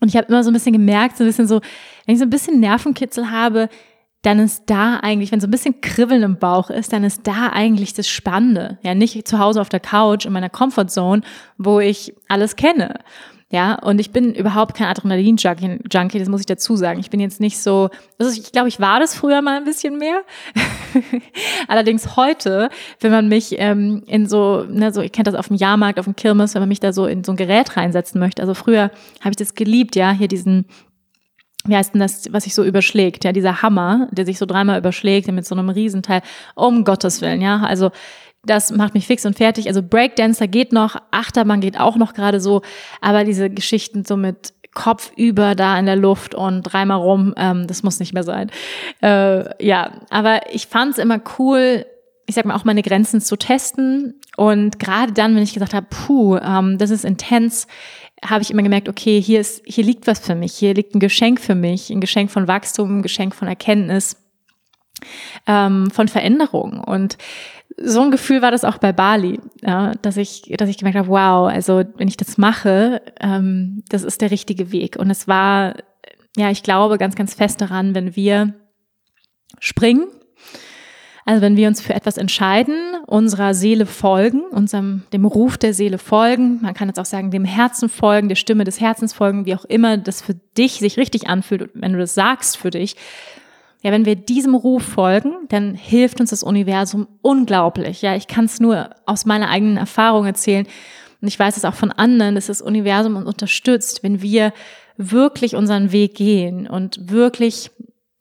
[0.00, 1.60] Und ich habe immer so ein bisschen gemerkt, so ein bisschen so,
[2.06, 3.68] wenn ich so ein bisschen Nervenkitzel habe,
[4.22, 7.50] dann ist da eigentlich, wenn so ein bisschen Kribbeln im Bauch ist, dann ist da
[7.52, 8.78] eigentlich das Spannende.
[8.82, 11.22] Ja, nicht zu Hause auf der Couch in meiner Comfortzone,
[11.56, 12.98] wo ich alles kenne.
[13.52, 17.00] Ja, und ich bin überhaupt kein Adrenalin-Junkie, das muss ich dazu sagen.
[17.00, 19.98] Ich bin jetzt nicht so, also ich glaube, ich war das früher mal ein bisschen
[19.98, 20.22] mehr.
[21.68, 22.68] Allerdings heute,
[23.00, 26.04] wenn man mich ähm, in so, ne, so, ich kenne das auf dem Jahrmarkt, auf
[26.04, 28.40] dem Kirmes, wenn man mich da so in so ein Gerät reinsetzen möchte.
[28.40, 30.66] Also früher habe ich das geliebt, ja, hier diesen,
[31.64, 34.78] wie heißt denn das, was sich so überschlägt, ja, dieser Hammer, der sich so dreimal
[34.78, 36.22] überschlägt mit so einem Riesenteil,
[36.54, 37.90] um Gottes Willen, ja, also
[38.44, 39.68] das macht mich fix und fertig.
[39.68, 42.62] Also Breakdancer geht noch, Achterbahn geht auch noch gerade so,
[43.00, 47.66] aber diese Geschichten so mit Kopf über da in der Luft und dreimal rum, ähm,
[47.66, 48.50] das muss nicht mehr sein.
[49.02, 51.84] Äh, ja, aber ich fand es immer cool,
[52.26, 55.86] ich sag mal auch meine Grenzen zu testen und gerade dann, wenn ich gesagt habe,
[55.90, 57.66] puh, ähm, das ist intens,
[58.24, 61.00] habe ich immer gemerkt, okay, hier ist, hier liegt was für mich, hier liegt ein
[61.00, 64.16] Geschenk für mich, ein Geschenk von Wachstum, ein Geschenk von Erkenntnis,
[65.46, 67.18] ähm, von Veränderung und
[67.82, 71.08] so ein Gefühl war das auch bei Bali, ja, dass ich, dass ich gemerkt habe,
[71.08, 74.96] wow, also wenn ich das mache, ähm, das ist der richtige Weg.
[74.96, 75.74] Und es war,
[76.36, 78.54] ja, ich glaube ganz, ganz fest daran, wenn wir
[79.58, 80.06] springen,
[81.24, 82.74] also wenn wir uns für etwas entscheiden,
[83.06, 87.44] unserer Seele folgen, unserem, dem Ruf der Seele folgen, man kann jetzt auch sagen, dem
[87.44, 91.28] Herzen folgen, der Stimme des Herzens folgen, wie auch immer das für dich sich richtig
[91.28, 92.96] anfühlt, wenn du das sagst für dich,
[93.82, 98.02] ja, wenn wir diesem Ruf folgen, dann hilft uns das Universum unglaublich.
[98.02, 100.66] Ja, ich kann es nur aus meiner eigenen Erfahrung erzählen.
[101.22, 104.52] Und ich weiß es auch von anderen, dass das Universum uns unterstützt, wenn wir
[104.96, 107.70] wirklich unseren Weg gehen und wirklich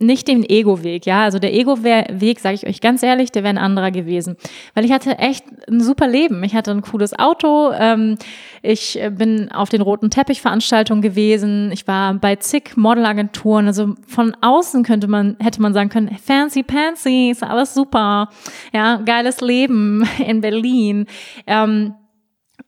[0.02, 1.24] nicht den Ego-Weg, ja.
[1.24, 4.38] Also der Ego-Weg, sage ich euch ganz ehrlich, der wäre ein anderer gewesen.
[4.74, 6.42] Weil ich hatte echt ein super Leben.
[6.46, 7.72] Ich hatte ein cooles Auto.
[7.74, 8.18] Ähm,
[8.62, 11.72] ich bin auf den roten Teppich-Veranstaltungen gewesen.
[11.74, 13.68] Ich war bei zig Modelagenturen.
[13.68, 18.30] Also von außen könnte man, hätte man sagen können, fancy pancy, ist alles super.
[18.72, 21.08] Ja, geiles Leben in Berlin.
[21.46, 21.94] Ähm,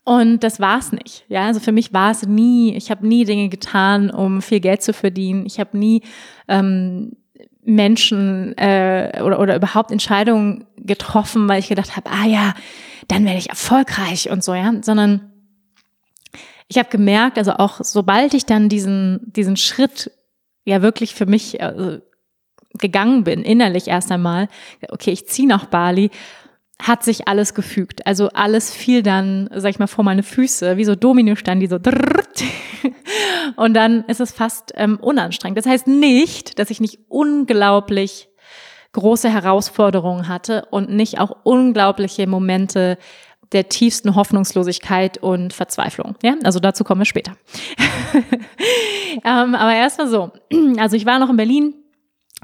[0.04, 1.26] und das war's nicht.
[1.30, 4.82] Ja, also für mich war es nie, ich habe nie Dinge getan, um viel Geld
[4.82, 5.46] zu verdienen.
[5.46, 6.02] Ich habe nie
[6.48, 7.14] ähm,
[7.64, 12.54] Menschen äh, oder, oder überhaupt Entscheidungen getroffen, weil ich gedacht habe, ah ja,
[13.08, 15.32] dann werde ich erfolgreich und so, ja, sondern
[16.68, 20.12] ich habe gemerkt, also auch sobald ich dann diesen, diesen Schritt
[20.64, 22.00] ja wirklich für mich äh,
[22.74, 24.48] gegangen bin, innerlich erst einmal,
[24.90, 26.10] okay, ich ziehe nach Bali
[26.82, 28.06] hat sich alles gefügt.
[28.08, 31.78] Also alles fiel dann, sag ich mal, vor meine Füße, wie so Dominosteine, die so
[33.56, 35.58] und dann ist es fast ähm, unanstrengend.
[35.58, 38.30] Das heißt nicht, dass ich nicht unglaublich
[38.94, 42.98] große Herausforderungen hatte und nicht auch unglaubliche Momente
[43.52, 46.16] der tiefsten Hoffnungslosigkeit und Verzweiflung.
[46.24, 47.34] Ja, also dazu kommen wir später.
[49.26, 50.32] ähm, aber erstmal so.
[50.78, 51.74] Also ich war noch in Berlin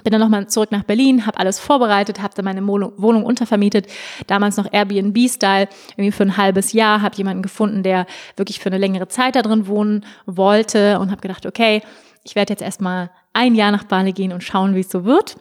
[0.03, 3.87] bin dann nochmal zurück nach Berlin, habe alles vorbereitet, habe dann meine Wohnung untervermietet,
[4.27, 8.77] damals noch Airbnb-Style, irgendwie für ein halbes Jahr, habe jemanden gefunden, der wirklich für eine
[8.77, 11.81] längere Zeit da drin wohnen wollte und habe gedacht, okay,
[12.23, 15.37] ich werde jetzt erstmal ein Jahr nach Bali gehen und schauen, wie es so wird.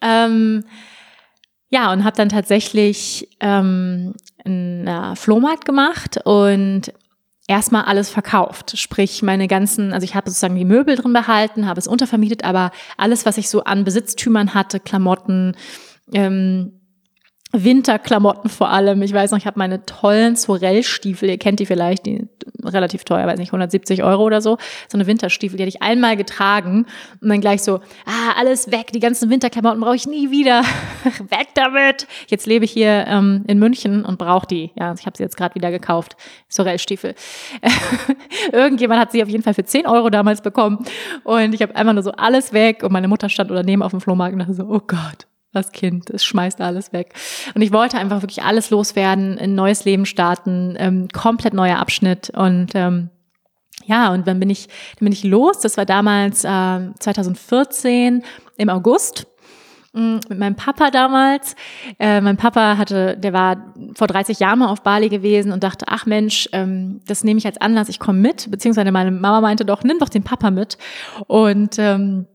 [0.00, 0.64] Ähm,
[1.68, 6.92] ja, und habe dann tatsächlich ähm, einen Flohmarkt gemacht und
[7.46, 8.78] erstmal alles verkauft.
[8.78, 12.70] Sprich, meine ganzen, also ich habe sozusagen die Möbel drin behalten, habe es untervermietet, aber
[12.96, 15.56] alles, was ich so an Besitztümern hatte, Klamotten,
[16.12, 16.80] ähm,
[17.54, 19.00] Winterklamotten vor allem.
[19.02, 22.28] Ich weiß noch, ich habe meine tollen Sorell-Stiefel, ihr kennt die vielleicht, die
[22.64, 24.58] relativ teuer, weiß nicht, 170 Euro oder so.
[24.88, 26.86] So eine Winterstiefel, die hatte ich einmal getragen
[27.20, 27.76] und dann gleich so,
[28.06, 30.62] ah, alles weg, die ganzen Winterklamotten brauche ich nie wieder.
[31.30, 32.06] weg damit.
[32.28, 34.72] Jetzt lebe ich hier ähm, in München und brauche die.
[34.76, 36.16] Ja, ich habe sie jetzt gerade wieder gekauft.
[36.48, 37.14] Sorell-Stiefel.
[38.52, 40.84] Irgendjemand hat sie auf jeden Fall für 10 Euro damals bekommen
[41.22, 44.00] und ich habe einfach nur so alles weg und meine Mutter stand daneben auf dem
[44.00, 47.14] Flohmarkt und dachte so, oh Gott, das Kind, es schmeißt alles weg.
[47.54, 52.30] Und ich wollte einfach wirklich alles loswerden, ein neues Leben starten, ähm, komplett neuer Abschnitt
[52.30, 53.10] und ähm,
[53.86, 54.66] ja, und dann bin ich,
[54.98, 55.60] dann bin ich los.
[55.60, 58.22] Das war damals äh, 2014
[58.56, 59.26] im August
[59.92, 61.54] mm, mit meinem Papa damals.
[61.98, 65.86] Äh, mein Papa hatte, der war vor 30 Jahren mal auf Bali gewesen und dachte,
[65.88, 68.50] ach Mensch, ähm, das nehme ich als Anlass, ich komme mit.
[68.50, 70.78] Beziehungsweise meine Mama meinte doch, nimm doch den Papa mit.
[71.26, 72.26] Und ähm,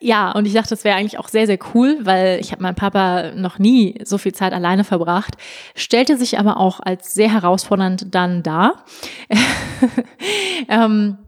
[0.00, 2.74] ja, und ich dachte, das wäre eigentlich auch sehr, sehr cool, weil ich habe meinem
[2.74, 5.36] Papa noch nie so viel Zeit alleine verbracht,
[5.76, 8.84] stellte sich aber auch als sehr herausfordernd dann dar.
[10.68, 11.18] ähm,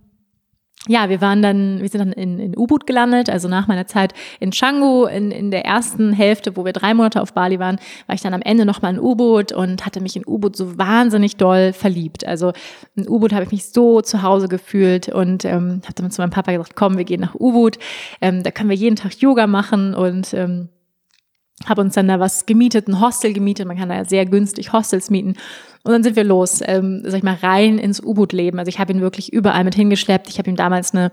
[0.89, 4.15] ja, wir waren dann, wir sind dann in, in Ubud gelandet, also nach meiner Zeit
[4.41, 8.15] in Canggu, in, in der ersten Hälfte, wo wir drei Monate auf Bali waren, war
[8.15, 11.73] ich dann am Ende nochmal in Ubud und hatte mich in Ubud so wahnsinnig doll
[11.73, 12.27] verliebt.
[12.27, 12.53] Also
[12.95, 16.31] in Ubud habe ich mich so zu Hause gefühlt und ähm, habe dann zu meinem
[16.31, 17.79] Papa gesagt, komm, wir gehen nach Ubud,
[18.21, 20.69] ähm, da können wir jeden Tag Yoga machen und ähm,
[21.65, 23.67] habe uns dann da was gemietet, ein Hostel gemietet.
[23.67, 25.35] Man kann da ja sehr günstig Hostels mieten.
[25.87, 28.59] Und dann sind wir los, ähm, sag ich mal, rein ins U-Boot-Leben.
[28.59, 30.29] Also ich habe ihn wirklich überall mit hingeschleppt.
[30.29, 31.13] Ich habe ihm damals eine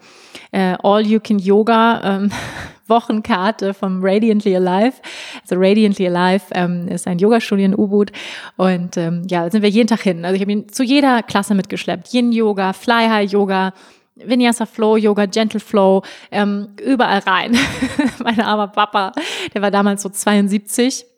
[0.52, 2.32] äh, All-You-Can-Yoga ähm,
[2.88, 4.96] Wochenkarte vom Radiantly Alive.
[5.44, 8.12] Also Radiantly Alive ähm, ist ein Yoga-Studio in U-Boot.
[8.58, 10.26] Und ähm, ja, da sind wir jeden Tag hin.
[10.26, 12.12] Also ich habe ihn zu jeder Klasse mitgeschleppt.
[12.12, 13.74] Yin-Yoga, Fly-High-Yoga,
[14.16, 16.02] Vinyasa Flow, Yoga, Gentle Flow,
[16.32, 17.56] ähm, überall rein.
[18.24, 19.12] mein armer Papa,
[19.54, 21.13] der war damals so 72.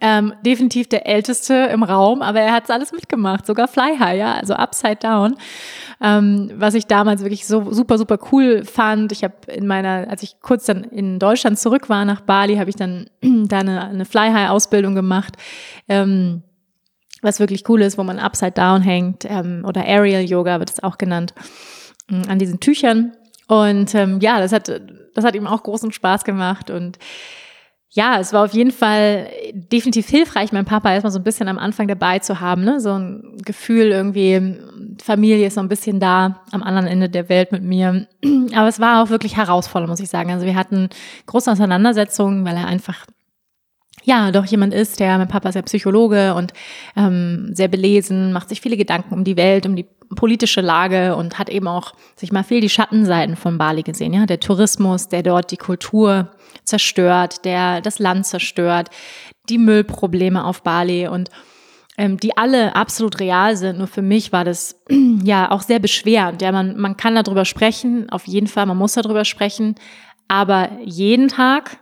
[0.00, 4.34] Ähm, definitiv der älteste im Raum, aber er hat alles mitgemacht, sogar Fly High, ja,
[4.34, 5.36] also Upside Down.
[6.00, 9.12] Ähm, was ich damals wirklich so super, super cool fand.
[9.12, 12.70] Ich habe in meiner, als ich kurz dann in Deutschland zurück war nach Bali, habe
[12.70, 15.36] ich dann da eine, eine Fly High Ausbildung gemacht.
[15.88, 16.42] Ähm,
[17.22, 20.82] was wirklich cool ist, wo man Upside Down hängt, ähm, oder Aerial Yoga wird es
[20.82, 21.34] auch genannt.
[22.08, 23.12] Mm, an diesen Tüchern.
[23.46, 24.68] Und ähm, ja, das hat,
[25.14, 26.70] das hat ihm auch großen Spaß gemacht.
[26.70, 26.98] Und
[27.94, 31.58] ja, es war auf jeden Fall definitiv hilfreich, meinen Papa erstmal so ein bisschen am
[31.58, 32.64] Anfang dabei zu haben.
[32.64, 32.80] Ne?
[32.80, 34.56] So ein Gefühl irgendwie,
[35.02, 38.06] Familie ist so ein bisschen da am anderen Ende der Welt mit mir.
[38.54, 40.30] Aber es war auch wirklich herausfordernd, muss ich sagen.
[40.30, 40.88] Also wir hatten
[41.26, 43.04] große Auseinandersetzungen, weil er einfach
[44.04, 46.52] ja, doch jemand ist, der, mein Papa ist ja Psychologe und
[46.96, 49.86] ähm, sehr belesen, macht sich viele Gedanken um die Welt, um die
[50.16, 54.12] politische Lage und hat eben auch sich mal viel die Schattenseiten von Bali gesehen.
[54.12, 56.30] Ja, der Tourismus, der dort die Kultur
[56.64, 58.90] zerstört, der das Land zerstört,
[59.48, 61.30] die Müllprobleme auf Bali und
[61.98, 63.78] ähm, die alle absolut real sind.
[63.78, 64.82] Nur für mich war das
[65.24, 66.42] ja auch sehr beschwerend.
[66.42, 69.74] Ja, man, man kann darüber sprechen, auf jeden Fall, man muss darüber sprechen,
[70.28, 71.78] aber jeden Tag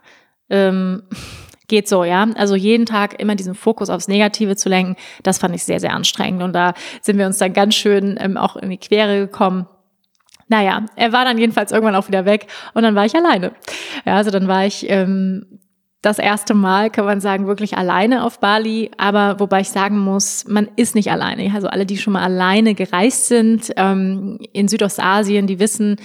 [0.49, 1.03] ähm,
[1.69, 2.27] geht so, ja.
[2.35, 5.95] Also jeden Tag immer diesen Fokus aufs Negative zu lenken, das fand ich sehr, sehr
[5.95, 6.43] anstrengend.
[6.43, 9.67] Und da sind wir uns dann ganz schön ähm, auch in die Quere gekommen.
[10.51, 13.53] Naja, er war dann jedenfalls irgendwann auch wieder weg und dann war ich alleine.
[14.05, 15.47] Ja, also dann war ich ähm,
[16.03, 18.91] das erste Mal, kann man sagen, wirklich alleine auf Bali.
[18.97, 21.55] Aber wobei ich sagen muss, man ist nicht alleine.
[21.55, 25.97] Also alle, die schon mal alleine gereist sind ähm, in Südostasien, die wissen,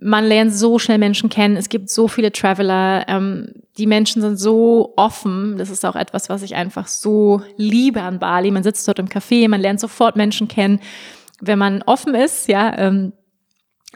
[0.00, 1.58] man lernt so schnell Menschen kennen.
[1.58, 3.04] Es gibt so viele Traveler.
[3.06, 5.58] Ähm, die Menschen sind so offen.
[5.58, 8.50] Das ist auch etwas, was ich einfach so liebe an Bali.
[8.50, 10.80] Man sitzt dort im Café, man lernt sofort Menschen kennen.
[11.40, 13.12] Wenn man offen ist, ja, ähm,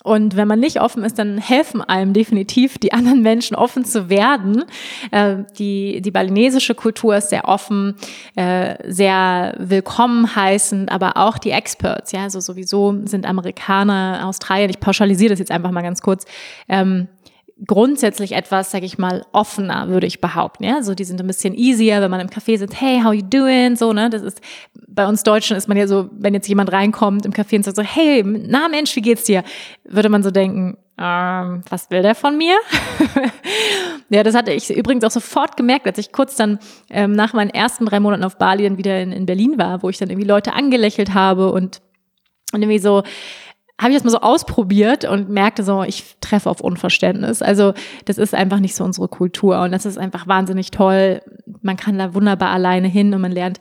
[0.04, 4.08] und wenn man nicht offen ist, dann helfen einem definitiv die anderen Menschen offen zu
[4.08, 4.64] werden.
[5.10, 7.94] Äh, die, die balinesische Kultur ist sehr offen,
[8.34, 14.80] äh, sehr willkommen heißend, aber auch die Experts, ja, also sowieso sind Amerikaner, Australier, ich
[14.80, 16.24] pauschalisiere das jetzt einfach mal ganz kurz,
[16.68, 17.08] ähm,
[17.66, 20.64] grundsätzlich etwas, sag ich mal, offener, würde ich behaupten.
[20.64, 23.22] Ja, so die sind ein bisschen easier, wenn man im Café sitzt, hey, how you
[23.22, 23.76] doing?
[23.76, 24.40] So, ne, das ist
[24.88, 27.76] bei uns Deutschen ist man ja so, wenn jetzt jemand reinkommt im Café und sagt
[27.76, 29.44] so, hey, na Mensch, wie geht's dir?
[29.84, 32.56] Würde man so denken, ähm, was will der von mir?
[34.10, 36.58] ja, das hatte ich übrigens auch sofort gemerkt, als ich kurz dann
[36.90, 39.88] ähm, nach meinen ersten drei Monaten auf Bali dann wieder in, in Berlin war, wo
[39.88, 41.80] ich dann irgendwie Leute angelächelt habe und
[42.52, 43.02] und irgendwie so,
[43.80, 47.42] habe ich das mal so ausprobiert und merkte so, ich treffe auf Unverständnis.
[47.42, 51.20] Also das ist einfach nicht so unsere Kultur und das ist einfach wahnsinnig toll.
[51.62, 53.58] Man kann da wunderbar alleine hin und man lernt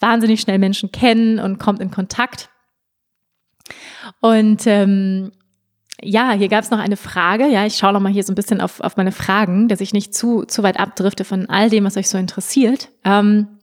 [0.00, 2.48] wahnsinnig schnell Menschen kennen und kommt in Kontakt.
[4.20, 5.30] Und ähm,
[6.02, 7.46] ja, hier gab es noch eine Frage.
[7.46, 9.92] Ja, ich schaue noch mal hier so ein bisschen auf, auf meine Fragen, dass ich
[9.92, 12.88] nicht zu, zu weit abdrifte von all dem, was euch so interessiert.
[13.04, 13.59] Ähm,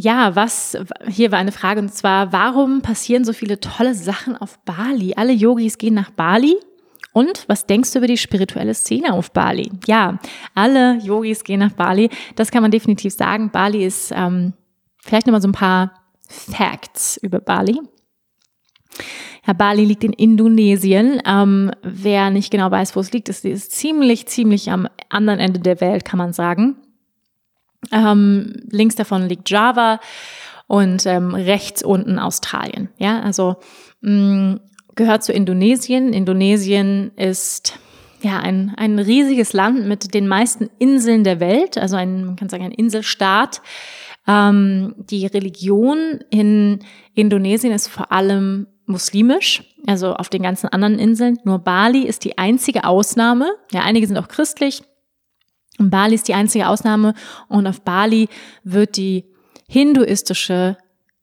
[0.00, 0.78] ja, was,
[1.08, 5.14] hier war eine Frage und zwar, warum passieren so viele tolle Sachen auf Bali?
[5.16, 6.56] Alle Yogis gehen nach Bali.
[7.12, 9.72] Und was denkst du über die spirituelle Szene auf Bali?
[9.88, 10.20] Ja,
[10.54, 12.10] alle Yogis gehen nach Bali.
[12.36, 13.50] Das kann man definitiv sagen.
[13.50, 14.52] Bali ist ähm,
[15.02, 15.92] vielleicht nochmal so ein paar
[16.28, 17.80] Facts über Bali.
[19.48, 21.20] Ja, Bali liegt in Indonesien.
[21.26, 25.58] Ähm, wer nicht genau weiß, wo es liegt, ist, ist ziemlich, ziemlich am anderen Ende
[25.58, 26.76] der Welt, kann man sagen.
[27.92, 30.00] Ähm, links davon liegt Java
[30.66, 32.90] und ähm, rechts unten Australien.
[32.98, 33.56] Ja, also
[34.00, 34.60] mh, mm,
[34.94, 36.12] gehört zu Indonesien.
[36.12, 37.78] Indonesien ist
[38.22, 42.48] ja ein, ein riesiges Land mit den meisten Inseln der Welt, also ein, man kann
[42.48, 43.62] sagen, ein Inselstaat.
[44.26, 46.80] Ähm, die Religion in
[47.14, 51.38] Indonesien ist vor allem muslimisch, also auf den ganzen anderen Inseln.
[51.44, 53.50] Nur Bali ist die einzige Ausnahme.
[53.72, 54.82] Ja, einige sind auch christlich,
[55.78, 57.14] Bali ist die einzige Ausnahme
[57.48, 58.28] und auf Bali
[58.64, 59.24] wird die
[59.68, 60.76] hinduistische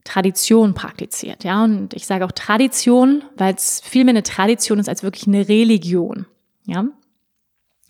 [0.06, 1.44] Tradition praktiziert.
[1.44, 5.28] Ja, und ich sage auch Tradition, weil es viel mehr eine Tradition ist als wirklich
[5.28, 6.26] eine Religion.
[6.66, 6.86] Ja.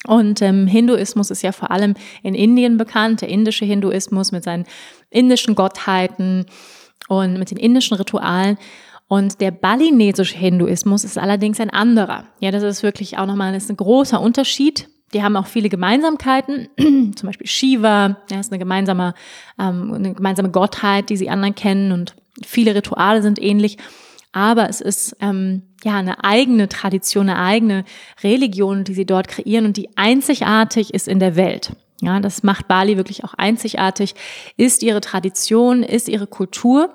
[0.07, 4.65] Und ähm, Hinduismus ist ja vor allem in Indien bekannt, der indische Hinduismus mit seinen
[5.09, 6.45] indischen Gottheiten
[7.07, 8.57] und mit den indischen Ritualen.
[9.07, 12.25] Und der balinesische Hinduismus ist allerdings ein anderer.
[12.39, 14.87] Ja, das ist wirklich auch nochmal ein großer Unterschied.
[15.13, 16.67] Die haben auch viele Gemeinsamkeiten,
[17.15, 19.13] zum Beispiel Shiva, ja, ist eine gemeinsame,
[19.59, 23.77] ähm, eine gemeinsame Gottheit, die sie anerkennen und viele Rituale sind ähnlich.
[24.31, 27.85] Aber es ist ähm, ja eine eigene Tradition, eine eigene
[28.21, 31.71] Religion, die sie dort kreieren und die einzigartig ist in der Welt.
[32.01, 34.15] Ja, das macht Bali wirklich auch einzigartig,
[34.57, 36.91] ist ihre Tradition, ist ihre Kultur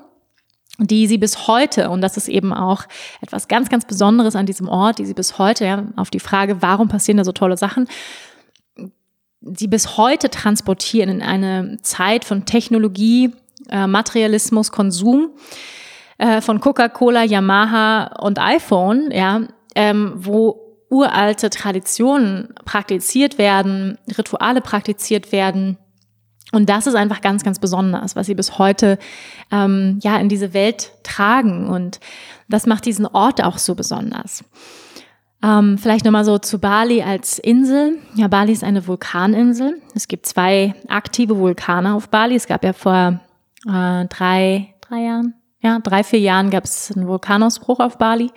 [0.80, 2.84] die sie bis heute, und das ist eben auch
[3.20, 6.62] etwas ganz, ganz Besonderes an diesem Ort, die sie bis heute, ja, auf die Frage,
[6.62, 7.86] warum passieren da so tolle Sachen,
[9.40, 13.32] sie bis heute transportieren in eine Zeit von Technologie,
[13.68, 15.30] äh, Materialismus, Konsum,
[16.18, 19.42] äh, von Coca-Cola, Yamaha und iPhone, ja,
[19.74, 25.78] ähm, wo uralte Traditionen praktiziert werden, Rituale praktiziert werden,
[26.52, 28.98] und das ist einfach ganz, ganz besonders, was sie bis heute
[29.50, 31.68] ähm, ja in diese Welt tragen.
[31.68, 32.00] Und
[32.48, 34.44] das macht diesen Ort auch so besonders.
[35.42, 37.98] Ähm, vielleicht nochmal so zu Bali als Insel.
[38.14, 39.80] Ja, Bali ist eine Vulkaninsel.
[39.94, 42.34] Es gibt zwei aktive Vulkane auf Bali.
[42.34, 43.20] Es gab ja vor
[43.66, 48.30] äh, drei, drei Jahren, ja, drei, vier Jahren gab es einen Vulkanausbruch auf Bali.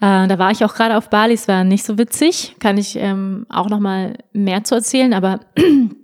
[0.00, 1.34] Äh, da war ich auch gerade auf Bali.
[1.34, 2.56] Es war nicht so witzig.
[2.60, 5.40] Kann ich ähm, auch nochmal mehr zu erzählen, aber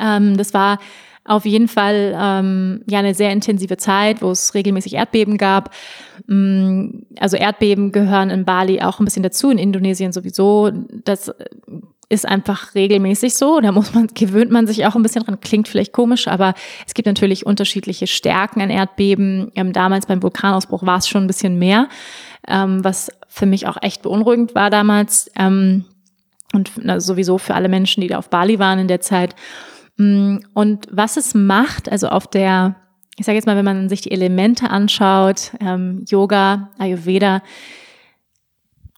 [0.00, 0.78] ähm, das war
[1.26, 5.70] auf jeden Fall ähm, ja eine sehr intensive Zeit, wo es regelmäßig Erdbeben gab.
[6.26, 6.88] Mm,
[7.18, 10.70] also Erdbeben gehören in Bali auch ein bisschen dazu, in Indonesien sowieso.
[11.04, 11.32] Das
[12.10, 13.60] ist einfach regelmäßig so.
[13.60, 15.40] Da muss man, gewöhnt man sich auch ein bisschen dran.
[15.40, 16.54] Klingt vielleicht komisch, aber
[16.86, 19.50] es gibt natürlich unterschiedliche Stärken an Erdbeben.
[19.54, 21.88] Ähm, damals beim Vulkanausbruch war es schon ein bisschen mehr,
[22.46, 25.30] ähm, was für mich auch echt beunruhigend war damals.
[25.38, 25.86] Ähm,
[26.52, 29.34] und na, sowieso für alle Menschen, die da auf Bali waren in der Zeit.
[29.96, 32.76] Mm, und was es macht, also auf der,
[33.16, 37.42] ich sage jetzt mal, wenn man sich die Elemente anschaut, ähm, Yoga, Ayurveda,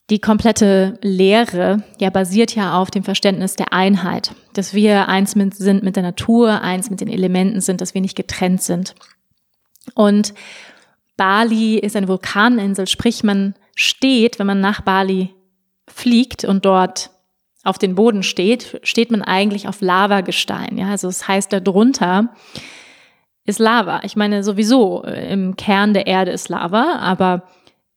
[0.09, 5.55] die komplette Lehre ja basiert ja auf dem Verständnis der Einheit, dass wir eins mit,
[5.55, 8.95] sind mit der Natur, eins mit den Elementen sind, dass wir nicht getrennt sind.
[9.95, 10.33] Und
[11.17, 15.35] Bali ist eine Vulkaninsel, sprich man steht, wenn man nach Bali
[15.89, 17.11] fliegt und dort
[17.67, 20.79] auf den Boden steht, steht man eigentlich auf Lavagestein.
[20.79, 22.31] Ja, also es das heißt darunter
[23.47, 24.01] ist Lava.
[24.03, 27.45] Ich meine sowieso äh, im Kern der Erde ist Lava, aber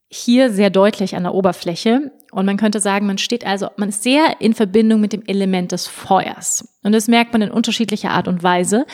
[0.07, 2.11] hier sehr deutlich an der Oberfläche.
[2.31, 5.71] Und man könnte sagen, man steht also, man ist sehr in Verbindung mit dem Element
[5.71, 6.79] des Feuers.
[6.83, 8.85] Und das merkt man in unterschiedlicher Art und Weise.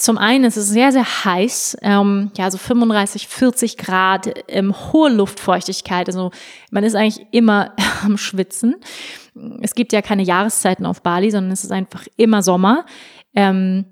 [0.00, 5.10] Zum einen ist es sehr, sehr heiß, ähm, ja, so 35, 40 Grad, ähm, hohe
[5.10, 6.08] Luftfeuchtigkeit.
[6.08, 6.30] Also
[6.70, 8.76] man ist eigentlich immer am Schwitzen.
[9.60, 12.86] Es gibt ja keine Jahreszeiten auf Bali, sondern es ist einfach immer Sommer.
[13.34, 13.84] Ähm,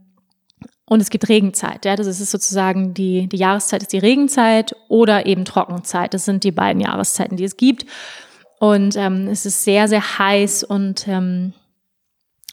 [0.87, 1.85] und es gibt Regenzeit.
[1.85, 6.15] Ja, das ist sozusagen die, die Jahreszeit ist die Regenzeit oder eben Trockenzeit.
[6.15, 7.85] Das sind die beiden Jahreszeiten, die es gibt.
[8.59, 11.53] Und ähm, es ist sehr, sehr heiß und ähm,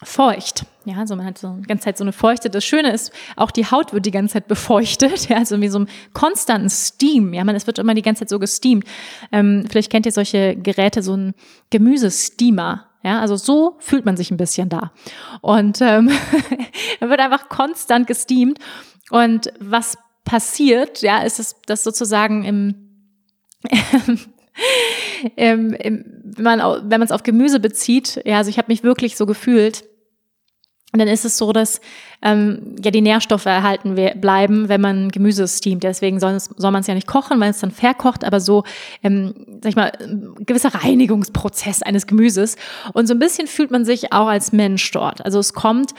[0.05, 0.65] feucht.
[0.85, 2.49] Ja, also man hat so die ganze Zeit so eine Feuchte.
[2.49, 5.79] Das Schöne ist, auch die Haut wird die ganze Zeit befeuchtet, ja, also wie so
[5.79, 7.33] einem konstanten Steam.
[7.33, 8.85] Ja, man, es wird immer die ganze Zeit so gesteamt.
[9.31, 11.33] Ähm, vielleicht kennt ihr solche Geräte, so ein
[11.71, 12.85] Gemüsesteamer.
[13.03, 14.91] Ja, also so fühlt man sich ein bisschen da.
[15.41, 16.09] Und ähm,
[16.99, 18.59] wird einfach konstant gesteamt.
[19.11, 22.75] Und was passiert, ja, ist es, dass sozusagen im,
[25.35, 29.25] im, im wenn man es auf Gemüse bezieht, ja, also ich habe mich wirklich so
[29.25, 29.85] gefühlt,
[30.99, 31.81] dann ist es so, dass
[32.21, 35.83] ähm, ja die Nährstoffe erhalten bleiben, wenn man Gemüse steamt.
[35.83, 38.63] Deswegen soll, soll man es ja nicht kochen, weil es dann verkocht, aber so,
[39.03, 42.55] ähm, sag ich mal, ein gewisser Reinigungsprozess eines Gemüses.
[42.93, 45.23] Und so ein bisschen fühlt man sich auch als Mensch dort.
[45.23, 45.93] Also es kommt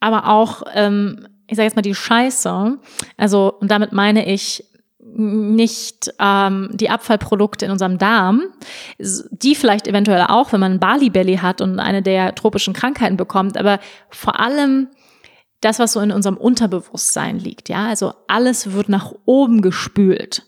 [0.00, 2.78] aber auch, ähm, ich sage jetzt mal, die Scheiße.
[3.16, 4.64] Also, und damit meine ich
[5.14, 8.42] nicht ähm, die Abfallprodukte in unserem Darm,
[8.98, 13.56] die vielleicht eventuell auch, wenn man Bali Belly hat und eine der tropischen Krankheiten bekommt,
[13.56, 13.80] aber
[14.10, 14.88] vor allem
[15.60, 20.44] das, was so in unserem Unterbewusstsein liegt, ja, also alles wird nach oben gespült.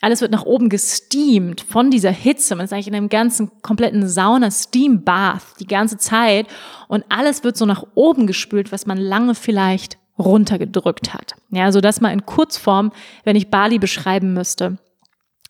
[0.00, 2.54] Alles wird nach oben gesteamt von dieser Hitze.
[2.54, 6.46] Man ist eigentlich in einem ganzen kompletten Sauna-Steam-Bath die ganze Zeit.
[6.88, 11.34] Und alles wird so nach oben gespült, was man lange vielleicht runtergedrückt hat.
[11.50, 12.92] Ja, so dass mal in Kurzform,
[13.24, 14.78] wenn ich Bali beschreiben müsste.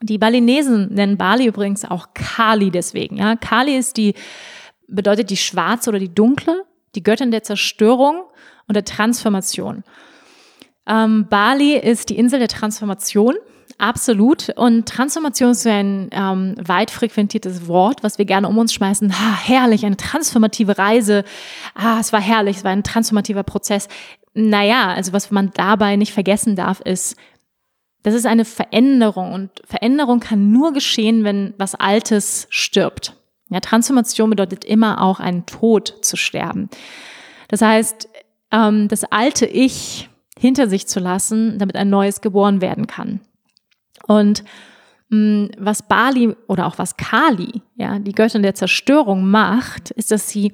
[0.00, 3.16] Die Balinesen nennen Bali übrigens auch Kali deswegen.
[3.16, 4.14] Ja, Kali ist die,
[4.88, 8.22] bedeutet die schwarze oder die dunkle, die Göttin der Zerstörung
[8.66, 9.84] und der Transformation.
[10.86, 13.34] Ähm, Bali ist die Insel der Transformation.
[13.78, 14.50] Absolut.
[14.56, 19.12] Und Transformation ist ein ähm, weit frequentiertes Wort, was wir gerne um uns schmeißen.
[19.12, 21.24] Ha, herrlich, eine transformative Reise.
[21.74, 23.88] Ah, es war herrlich, es war ein transformativer Prozess.
[24.34, 27.16] Naja, also was man dabei nicht vergessen darf, ist,
[28.02, 33.14] das ist eine Veränderung und Veränderung kann nur geschehen, wenn was Altes stirbt.
[33.48, 36.68] Ja, Transformation bedeutet immer auch einen Tod zu sterben.
[37.48, 38.08] Das heißt,
[38.50, 40.08] ähm, das alte Ich
[40.38, 43.20] hinter sich zu lassen, damit ein neues geboren werden kann.
[44.06, 44.44] Und
[45.08, 50.10] mh, mm, was Bali oder auch was Kali, ja, die Göttin der Zerstörung macht, ist,
[50.10, 50.52] dass sie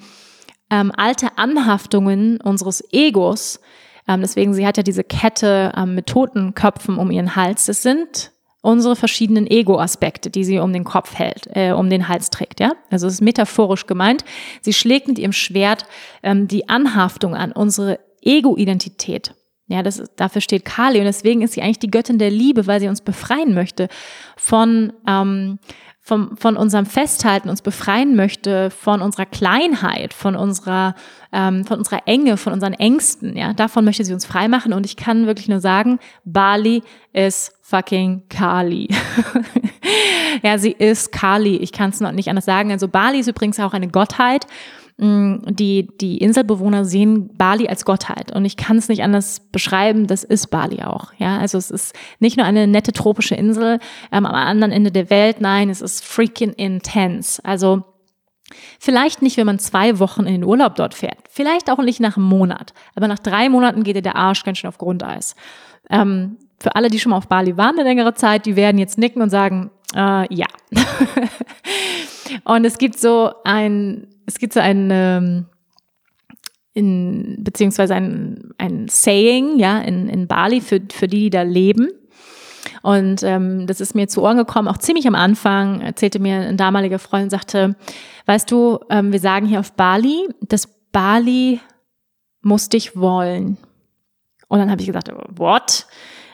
[0.71, 3.61] ähm, alte Anhaftungen unseres Egos,
[4.09, 7.83] ähm, deswegen sie hat ja diese Kette ähm, mit toten Köpfen um ihren Hals, das
[7.83, 12.61] sind unsere verschiedenen Ego-Aspekte, die sie um den Kopf hält, äh, um den Hals trägt,
[12.61, 12.73] ja.
[12.91, 14.25] Also es ist metaphorisch gemeint.
[14.61, 15.87] Sie schlägt mit ihrem Schwert
[16.23, 19.35] ähm, die Anhaftung an unsere Ego-Identität.
[19.71, 22.81] Ja, das, dafür steht Kali und deswegen ist sie eigentlich die Göttin der Liebe, weil
[22.81, 23.89] sie uns befreien möchte
[24.37, 25.59] von ähm,
[26.03, 30.97] vom, von unserem Festhalten uns befreien möchte, von unserer Kleinheit, von unserer,
[31.31, 34.97] ähm, von unserer Enge, von unseren Ängsten, ja, davon möchte sie uns freimachen und ich
[34.97, 38.89] kann wirklich nur sagen, Bali ist fucking Kali.
[40.43, 42.73] ja, sie ist Kali, ich kann es noch nicht anders sagen.
[42.73, 44.49] Also Bali ist übrigens auch eine Gottheit
[45.01, 48.35] die, die Inselbewohner sehen Bali als Gottheit.
[48.35, 51.13] Und ich kann es nicht anders beschreiben, das ist Bali auch.
[51.17, 53.79] Ja, also es ist nicht nur eine nette tropische Insel
[54.13, 57.43] ähm, am anderen Ende der Welt, nein, es ist freaking intense.
[57.45, 57.85] Also
[58.81, 61.19] Vielleicht nicht, wenn man zwei Wochen in den Urlaub dort fährt.
[61.29, 62.73] Vielleicht auch nicht nach einem Monat.
[62.97, 65.37] Aber nach drei Monaten geht dir der Arsch ganz schön auf Grundeis.
[65.89, 68.99] Ähm, für alle, die schon mal auf Bali waren eine längere Zeit, die werden jetzt
[68.99, 70.47] nicken und sagen, äh, ja.
[72.45, 75.47] und es gibt so ein, es gibt so ein, ähm,
[76.73, 81.91] in, beziehungsweise ein, ein Saying, ja, in, in Bali für, für die, die da leben.
[82.83, 86.57] Und ähm, das ist mir zu Ohren gekommen, auch ziemlich am Anfang, erzählte mir ein
[86.57, 87.75] damaliger Freund und sagte,
[88.27, 91.61] weißt du, ähm, wir sagen hier auf Bali, dass Bali
[92.43, 93.57] muss dich wollen.
[94.49, 95.87] Und dann habe ich gesagt, what?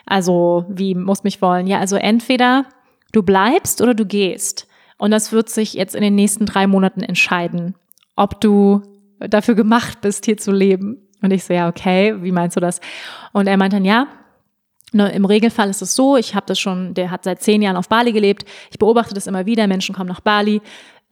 [0.05, 1.67] Also, wie muss mich wollen?
[1.67, 2.65] Ja, also entweder
[3.11, 4.67] du bleibst oder du gehst.
[4.97, 7.75] Und das wird sich jetzt in den nächsten drei Monaten entscheiden,
[8.17, 8.81] ob du
[9.19, 10.97] dafür gemacht bist, hier zu leben.
[11.21, 12.81] Und ich so, ja, okay, wie meinst du das?
[13.31, 14.07] Und er meint dann, ja,
[14.93, 17.75] Ne, Im Regelfall ist es so, ich habe das schon, der hat seit zehn Jahren
[17.75, 18.45] auf Bali gelebt.
[18.71, 19.67] Ich beobachte das immer wieder.
[19.67, 20.61] Menschen kommen nach Bali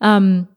[0.00, 0.48] ähm,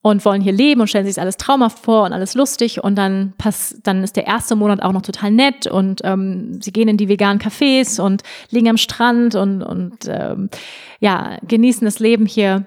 [0.00, 2.84] und wollen hier leben und stellen sich alles traumhaft vor und alles lustig.
[2.84, 6.72] Und dann pass, dann ist der erste Monat auch noch total nett und ähm, sie
[6.72, 10.48] gehen in die veganen Cafés und liegen am Strand und, und ähm,
[11.00, 12.64] ja, genießen das Leben hier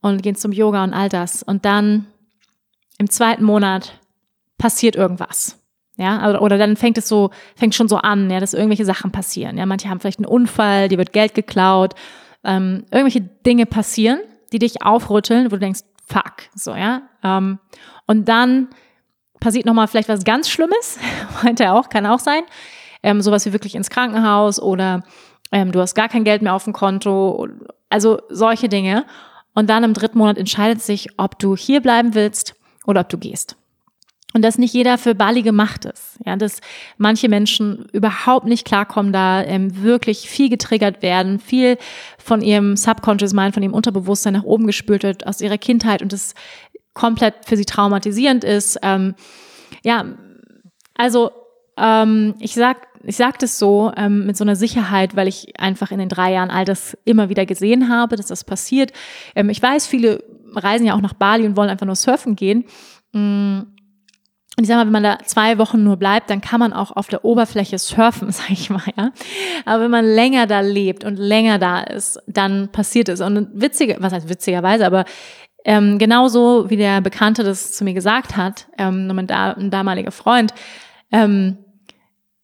[0.00, 1.44] und gehen zum Yoga und all das.
[1.44, 2.06] Und dann
[2.98, 4.00] im zweiten Monat
[4.58, 5.60] passiert irgendwas.
[5.96, 9.12] Ja, oder, oder dann fängt es so, fängt schon so an, ja, dass irgendwelche Sachen
[9.12, 9.56] passieren.
[9.56, 11.94] Ja, manche haben vielleicht einen Unfall, dir wird Geld geklaut,
[12.42, 14.18] ähm, irgendwelche Dinge passieren,
[14.52, 17.02] die dich aufrütteln, wo du denkst, fuck, so, ja.
[17.22, 17.60] Ähm,
[18.06, 18.68] und dann
[19.38, 20.98] passiert nochmal vielleicht was ganz Schlimmes,
[21.44, 22.42] meint er auch, kann auch sein.
[23.02, 25.04] Ähm, sowas wie wirklich ins Krankenhaus oder
[25.52, 27.46] ähm, du hast gar kein Geld mehr auf dem Konto,
[27.88, 29.04] also solche Dinge.
[29.54, 33.18] Und dann im dritten Monat entscheidet sich, ob du hier bleiben willst oder ob du
[33.18, 33.56] gehst.
[34.34, 36.18] Und dass nicht jeder für Bali gemacht ist.
[36.26, 36.60] Ja, dass
[36.98, 41.78] manche Menschen überhaupt nicht klarkommen, da ähm, wirklich viel getriggert werden, viel
[42.18, 46.12] von ihrem Subconscious Mind, von ihrem Unterbewusstsein nach oben gespült wird aus ihrer Kindheit und
[46.12, 46.34] das
[46.94, 48.76] komplett für sie traumatisierend ist.
[48.82, 49.14] Ähm,
[49.84, 50.04] ja,
[50.94, 51.30] also
[51.76, 55.92] ähm, ich sag, ich sag das so ähm, mit so einer Sicherheit, weil ich einfach
[55.92, 58.92] in den drei Jahren all das immer wieder gesehen habe, dass das passiert.
[59.36, 60.24] Ähm, ich weiß, viele
[60.56, 62.64] reisen ja auch nach Bali und wollen einfach nur surfen gehen.
[63.12, 63.60] Mm
[64.56, 66.92] und ich sag mal, wenn man da zwei Wochen nur bleibt, dann kann man auch
[66.92, 69.10] auf der Oberfläche surfen, sag ich mal, ja.
[69.64, 73.20] Aber wenn man länger da lebt und länger da ist, dann passiert es.
[73.20, 75.06] Und witzige, was heißt witzigerweise, aber
[75.64, 80.12] ähm, genauso wie der Bekannte das zu mir gesagt hat, ähm, mein, da, ein damaliger
[80.12, 80.54] Freund,
[81.10, 81.58] ähm,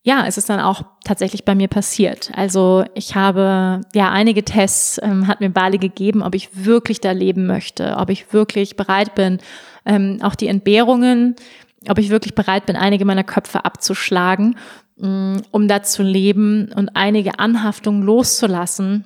[0.02, 2.30] ja, es ist dann auch tatsächlich bei mir passiert.
[2.34, 7.12] Also ich habe ja einige Tests, ähm, hat mir Bali gegeben, ob ich wirklich da
[7.12, 9.38] leben möchte, ob ich wirklich bereit bin,
[9.84, 11.36] ähm, auch die Entbehrungen
[11.88, 14.56] ob ich wirklich bereit bin, einige meiner Köpfe abzuschlagen,
[14.96, 19.04] mm, um da zu leben und einige Anhaftungen loszulassen.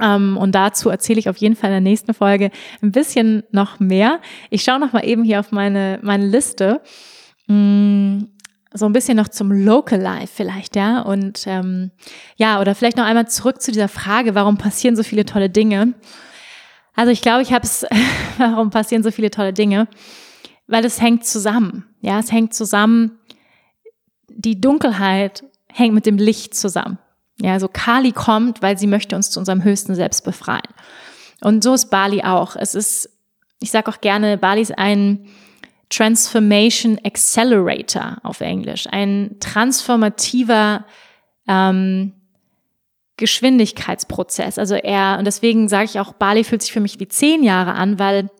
[0.00, 2.50] Ähm, und dazu erzähle ich auf jeden Fall in der nächsten Folge
[2.80, 4.20] ein bisschen noch mehr.
[4.48, 6.80] Ich schaue noch mal eben hier auf meine, meine Liste.
[7.46, 8.22] Mm,
[8.74, 11.00] so ein bisschen noch zum Local Life vielleicht, ja.
[11.00, 11.90] Und ähm,
[12.36, 15.94] ja, oder vielleicht noch einmal zurück zu dieser Frage, warum passieren so viele tolle Dinge?
[16.94, 17.86] Also ich glaube, ich habe es,
[18.38, 19.88] warum passieren so viele tolle Dinge?
[20.72, 21.84] weil es hängt zusammen.
[22.00, 23.18] Ja, es hängt zusammen.
[24.28, 26.98] Die Dunkelheit hängt mit dem Licht zusammen.
[27.40, 30.62] Ja, also Kali kommt, weil sie möchte uns zu unserem höchsten Selbst befreien.
[31.42, 32.56] Und so ist Bali auch.
[32.56, 33.10] Es ist,
[33.60, 35.26] ich sage auch gerne, Bali ist ein
[35.92, 40.86] Transformation Accelerator auf Englisch, ein transformativer
[41.46, 42.14] ähm,
[43.18, 44.58] Geschwindigkeitsprozess.
[44.58, 47.74] Also er, und deswegen sage ich auch, Bali fühlt sich für mich wie zehn Jahre
[47.74, 48.30] an, weil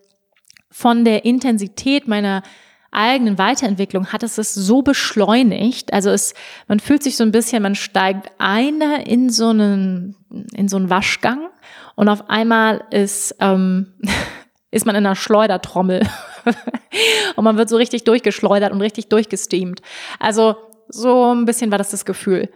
[0.70, 2.42] von der Intensität meiner
[2.90, 5.92] eigenen Weiterentwicklung hat es es so beschleunigt.
[5.92, 6.32] Also es,
[6.68, 10.16] man fühlt sich so ein bisschen, man steigt ein da in so einen,
[10.54, 11.48] in so einen Waschgang
[11.96, 13.92] und auf einmal ist, ähm,
[14.70, 16.00] ist man in einer Schleudertrommel
[17.36, 19.82] und man wird so richtig durchgeschleudert und richtig durchgesteamt.
[20.18, 20.56] Also
[20.88, 22.50] so ein bisschen war das das Gefühl.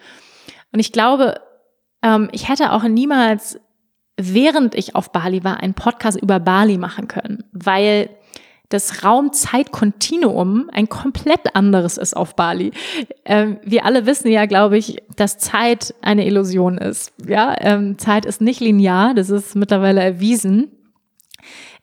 [0.72, 1.41] Und ich glaube,
[2.03, 3.59] ähm, ich hätte auch niemals
[4.16, 8.11] während ich auf Bali war, einen Podcast über Bali machen können, weil
[8.68, 12.72] das Raum-Zeit-Kontinuum ein komplett anderes ist auf Bali.
[13.24, 17.12] Ähm, wir alle wissen ja, glaube ich, dass Zeit eine Illusion ist.
[17.24, 20.72] Ja, ähm, Zeit ist nicht linear, das ist mittlerweile erwiesen.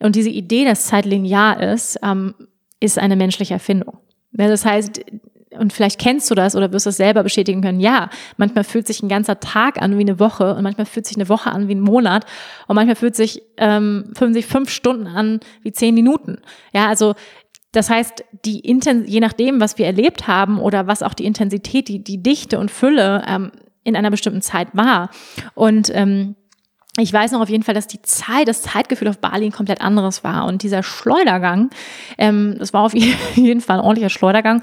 [0.00, 2.34] Und diese Idee, dass Zeit linear ist, ähm,
[2.80, 3.98] ist eine menschliche Erfindung.
[4.32, 5.00] Das heißt,
[5.58, 9.02] und vielleicht kennst du das oder wirst es selber bestätigen können, ja, manchmal fühlt sich
[9.02, 11.74] ein ganzer Tag an wie eine Woche und manchmal fühlt sich eine Woche an wie
[11.74, 12.24] ein Monat
[12.66, 16.38] und manchmal fühlt sich, ähm, fühlen sich fünf Stunden an wie zehn Minuten.
[16.72, 17.14] Ja, also
[17.72, 21.88] das heißt, die Inten je nachdem, was wir erlebt haben oder was auch die Intensität,
[21.88, 23.50] die, die Dichte und Fülle ähm,
[23.82, 25.10] in einer bestimmten Zeit war.
[25.54, 26.36] Und ähm,
[26.96, 29.80] ich weiß noch auf jeden Fall, dass die Zeit, das Zeitgefühl auf Bali ein komplett
[29.80, 30.46] anderes war.
[30.46, 31.70] Und dieser Schleudergang,
[32.18, 32.94] ähm, das war auf
[33.34, 34.62] jeden Fall ein ordentlicher Schleudergang.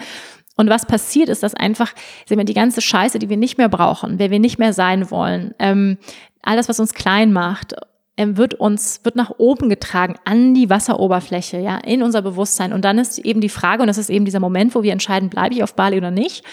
[0.56, 1.94] Und was passiert ist, dass einfach,
[2.26, 5.12] sehen wir, die ganze Scheiße, die wir nicht mehr brauchen, wer wir nicht mehr sein
[5.12, 5.98] wollen, ähm,
[6.42, 7.76] all das, was uns klein macht,
[8.18, 12.74] ähm, wird uns, wird nach oben getragen an die Wasseroberfläche, ja, in unser Bewusstsein.
[12.74, 15.30] Und dann ist eben die Frage, und das ist eben dieser Moment, wo wir entscheiden,
[15.30, 16.44] bleibe ich auf Bali oder nicht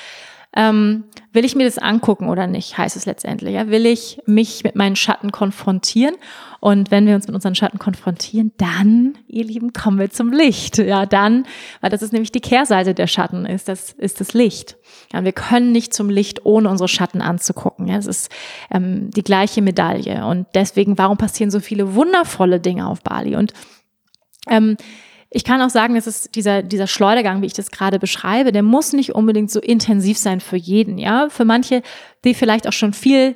[0.57, 3.55] ähm, will ich mir das angucken oder nicht, heißt es letztendlich.
[3.55, 3.69] Ja?
[3.69, 6.17] Will ich mich mit meinen Schatten konfrontieren?
[6.61, 10.79] Und wenn wir uns mit unseren Schatten konfrontieren, dann, ihr Lieben, kommen wir zum Licht.
[10.79, 11.47] Ja, dann,
[11.81, 14.77] weil das ist nämlich die Kehrseite der Schatten, ist das, ist das Licht.
[15.13, 17.87] Ja, wir können nicht zum Licht, ohne unsere Schatten anzugucken.
[17.87, 18.33] Ja, es ist
[18.73, 20.27] ähm, die gleiche Medaille.
[20.27, 23.37] Und deswegen, warum passieren so viele wundervolle Dinge auf Bali?
[23.37, 23.53] Und
[24.49, 24.77] ähm,
[25.31, 28.93] ich kann auch sagen, es dieser, dieser Schleudergang, wie ich das gerade beschreibe, der muss
[28.93, 31.29] nicht unbedingt so intensiv sein für jeden, ja.
[31.29, 31.83] Für manche,
[32.25, 33.35] die vielleicht auch schon viel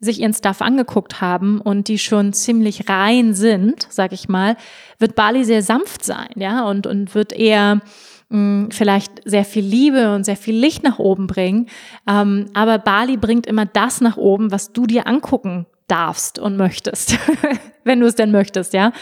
[0.00, 4.56] sich ihren Stuff angeguckt haben und die schon ziemlich rein sind, sag ich mal,
[4.98, 7.80] wird Bali sehr sanft sein, ja, und, und wird eher
[8.28, 11.66] mh, hm, vielleicht sehr viel Liebe und sehr viel Licht nach oben bringen.
[12.06, 17.18] Ähm, aber Bali bringt immer das nach oben, was du dir angucken darfst und möchtest,
[17.84, 18.92] wenn du es denn möchtest, ja.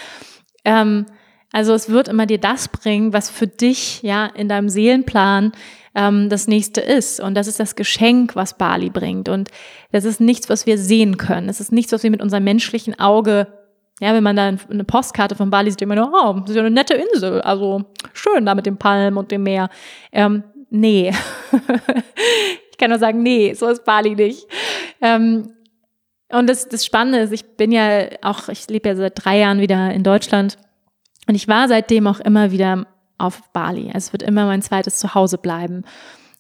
[0.65, 1.07] Ähm,
[1.55, 5.53] also es wird immer dir das bringen, was für dich ja in deinem Seelenplan
[5.95, 7.21] ähm, das nächste ist.
[7.21, 9.29] Und das ist das Geschenk, was Bali bringt.
[9.29, 9.51] Und
[9.93, 11.49] das ist nichts, was wir sehen können.
[11.49, 13.47] Es ist nichts, was wir mit unserem menschlichen Auge
[14.01, 16.63] ja, wenn man da eine Postkarte von Bali sieht, immer nur, oh, das ist ja
[16.63, 19.69] eine nette Insel, also schön da mit dem Palm und dem Meer.
[20.11, 21.13] Ähm, nee.
[22.73, 24.49] ich kann nur sagen, nee, so ist Bali nicht.
[25.01, 25.53] Ähm,
[26.29, 29.61] und das, das Spannende ist, ich bin ja auch, ich lebe ja seit drei Jahren
[29.61, 30.59] wieder in Deutschland
[31.27, 32.87] und ich war seitdem auch immer wieder
[33.19, 33.91] auf Bali.
[33.93, 35.85] Es wird immer mein zweites Zuhause bleiben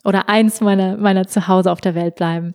[0.05, 2.53] oder eins meiner, meiner Zuhause auf der Welt bleiben.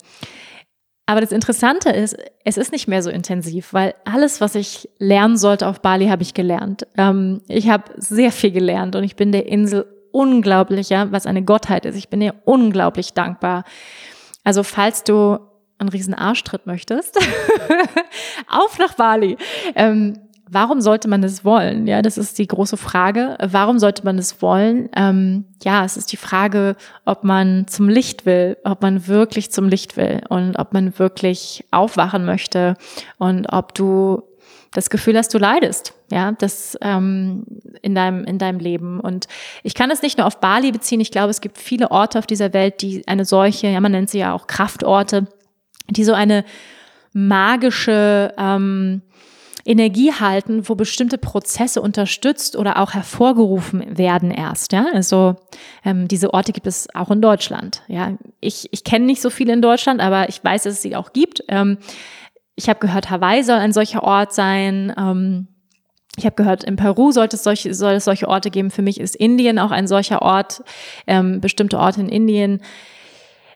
[1.05, 2.15] Aber das Interessante ist,
[2.45, 6.21] es ist nicht mehr so intensiv, weil alles, was ich lernen sollte auf Bali, habe
[6.21, 6.85] ich gelernt.
[6.97, 11.85] Ähm, ich habe sehr viel gelernt und ich bin der Insel unglaublicher, was eine Gottheit
[11.85, 11.95] ist.
[11.95, 13.63] Ich bin ihr unglaublich dankbar.
[14.43, 15.39] Also falls du
[15.79, 17.17] einen riesen Arschtritt möchtest,
[18.47, 19.37] auf nach Bali.
[19.73, 21.87] Ähm, warum sollte man das wollen?
[21.87, 23.37] Ja, das ist die große Frage.
[23.41, 24.89] Warum sollte man das wollen?
[24.95, 26.75] Ähm, ja, es ist die Frage,
[27.05, 31.65] ob man zum Licht will, ob man wirklich zum Licht will und ob man wirklich
[31.71, 32.75] aufwachen möchte
[33.17, 34.23] und ob du
[34.71, 37.43] das Gefühl hast, du leidest, ja, das ähm,
[37.81, 38.99] in deinem in deinem Leben.
[38.99, 39.27] Und
[39.63, 40.99] ich kann es nicht nur auf Bali beziehen.
[40.99, 44.09] Ich glaube, es gibt viele Orte auf dieser Welt, die eine solche, ja, man nennt
[44.09, 45.27] sie ja auch Kraftorte,
[45.89, 46.45] die so eine
[47.13, 49.01] magische ähm,
[49.65, 54.71] Energie halten, wo bestimmte Prozesse unterstützt oder auch hervorgerufen werden erst.
[54.71, 54.87] Ja?
[54.93, 55.35] Also
[55.85, 57.83] ähm, diese Orte gibt es auch in Deutschland.
[57.87, 60.95] Ja, ich, ich kenne nicht so viele in Deutschland, aber ich weiß, dass es sie
[60.95, 61.43] auch gibt.
[61.47, 61.77] Ähm,
[62.55, 64.93] ich habe gehört, Hawaii soll ein solcher Ort sein.
[64.97, 65.47] Ähm,
[66.17, 68.71] ich habe gehört, in Peru sollte es solche, soll es solche Orte geben.
[68.71, 70.63] Für mich ist Indien auch ein solcher Ort.
[71.07, 72.61] Ähm, bestimmte Orte in Indien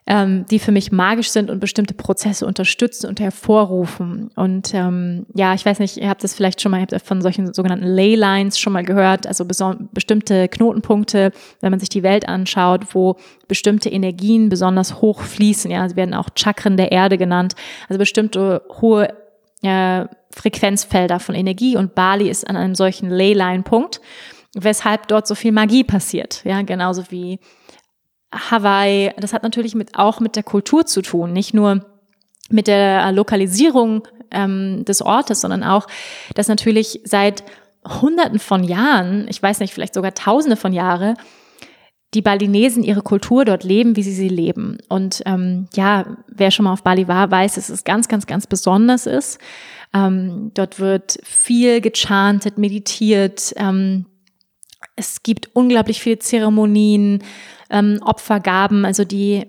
[0.06, 4.30] ähm, die für mich magisch sind und bestimmte Prozesse unterstützen und hervorrufen.
[4.36, 7.22] Und ähm, ja, ich weiß nicht, ihr habt das vielleicht schon mal, ihr habt von
[7.22, 12.94] solchen sogenannten Leylines schon mal gehört, also bestimmte Knotenpunkte, wenn man sich die Welt anschaut,
[12.94, 13.16] wo
[13.48, 15.70] bestimmte Energien besonders hoch fließen.
[15.70, 17.54] Ja, sie werden auch Chakren der Erde genannt,
[17.88, 19.08] also bestimmte hohe
[19.62, 24.02] äh, Frequenzfelder von Energie und Bali ist an einem solchen Leyline-Punkt,
[24.54, 26.42] weshalb dort so viel Magie passiert.
[26.44, 27.38] Ja, genauso wie
[28.34, 31.84] Hawaii, das hat natürlich mit, auch mit der Kultur zu tun, nicht nur
[32.50, 35.86] mit der Lokalisierung ähm, des Ortes, sondern auch,
[36.34, 37.44] dass natürlich seit
[37.86, 41.16] Hunderten von Jahren, ich weiß nicht, vielleicht sogar Tausende von Jahren,
[42.14, 44.78] die Balinesen ihre Kultur dort leben, wie sie sie leben.
[44.88, 48.46] Und ähm, ja, wer schon mal auf Bali war, weiß, dass es ganz, ganz, ganz
[48.46, 49.38] besonders ist.
[49.92, 53.52] Ähm, dort wird viel gechantet, meditiert.
[53.56, 54.06] Ähm,
[54.96, 57.22] es gibt unglaublich viele Zeremonien,
[57.70, 58.84] ähm, Opfergaben.
[58.84, 59.46] Also die,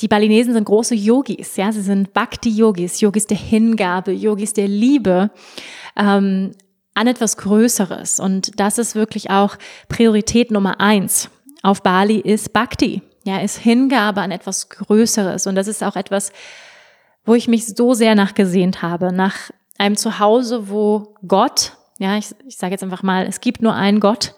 [0.00, 5.30] die Balinesen sind große Yogis, ja, sie sind Bhakti-Yogis, Yogis der Hingabe, Yogis der Liebe.
[5.96, 6.52] Ähm,
[6.94, 8.20] an etwas Größeres.
[8.20, 9.56] Und das ist wirklich auch
[9.88, 11.28] Priorität Nummer eins
[11.62, 13.02] auf Bali ist Bhakti.
[13.24, 15.46] Ja, ist Hingabe an etwas Größeres.
[15.46, 16.30] Und das ist auch etwas,
[17.24, 22.58] wo ich mich so sehr nachgesehnt habe, nach einem Zuhause, wo Gott, ja, ich, ich
[22.58, 24.34] sage jetzt einfach mal, es gibt nur einen Gott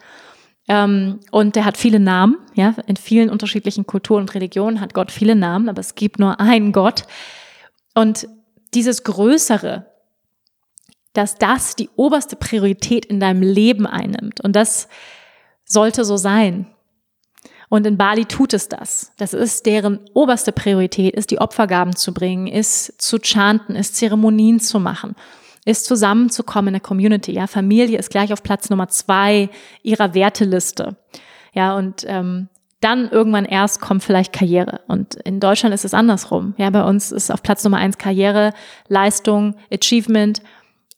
[0.69, 5.13] ähm, und der hat viele Namen, ja, in vielen unterschiedlichen Kulturen und Religionen hat Gott
[5.13, 7.05] viele Namen, aber es gibt nur einen Gott.
[7.95, 8.29] Und
[8.75, 9.87] dieses Größere,
[11.13, 14.41] dass das die oberste Priorität in deinem Leben einnimmt.
[14.43, 14.89] Und das
[15.65, 16.67] sollte so sein.
[17.69, 19.13] Und in Bali tut es das.
[19.17, 24.61] Das ist deren oberste Priorität, ist die Opfergaben zu bringen, ist zu chanten, ist Zeremonien
[24.61, 25.17] zu machen
[25.67, 27.33] ist zusammenzukommen in der Community.
[27.33, 29.51] Ja, Familie ist gleich auf Platz Nummer zwei
[29.83, 30.97] ihrer Werteliste.
[31.53, 32.49] Ja, und ähm,
[32.81, 34.81] dann irgendwann erst kommt vielleicht Karriere.
[34.87, 36.55] Und in Deutschland ist es andersrum.
[36.57, 38.53] Ja, bei uns ist auf Platz Nummer eins Karriere,
[38.89, 40.41] Leistung, Achievement.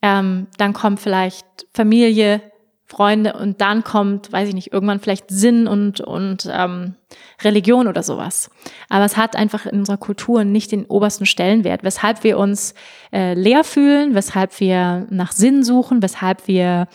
[0.03, 2.43] Ähm, dann kommt vielleicht Familie,
[2.89, 6.95] Freunde und dann kommt, weiß ich nicht, irgendwann vielleicht Sinn und, und ähm,
[7.43, 8.51] Religion oder sowas.
[8.89, 12.73] Aber es hat einfach in unserer Kultur nicht den obersten Stellenwert, weshalb wir uns
[13.13, 16.89] äh, leer fühlen, weshalb wir nach Sinn suchen, weshalb wir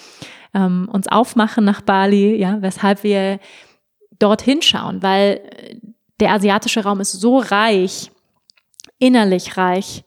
[0.55, 3.39] ähm, uns aufmachen nach Bali, ja, weshalb wir
[4.17, 5.41] dorthin schauen, weil
[6.19, 8.09] der asiatische Raum ist so reich,
[8.97, 10.05] innerlich reich,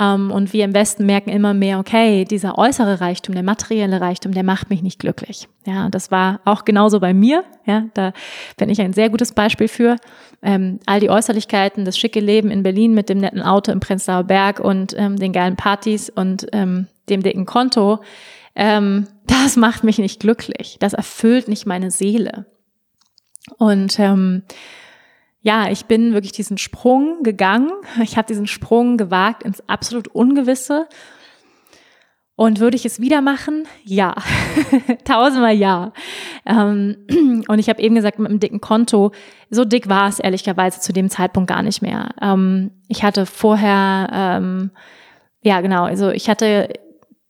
[0.00, 4.44] und wir im Westen merken immer mehr, okay, dieser äußere Reichtum, der materielle Reichtum, der
[4.44, 5.46] macht mich nicht glücklich.
[5.66, 7.44] Ja, das war auch genauso bei mir.
[7.66, 8.14] Ja, da
[8.56, 9.96] bin ich ein sehr gutes Beispiel für.
[10.42, 14.24] Ähm, all die Äußerlichkeiten, das schicke Leben in Berlin mit dem netten Auto im Prenzlauer
[14.24, 18.00] Berg und ähm, den geilen Partys und ähm, dem dicken Konto,
[18.54, 20.78] ähm, das macht mich nicht glücklich.
[20.80, 22.46] Das erfüllt nicht meine Seele.
[23.58, 24.44] Und ähm,
[25.42, 27.70] ja, ich bin wirklich diesen Sprung gegangen.
[28.02, 30.86] Ich habe diesen Sprung gewagt ins absolut Ungewisse.
[32.36, 33.68] Und würde ich es wieder machen?
[33.84, 34.14] Ja,
[35.04, 35.92] tausendmal ja.
[36.46, 36.96] Ähm,
[37.48, 39.12] und ich habe eben gesagt, mit einem dicken Konto,
[39.50, 42.14] so dick war es ehrlicherweise zu dem Zeitpunkt gar nicht mehr.
[42.20, 44.70] Ähm, ich hatte vorher, ähm,
[45.42, 46.72] ja genau, also ich hatte,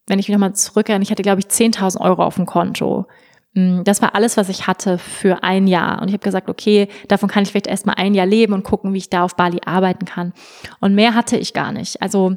[0.07, 3.07] wenn ich mich nochmal zurückerinnere, ich hatte glaube ich 10.000 Euro auf dem Konto.
[3.55, 6.01] Mm, das war alles, was ich hatte für ein Jahr.
[6.01, 8.93] Und ich habe gesagt, okay, davon kann ich vielleicht erstmal ein Jahr leben und gucken,
[8.93, 10.32] wie ich da auf Bali arbeiten kann.
[10.81, 12.01] Und mehr hatte ich gar nicht.
[12.02, 12.36] Also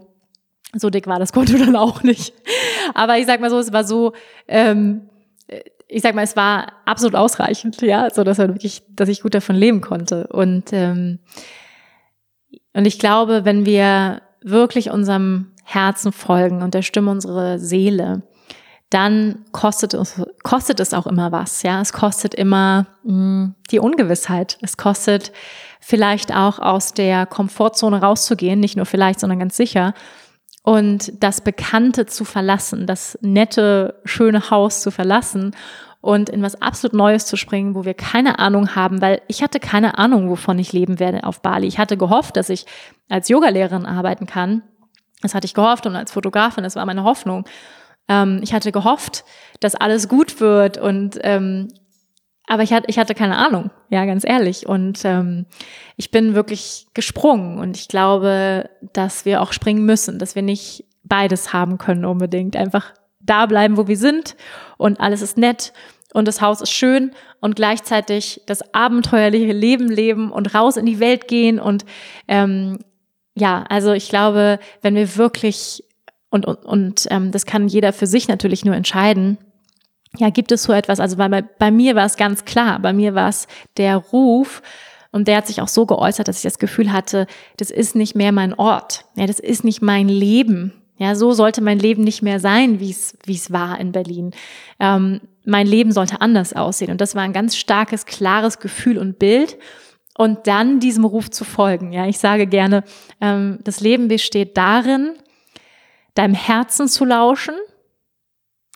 [0.74, 2.34] so dick war das Konto dann auch nicht.
[2.94, 4.14] Aber ich sag mal so, es war so,
[4.48, 5.10] ähm,
[5.88, 9.36] ich sag mal, es war absolut ausreichend, ja, so dass er wirklich, dass ich gut
[9.36, 10.28] davon leben konnte.
[10.28, 11.20] Und ähm,
[12.74, 18.24] und ich glaube, wenn wir wirklich unserem Herzen folgen und der Stimme unserer Seele,
[18.94, 21.64] dann kostet es, kostet es auch immer was.
[21.64, 24.58] Ja, es kostet immer mh, hm, die Ungewissheit.
[24.62, 25.32] Es kostet
[25.80, 29.94] vielleicht auch aus der Komfortzone rauszugehen, nicht nur vielleicht, sondern ganz sicher.
[30.64, 35.56] Und das Bekannte zu verlassen, das nette, schöne Haus zu verlassen
[36.00, 39.60] und in was absolut Neues zu springen, wo wir keine Ahnung haben, weil ich hatte
[39.60, 41.68] keine Ahnung, wovon ich leben werde auf Bali.
[41.68, 42.66] Ich hatte gehofft, dass ich
[43.10, 44.64] als Yogalehrerin arbeiten kann.
[45.22, 47.46] Das hatte ich gehofft und als Fotografin, das war meine Hoffnung.
[48.08, 49.24] Ähm, ich hatte gehofft,
[49.60, 51.70] dass alles gut wird und ähm,
[52.46, 54.68] aber ich hatte, ich hatte keine Ahnung, ja, ganz ehrlich.
[54.68, 55.46] Und ähm,
[55.96, 60.86] ich bin wirklich gesprungen und ich glaube, dass wir auch springen müssen, dass wir nicht
[61.04, 62.56] beides haben können unbedingt.
[62.56, 64.36] Einfach da bleiben, wo wir sind
[64.78, 65.72] und alles ist nett
[66.14, 71.00] und das Haus ist schön und gleichzeitig das abenteuerliche Leben leben und raus in die
[71.00, 71.86] Welt gehen und
[72.28, 72.80] ähm,
[73.36, 75.84] ja, also ich glaube, wenn wir wirklich
[76.34, 79.38] und, und, und ähm, das kann jeder für sich natürlich nur entscheiden.
[80.18, 81.00] Ja, gibt es so etwas?
[81.00, 83.48] Also bei, bei mir war es ganz klar, bei mir war es
[83.78, 84.62] der Ruf,
[85.14, 87.28] und der hat sich auch so geäußert, dass ich das Gefühl hatte,
[87.58, 89.06] das ist nicht mehr mein Ort.
[89.16, 90.74] Ja, das ist nicht mein Leben.
[90.98, 94.32] Ja, so sollte mein Leben nicht mehr sein, wie es wie es war in Berlin.
[94.80, 96.90] Ähm, mein Leben sollte anders aussehen.
[96.90, 99.58] Und das war ein ganz starkes, klares Gefühl und Bild.
[100.18, 101.92] Und dann diesem Ruf zu folgen.
[101.92, 102.84] Ja, ich sage gerne,
[103.22, 105.12] ähm, das Leben besteht darin,
[106.16, 107.56] deinem Herzen zu lauschen,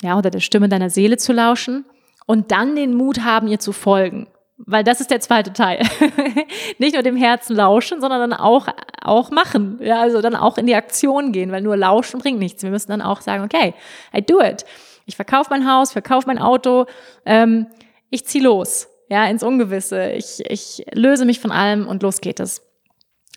[0.01, 1.85] ja, oder der Stimme deiner Seele zu lauschen
[2.25, 4.27] und dann den Mut haben, ihr zu folgen.
[4.57, 5.83] Weil das ist der zweite Teil.
[6.79, 8.67] Nicht nur dem Herzen lauschen, sondern dann auch,
[9.01, 9.79] auch machen.
[9.81, 12.63] Ja, also dann auch in die Aktion gehen, weil nur lauschen bringt nichts.
[12.63, 13.75] Wir müssen dann auch sagen, okay,
[14.15, 14.65] I do it.
[15.05, 16.85] Ich verkaufe mein Haus, verkaufe mein Auto,
[17.25, 17.67] ähm,
[18.09, 20.11] ich zieh los, ja, ins Ungewisse.
[20.11, 22.61] Ich, ich löse mich von allem und los geht es.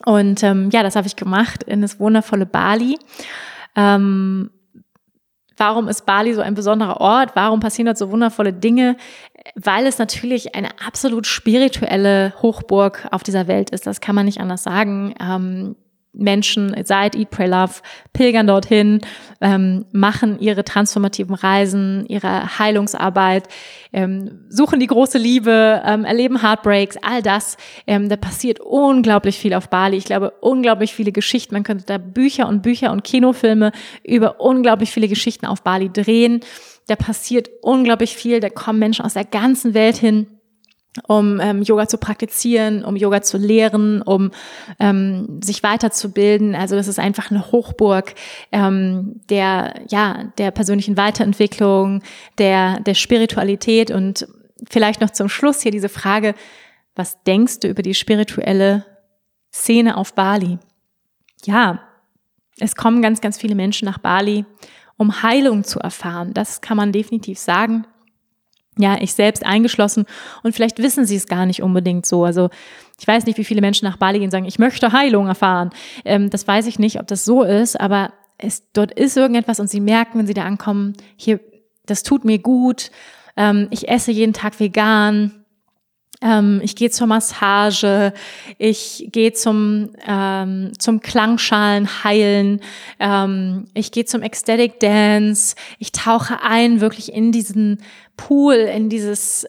[0.04, 2.98] Und ähm, ja, das habe ich gemacht in das wundervolle Bali.
[3.76, 4.50] Ähm,
[5.56, 7.30] warum ist Bali so ein besonderer Ort?
[7.34, 8.96] Warum passieren dort so wundervolle Dinge?
[9.54, 13.86] Weil es natürlich eine absolut spirituelle Hochburg auf dieser Welt ist.
[13.86, 15.14] Das kann man nicht anders sagen.
[15.20, 15.76] Ähm,
[16.12, 17.74] Menschen seit Eat, Pray, Love
[18.12, 19.00] pilgern dorthin,
[19.40, 23.48] ähm, machen ihre transformativen Reisen, ihre Heilungsarbeit,
[23.92, 27.56] ähm, suchen die große Liebe, ähm, erleben Heartbreaks, all das.
[27.86, 29.96] Ähm, da passiert unglaublich viel auf Bali.
[29.96, 31.54] Ich glaube, unglaublich viele Geschichten.
[31.54, 33.72] Man könnte da Bücher und Bücher und Kinofilme
[34.02, 36.40] über unglaublich viele Geschichten auf Bali drehen.
[36.88, 38.40] Da passiert unglaublich viel.
[38.40, 40.26] Da kommen Menschen aus der ganzen Welt hin
[41.06, 44.30] um ähm, Yoga zu praktizieren, um Yoga zu lehren, um
[44.78, 46.54] ähm, sich weiterzubilden.
[46.54, 48.14] Also das ist einfach eine Hochburg
[48.50, 52.02] ähm, der ja der persönlichen Weiterentwicklung,
[52.38, 54.26] der der Spiritualität und
[54.68, 56.34] vielleicht noch zum Schluss hier diese Frage:
[56.96, 58.84] Was denkst du über die spirituelle
[59.52, 60.58] Szene auf Bali?
[61.44, 61.80] Ja,
[62.58, 64.44] es kommen ganz ganz viele Menschen nach Bali
[65.00, 66.34] um Heilung zu erfahren.
[66.34, 67.86] Das kann man definitiv sagen.
[68.78, 70.06] Ja, ich selbst eingeschlossen
[70.42, 72.24] und vielleicht wissen sie es gar nicht unbedingt so.
[72.24, 72.50] Also
[72.98, 75.70] ich weiß nicht, wie viele Menschen nach Bali gehen und sagen, ich möchte Heilung erfahren.
[76.04, 79.68] Ähm, das weiß ich nicht, ob das so ist, aber es, dort ist irgendetwas und
[79.68, 81.40] sie merken, wenn sie da ankommen, hier,
[81.86, 82.90] das tut mir gut.
[83.36, 85.40] Ähm, ich esse jeden Tag vegan
[86.22, 88.12] ähm, ich gehe zur Massage,
[88.58, 92.60] ich gehe zum, ähm, zum Klangschalen heilen,
[92.98, 97.82] ähm, ich gehe zum Ecstatic Dance, ich tauche ein wirklich in diesen
[98.20, 99.46] Pool, in dieses,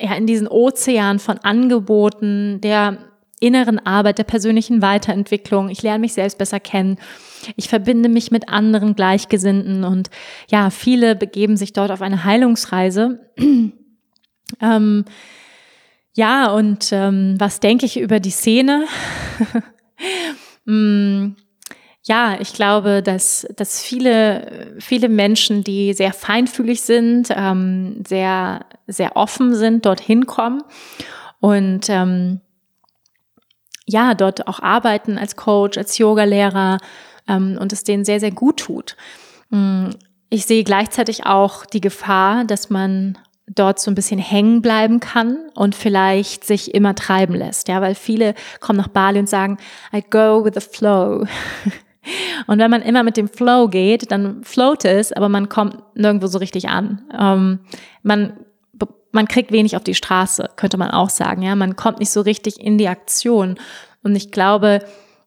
[0.00, 2.98] ja, in diesen Ozean von Angeboten, der
[3.38, 5.70] inneren Arbeit, der persönlichen Weiterentwicklung.
[5.70, 6.98] Ich lerne mich selbst besser kennen.
[7.56, 10.10] Ich verbinde mich mit anderen Gleichgesinnten und
[10.50, 13.30] ja, viele begeben sich dort auf eine Heilungsreise.
[14.60, 15.04] ähm,
[16.14, 18.86] ja, und ähm, was denke ich über die Szene?
[20.64, 21.36] mm,
[22.02, 29.16] ja, ich glaube, dass, dass viele, viele Menschen, die sehr feinfühlig sind, ähm, sehr, sehr
[29.16, 30.62] offen sind, dorthin kommen
[31.40, 32.40] und ähm,
[33.86, 36.78] ja, dort auch arbeiten als Coach, als Yogalehrer
[37.28, 38.96] ähm, und es denen sehr, sehr gut tut.
[39.50, 39.90] Mm,
[40.30, 45.50] ich sehe gleichzeitig auch die Gefahr, dass man dort so ein bisschen hängen bleiben kann
[45.54, 47.68] und vielleicht sich immer treiben lässt.
[47.68, 49.58] Ja, weil viele kommen nach Bali und sagen,
[49.92, 51.26] I go with the flow.
[52.46, 56.26] Und wenn man immer mit dem Flow geht, dann float es, aber man kommt nirgendwo
[56.26, 57.02] so richtig an.
[57.18, 57.60] Ähm,
[58.02, 58.34] man,
[59.12, 61.42] man kriegt wenig auf die Straße, könnte man auch sagen.
[61.42, 63.58] Ja, man kommt nicht so richtig in die Aktion.
[64.02, 64.80] Und ich glaube,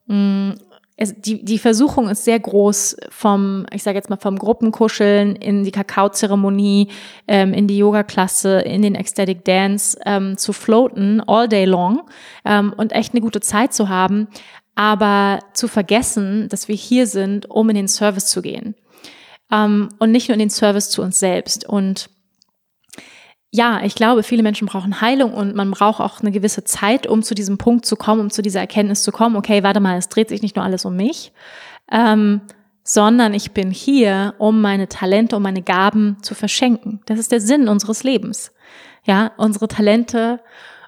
[0.06, 0.54] mh,
[0.96, 5.64] es, die, die Versuchung ist sehr groß vom, ich sage jetzt mal vom Gruppenkuscheln in
[5.64, 6.88] die Kakaozeremonie,
[7.26, 12.02] ähm, in die Yoga-Klasse, in den Ecstatic Dance ähm, zu floaten all day long
[12.44, 14.28] ähm, und echt eine gute Zeit zu haben,
[14.74, 18.74] aber zu vergessen, dass wir hier sind, um in den Service zu gehen.
[19.50, 21.68] Ähm, und nicht nur in den Service zu uns selbst.
[21.68, 22.10] Und
[23.56, 27.22] ja, ich glaube, viele Menschen brauchen Heilung und man braucht auch eine gewisse Zeit, um
[27.22, 30.08] zu diesem Punkt zu kommen, um zu dieser Erkenntnis zu kommen, okay, warte mal, es
[30.08, 31.32] dreht sich nicht nur alles um mich,
[31.92, 32.40] ähm,
[32.82, 37.00] sondern ich bin hier, um meine Talente, um meine Gaben zu verschenken.
[37.06, 38.52] Das ist der Sinn unseres Lebens.
[39.04, 40.40] Ja, unsere Talente,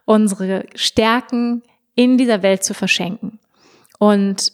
[0.05, 1.63] unsere Stärken
[1.95, 3.39] in dieser Welt zu verschenken.
[3.99, 4.53] Und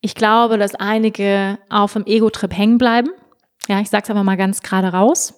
[0.00, 3.10] ich glaube, dass einige auf dem Ego-Trip hängen bleiben.
[3.68, 5.34] Ja, ich sag's aber mal ganz gerade raus.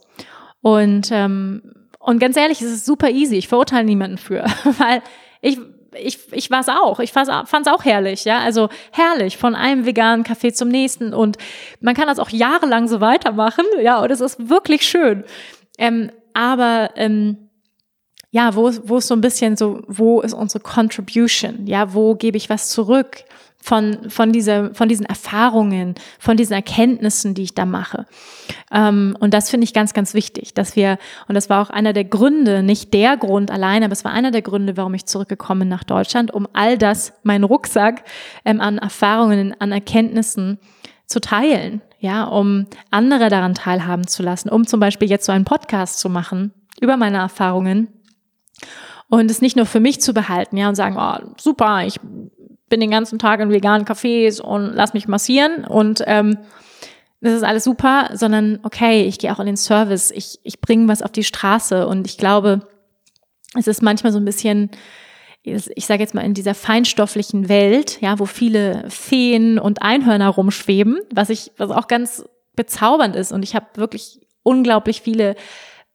[0.60, 1.62] Und ähm,
[1.98, 3.36] und ganz ehrlich, es ist super easy.
[3.36, 4.44] Ich verurteile niemanden für,
[4.78, 5.02] weil
[5.40, 5.58] ich
[5.98, 7.00] ich, ich war es auch.
[7.00, 8.40] Ich fand es auch herrlich, ja.
[8.40, 11.14] Also herrlich, von einem veganen Kaffee zum nächsten.
[11.14, 11.38] Und
[11.80, 15.24] man kann das auch jahrelang so weitermachen, ja, und es ist wirklich schön.
[15.78, 17.48] Ähm, aber ähm,
[18.30, 21.66] ja, wo, wo ist so ein bisschen so, wo ist unsere Contribution?
[21.66, 23.24] Ja, wo gebe ich was zurück?
[23.66, 28.06] Von, von, dieser, von diesen Erfahrungen, von diesen Erkenntnissen, die ich da mache.
[28.70, 31.92] Ähm, und das finde ich ganz, ganz wichtig, dass wir, und das war auch einer
[31.92, 35.68] der Gründe, nicht der Grund allein, aber es war einer der Gründe, warum ich zurückgekommen
[35.68, 38.04] nach Deutschland, um all das, meinen Rucksack
[38.44, 40.60] ähm, an Erfahrungen, an Erkenntnissen
[41.06, 45.44] zu teilen, ja, um andere daran teilhaben zu lassen, um zum Beispiel jetzt so einen
[45.44, 47.88] Podcast zu machen über meine Erfahrungen
[49.08, 51.98] und es nicht nur für mich zu behalten, ja, und sagen, oh, super, ich
[52.68, 56.38] bin den ganzen Tag in veganen Cafés und lass mich massieren und ähm,
[57.20, 60.88] das ist alles super, sondern okay, ich gehe auch in den Service, ich, ich bringe
[60.88, 62.68] was auf die Straße und ich glaube,
[63.54, 64.70] es ist manchmal so ein bisschen,
[65.42, 70.98] ich sage jetzt mal, in dieser feinstofflichen Welt, ja, wo viele Feen und Einhörner rumschweben,
[71.12, 72.24] was ich, was auch ganz
[72.54, 73.32] bezaubernd ist.
[73.32, 75.36] Und ich habe wirklich unglaublich viele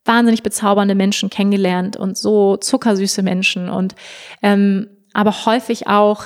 [0.06, 3.94] wahnsinnig bezaubernde Menschen kennengelernt und so zuckersüße Menschen und
[4.42, 6.26] ähm, aber häufig auch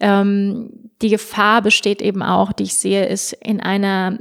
[0.00, 4.18] ähm, die Gefahr besteht eben auch, die ich sehe, ist in einer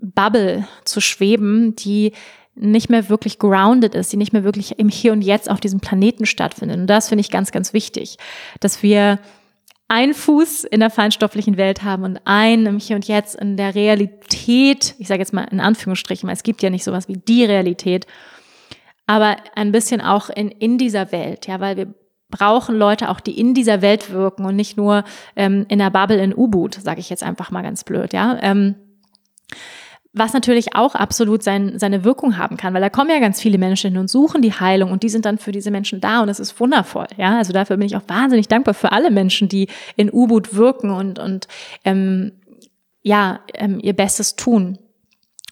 [0.00, 2.12] Bubble zu schweben, die
[2.54, 5.80] nicht mehr wirklich grounded ist, die nicht mehr wirklich im Hier und Jetzt auf diesem
[5.80, 6.78] Planeten stattfindet.
[6.78, 8.16] Und das finde ich ganz, ganz wichtig,
[8.60, 9.18] dass wir
[9.88, 13.74] einen Fuß in der feinstofflichen Welt haben und einen im Hier und Jetzt in der
[13.74, 17.44] Realität, ich sage jetzt mal in Anführungsstrichen, weil es gibt ja nicht sowas wie die
[17.44, 18.06] Realität,
[19.06, 21.94] aber ein bisschen auch in, in dieser Welt, ja, weil wir
[22.34, 25.04] brauchen Leute auch, die in dieser Welt wirken und nicht nur
[25.36, 28.36] ähm, in der Bubble in U-Boot, sage ich jetzt einfach mal ganz blöd, ja.
[28.42, 28.74] Ähm,
[30.16, 33.58] was natürlich auch absolut sein, seine Wirkung haben kann, weil da kommen ja ganz viele
[33.58, 36.28] Menschen hin und suchen die Heilung und die sind dann für diese Menschen da und
[36.28, 37.36] es ist wundervoll, ja.
[37.38, 41.18] Also dafür bin ich auch wahnsinnig dankbar für alle Menschen, die in U-Boot wirken und
[41.18, 41.48] und
[41.84, 42.32] ähm,
[43.02, 44.78] ja ähm, ihr Bestes tun.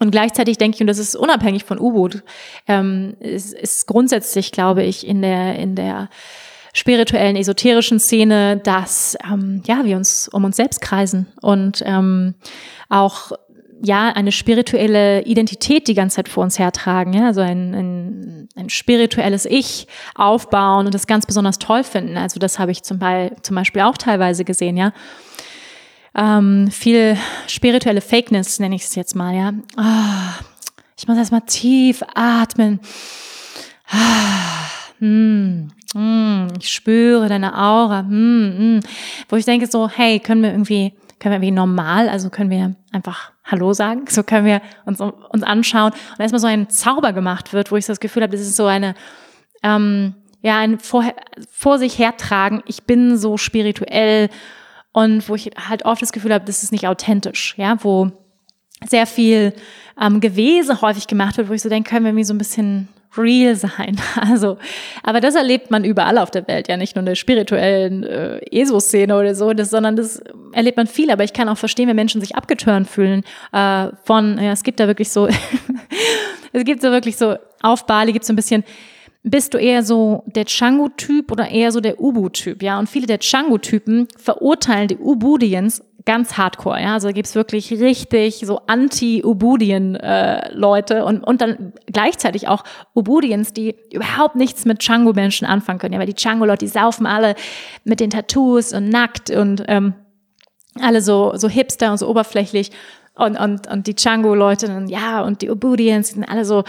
[0.00, 2.24] Und gleichzeitig denke ich, und das ist unabhängig von U-Boot,
[2.66, 6.08] ähm, ist, ist grundsätzlich, glaube ich, in der in der
[6.72, 12.34] spirituellen, esoterischen Szene, dass ähm, ja wir uns um uns selbst kreisen und ähm,
[12.88, 13.32] auch
[13.84, 18.70] ja, eine spirituelle Identität die ganze Zeit vor uns hertragen, ja, also ein, ein, ein
[18.70, 22.16] spirituelles Ich aufbauen und das ganz besonders toll finden.
[22.16, 24.92] Also das habe ich zum, Beispiel, zum Beispiel auch teilweise gesehen, ja.
[26.14, 27.16] Ähm, viel
[27.48, 29.52] spirituelle Fakeness nenne ich es jetzt mal, ja.
[29.76, 30.44] Oh,
[30.96, 32.78] ich muss erstmal tief atmen.
[33.90, 34.68] Ah,
[35.02, 38.80] hm, hm, ich spüre deine Aura, hm, hm.
[39.28, 42.76] wo ich denke so, hey, können wir irgendwie, können wir irgendwie normal, also können wir
[42.92, 45.90] einfach Hallo sagen, so können wir uns, uns anschauen.
[46.12, 48.66] Und erstmal so ein Zauber gemacht wird, wo ich das Gefühl habe, das ist so
[48.66, 48.94] eine,
[49.64, 51.04] ähm, ja, ein vor,
[51.50, 54.30] vor sich hertragen, ich bin so spirituell.
[54.92, 58.12] Und wo ich halt oft das Gefühl habe, das ist nicht authentisch, ja, wo
[58.86, 59.52] sehr viel
[60.00, 62.88] ähm, Gewese häufig gemacht wird, wo ich so denke, können wir irgendwie so ein bisschen
[63.16, 63.96] real sein.
[64.14, 64.56] Also,
[65.02, 68.38] aber das erlebt man überall auf der Welt, ja nicht nur in der spirituellen äh,
[68.50, 70.22] ESO-Szene oder so, das, sondern das
[70.52, 71.10] erlebt man viel.
[71.10, 74.80] Aber ich kann auch verstehen, wenn Menschen sich abgeturnt fühlen äh, von, ja, es gibt
[74.80, 75.28] da wirklich so,
[76.52, 78.64] es gibt so wirklich so, auf Bali gibt es so ein bisschen,
[79.24, 82.78] bist du eher so der Changu-Typ oder eher so der Ubu-Typ, ja?
[82.78, 86.92] Und viele der Changu-Typen verurteilen die Ubudians ganz hardcore, ja.
[86.94, 92.64] Also gibt's wirklich richtig so Anti-Ubudien-Leute äh, und, und dann gleichzeitig auch
[92.94, 95.94] Ubudians, die überhaupt nichts mit Django-Menschen anfangen können.
[95.94, 97.34] Ja, weil die Django-Leute, die saufen alle
[97.84, 99.94] mit den Tattoos und nackt und ähm,
[100.80, 102.70] alle so, so hipster und so oberflächlich.
[103.14, 106.64] Und, und, und die Django-Leute, ja, und die Ubudians, die sind alle so,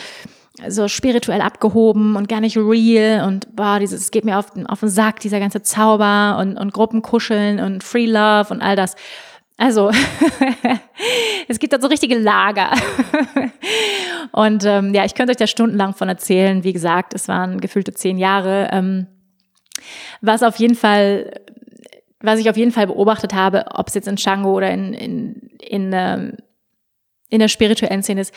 [0.67, 4.81] so spirituell abgehoben und gar nicht real und boah, dieses, es geht mir auf, auf
[4.81, 8.95] den Sack, dieser ganze Zauber und, und Gruppenkuscheln und Free Love und all das.
[9.57, 9.91] Also,
[11.47, 12.71] es gibt da so richtige Lager.
[14.31, 16.63] und ähm, ja, ich könnte euch da stundenlang von erzählen.
[16.63, 18.69] Wie gesagt, es waren gefühlte zehn Jahre.
[18.71, 19.07] Ähm,
[20.21, 21.41] was auf jeden Fall,
[22.19, 25.49] was ich auf jeden Fall beobachtet habe, ob es jetzt in Shango oder in, in,
[25.59, 26.37] in, ähm,
[27.29, 28.33] in der spirituellen Szene ist,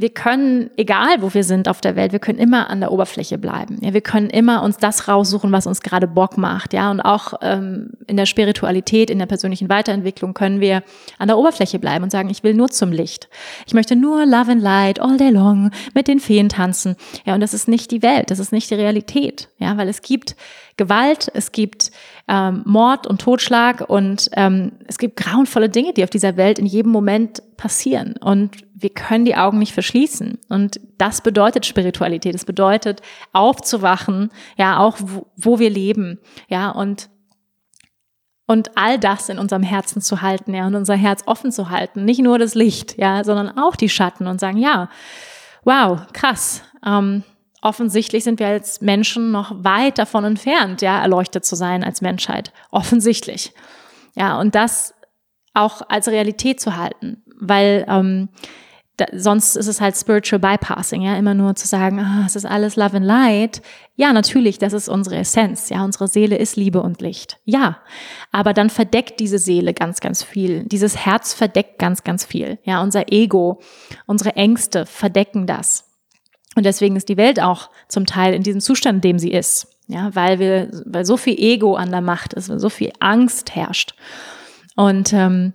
[0.00, 3.36] wir können, egal wo wir sind auf der Welt, wir können immer an der Oberfläche
[3.36, 3.76] bleiben.
[3.82, 6.72] Ja, wir können immer uns das raussuchen, was uns gerade Bock macht.
[6.72, 10.82] Ja, und auch ähm, in der Spiritualität, in der persönlichen Weiterentwicklung können wir
[11.18, 13.28] an der Oberfläche bleiben und sagen, ich will nur zum Licht.
[13.66, 16.96] Ich möchte nur Love and Light all day long mit den Feen tanzen.
[17.26, 19.50] Ja, und das ist nicht die Welt, das ist nicht die Realität.
[19.58, 20.34] Ja, weil es gibt
[20.78, 21.90] Gewalt, es gibt
[22.26, 26.64] ähm, Mord und Totschlag und ähm, es gibt grauenvolle Dinge, die auf dieser Welt in
[26.64, 28.14] jedem Moment passieren.
[28.18, 30.38] Und wir können die Augen nicht verschließen.
[30.48, 32.34] Und das bedeutet Spiritualität.
[32.34, 33.02] Es bedeutet
[33.32, 37.08] aufzuwachen, ja, auch wo, wo wir leben, ja, und
[38.46, 42.04] und all das in unserem Herzen zu halten, ja, und unser Herz offen zu halten,
[42.04, 44.90] nicht nur das Licht, ja, sondern auch die Schatten und sagen, ja,
[45.62, 47.22] wow, krass, ähm,
[47.62, 52.52] offensichtlich sind wir als Menschen noch weit davon entfernt, ja, erleuchtet zu sein als Menschheit.
[52.72, 53.52] Offensichtlich.
[54.16, 54.94] Ja, und das
[55.54, 58.30] auch als Realität zu halten, weil ähm,
[59.00, 62.44] da, sonst ist es halt Spiritual Bypassing, ja, immer nur zu sagen, ah, es ist
[62.44, 63.62] alles Love and Light.
[63.96, 67.38] Ja, natürlich, das ist unsere Essenz, ja, unsere Seele ist Liebe und Licht.
[67.44, 67.78] Ja,
[68.32, 70.64] aber dann verdeckt diese Seele ganz, ganz viel.
[70.64, 72.58] Dieses Herz verdeckt ganz, ganz viel.
[72.64, 73.60] Ja, unser Ego,
[74.06, 75.86] unsere Ängste verdecken das.
[76.56, 79.68] Und deswegen ist die Welt auch zum Teil in diesem Zustand, in dem sie ist.
[79.86, 83.54] Ja, weil wir, weil so viel Ego an der Macht ist, weil so viel Angst
[83.54, 83.94] herrscht.
[84.76, 85.54] Und ähm,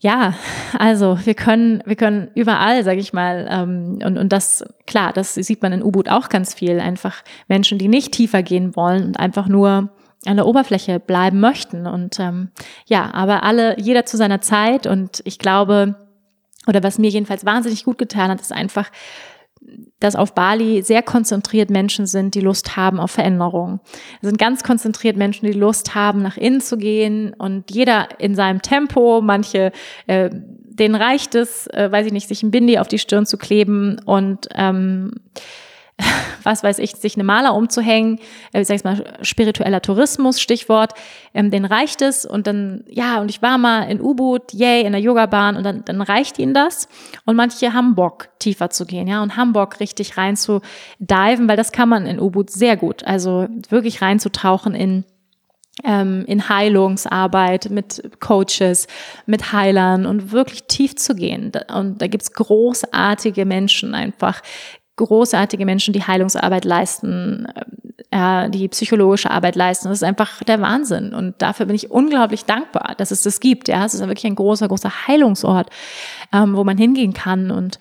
[0.00, 0.34] ja,
[0.78, 5.34] also wir können, wir können überall, sage ich mal, ähm, und, und das, klar, das
[5.34, 9.18] sieht man in U-Boot auch ganz viel, einfach Menschen, die nicht tiefer gehen wollen und
[9.18, 9.90] einfach nur
[10.24, 11.86] an der Oberfläche bleiben möchten.
[11.86, 12.50] Und ähm,
[12.86, 15.96] ja, aber alle, jeder zu seiner Zeit und ich glaube,
[16.68, 18.90] oder was mir jedenfalls wahnsinnig gut getan hat, ist einfach
[20.00, 23.80] dass auf Bali sehr konzentriert Menschen sind, die Lust haben auf Veränderung.
[24.22, 28.34] Es sind ganz konzentriert Menschen, die Lust haben, nach innen zu gehen und jeder in
[28.34, 29.20] seinem Tempo.
[29.20, 29.72] Manche,
[30.06, 33.36] äh, denen reicht es, äh, weiß ich nicht, sich ein Bindi auf die Stirn zu
[33.38, 35.12] kleben und ähm,
[36.42, 38.18] was weiß ich, sich eine Maler umzuhängen,
[38.52, 40.94] äh, ich sag's mal, spiritueller Tourismus, Stichwort,
[41.34, 44.92] ähm, den reicht es und dann, ja, und ich war mal in U-Boot, yay, in
[44.92, 46.88] der Yogabahn und dann, dann reicht ihnen das
[47.24, 50.60] und manche haben Bock, tiefer zu gehen, ja, und Bock, richtig rein zu
[50.98, 55.04] diven, weil das kann man in U-Boot sehr gut, also wirklich reinzutauchen in
[55.84, 58.86] ähm, in Heilungsarbeit mit Coaches,
[59.26, 61.52] mit Heilern und wirklich tief zu gehen.
[61.72, 64.42] Und da gibt's großartige Menschen einfach,
[64.98, 67.46] großartige Menschen, die Heilungsarbeit leisten,
[68.10, 69.88] äh, die psychologische Arbeit leisten.
[69.88, 71.14] Das ist einfach der Wahnsinn.
[71.14, 73.68] Und dafür bin ich unglaublich dankbar, dass es das gibt.
[73.68, 75.70] Ja, es ist wirklich ein großer, großer Heilungsort,
[76.32, 77.78] ähm, wo man hingehen kann und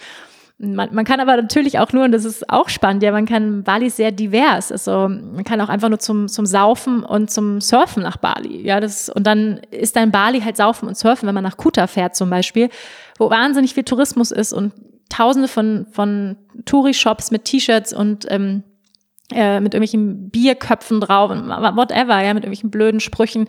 [0.60, 3.62] Man, man kann aber natürlich auch nur, und das ist auch spannend, ja, man kann,
[3.64, 4.72] Bali ist sehr divers.
[4.72, 8.66] Also man kann auch einfach nur zum, zum Saufen und zum Surfen nach Bali.
[8.66, 11.86] Ja, das, und dann ist dann Bali halt Saufen und Surfen, wenn man nach Kuta
[11.86, 12.70] fährt zum Beispiel,
[13.20, 14.74] wo wahnsinnig viel Tourismus ist und
[15.10, 18.64] tausende von, von Touri-Shops mit T-Shirts und ähm,
[19.32, 23.48] äh, mit irgendwelchen Bierköpfen drauf, whatever, ja, mit irgendwelchen blöden Sprüchen.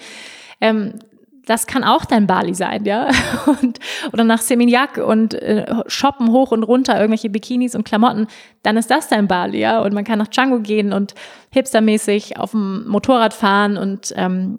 [0.61, 0.95] Ähm,
[1.47, 3.09] das kann auch dein Bali sein, ja.
[3.47, 3.79] Und,
[4.13, 8.27] oder nach Seminyak und äh, shoppen hoch und runter irgendwelche Bikinis und Klamotten,
[8.63, 9.81] dann ist das dein Bali, ja.
[9.81, 11.15] Und man kann nach Django gehen und
[11.51, 14.59] hipstermäßig auf dem Motorrad fahren und, ähm,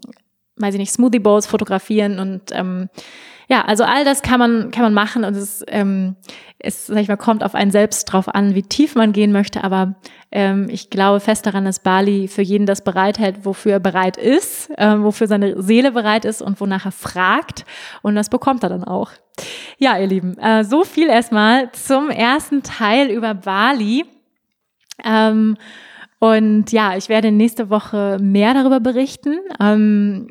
[0.55, 2.89] weiß ich nicht, Smoothie Bowls fotografieren und ähm,
[3.49, 6.15] ja, also all das kann man, kann man machen und es, ähm,
[6.59, 9.63] es sag ich mal, kommt auf einen selbst drauf an, wie tief man gehen möchte.
[9.63, 9.95] Aber
[10.31, 14.69] ähm, ich glaube fest daran, dass Bali für jeden das bereithält, wofür er bereit ist,
[14.77, 17.65] äh, wofür seine Seele bereit ist und wonach er fragt.
[18.03, 19.09] Und das bekommt er dann auch.
[19.79, 24.05] Ja, ihr Lieben, äh, so viel erstmal zum ersten Teil über Bali.
[25.03, 25.57] Ähm,
[26.19, 29.39] und ja, ich werde nächste Woche mehr darüber berichten.
[29.59, 30.27] Ähm,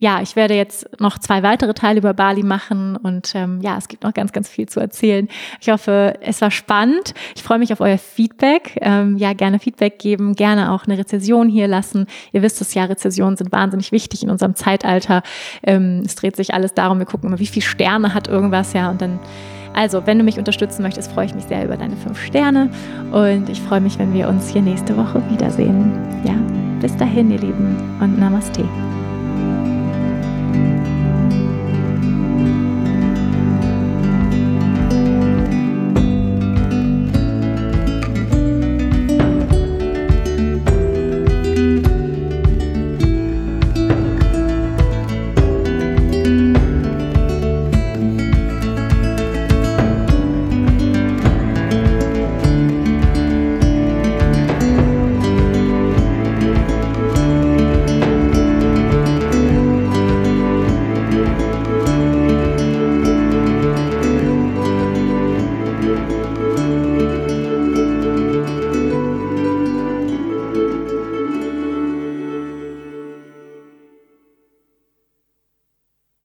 [0.00, 3.86] ja, ich werde jetzt noch zwei weitere Teile über Bali machen und ähm, ja, es
[3.86, 5.28] gibt noch ganz, ganz viel zu erzählen.
[5.60, 7.12] Ich hoffe, es war spannend.
[7.36, 8.78] Ich freue mich auf euer Feedback.
[8.80, 12.06] Ähm, ja, gerne Feedback geben, gerne auch eine Rezession hier lassen.
[12.32, 15.22] Ihr wisst es ja, Rezessionen sind wahnsinnig wichtig in unserem Zeitalter.
[15.62, 18.90] Ähm, es dreht sich alles darum, wir gucken immer, wie viele Sterne hat irgendwas, ja,
[18.90, 19.20] und dann
[19.72, 22.70] also, wenn du mich unterstützen möchtest, freue ich mich sehr über deine fünf Sterne
[23.12, 25.92] und ich freue mich, wenn wir uns hier nächste Woche wiedersehen.
[26.24, 26.34] Ja,
[26.80, 28.68] bis dahin, ihr Lieben und Namaste.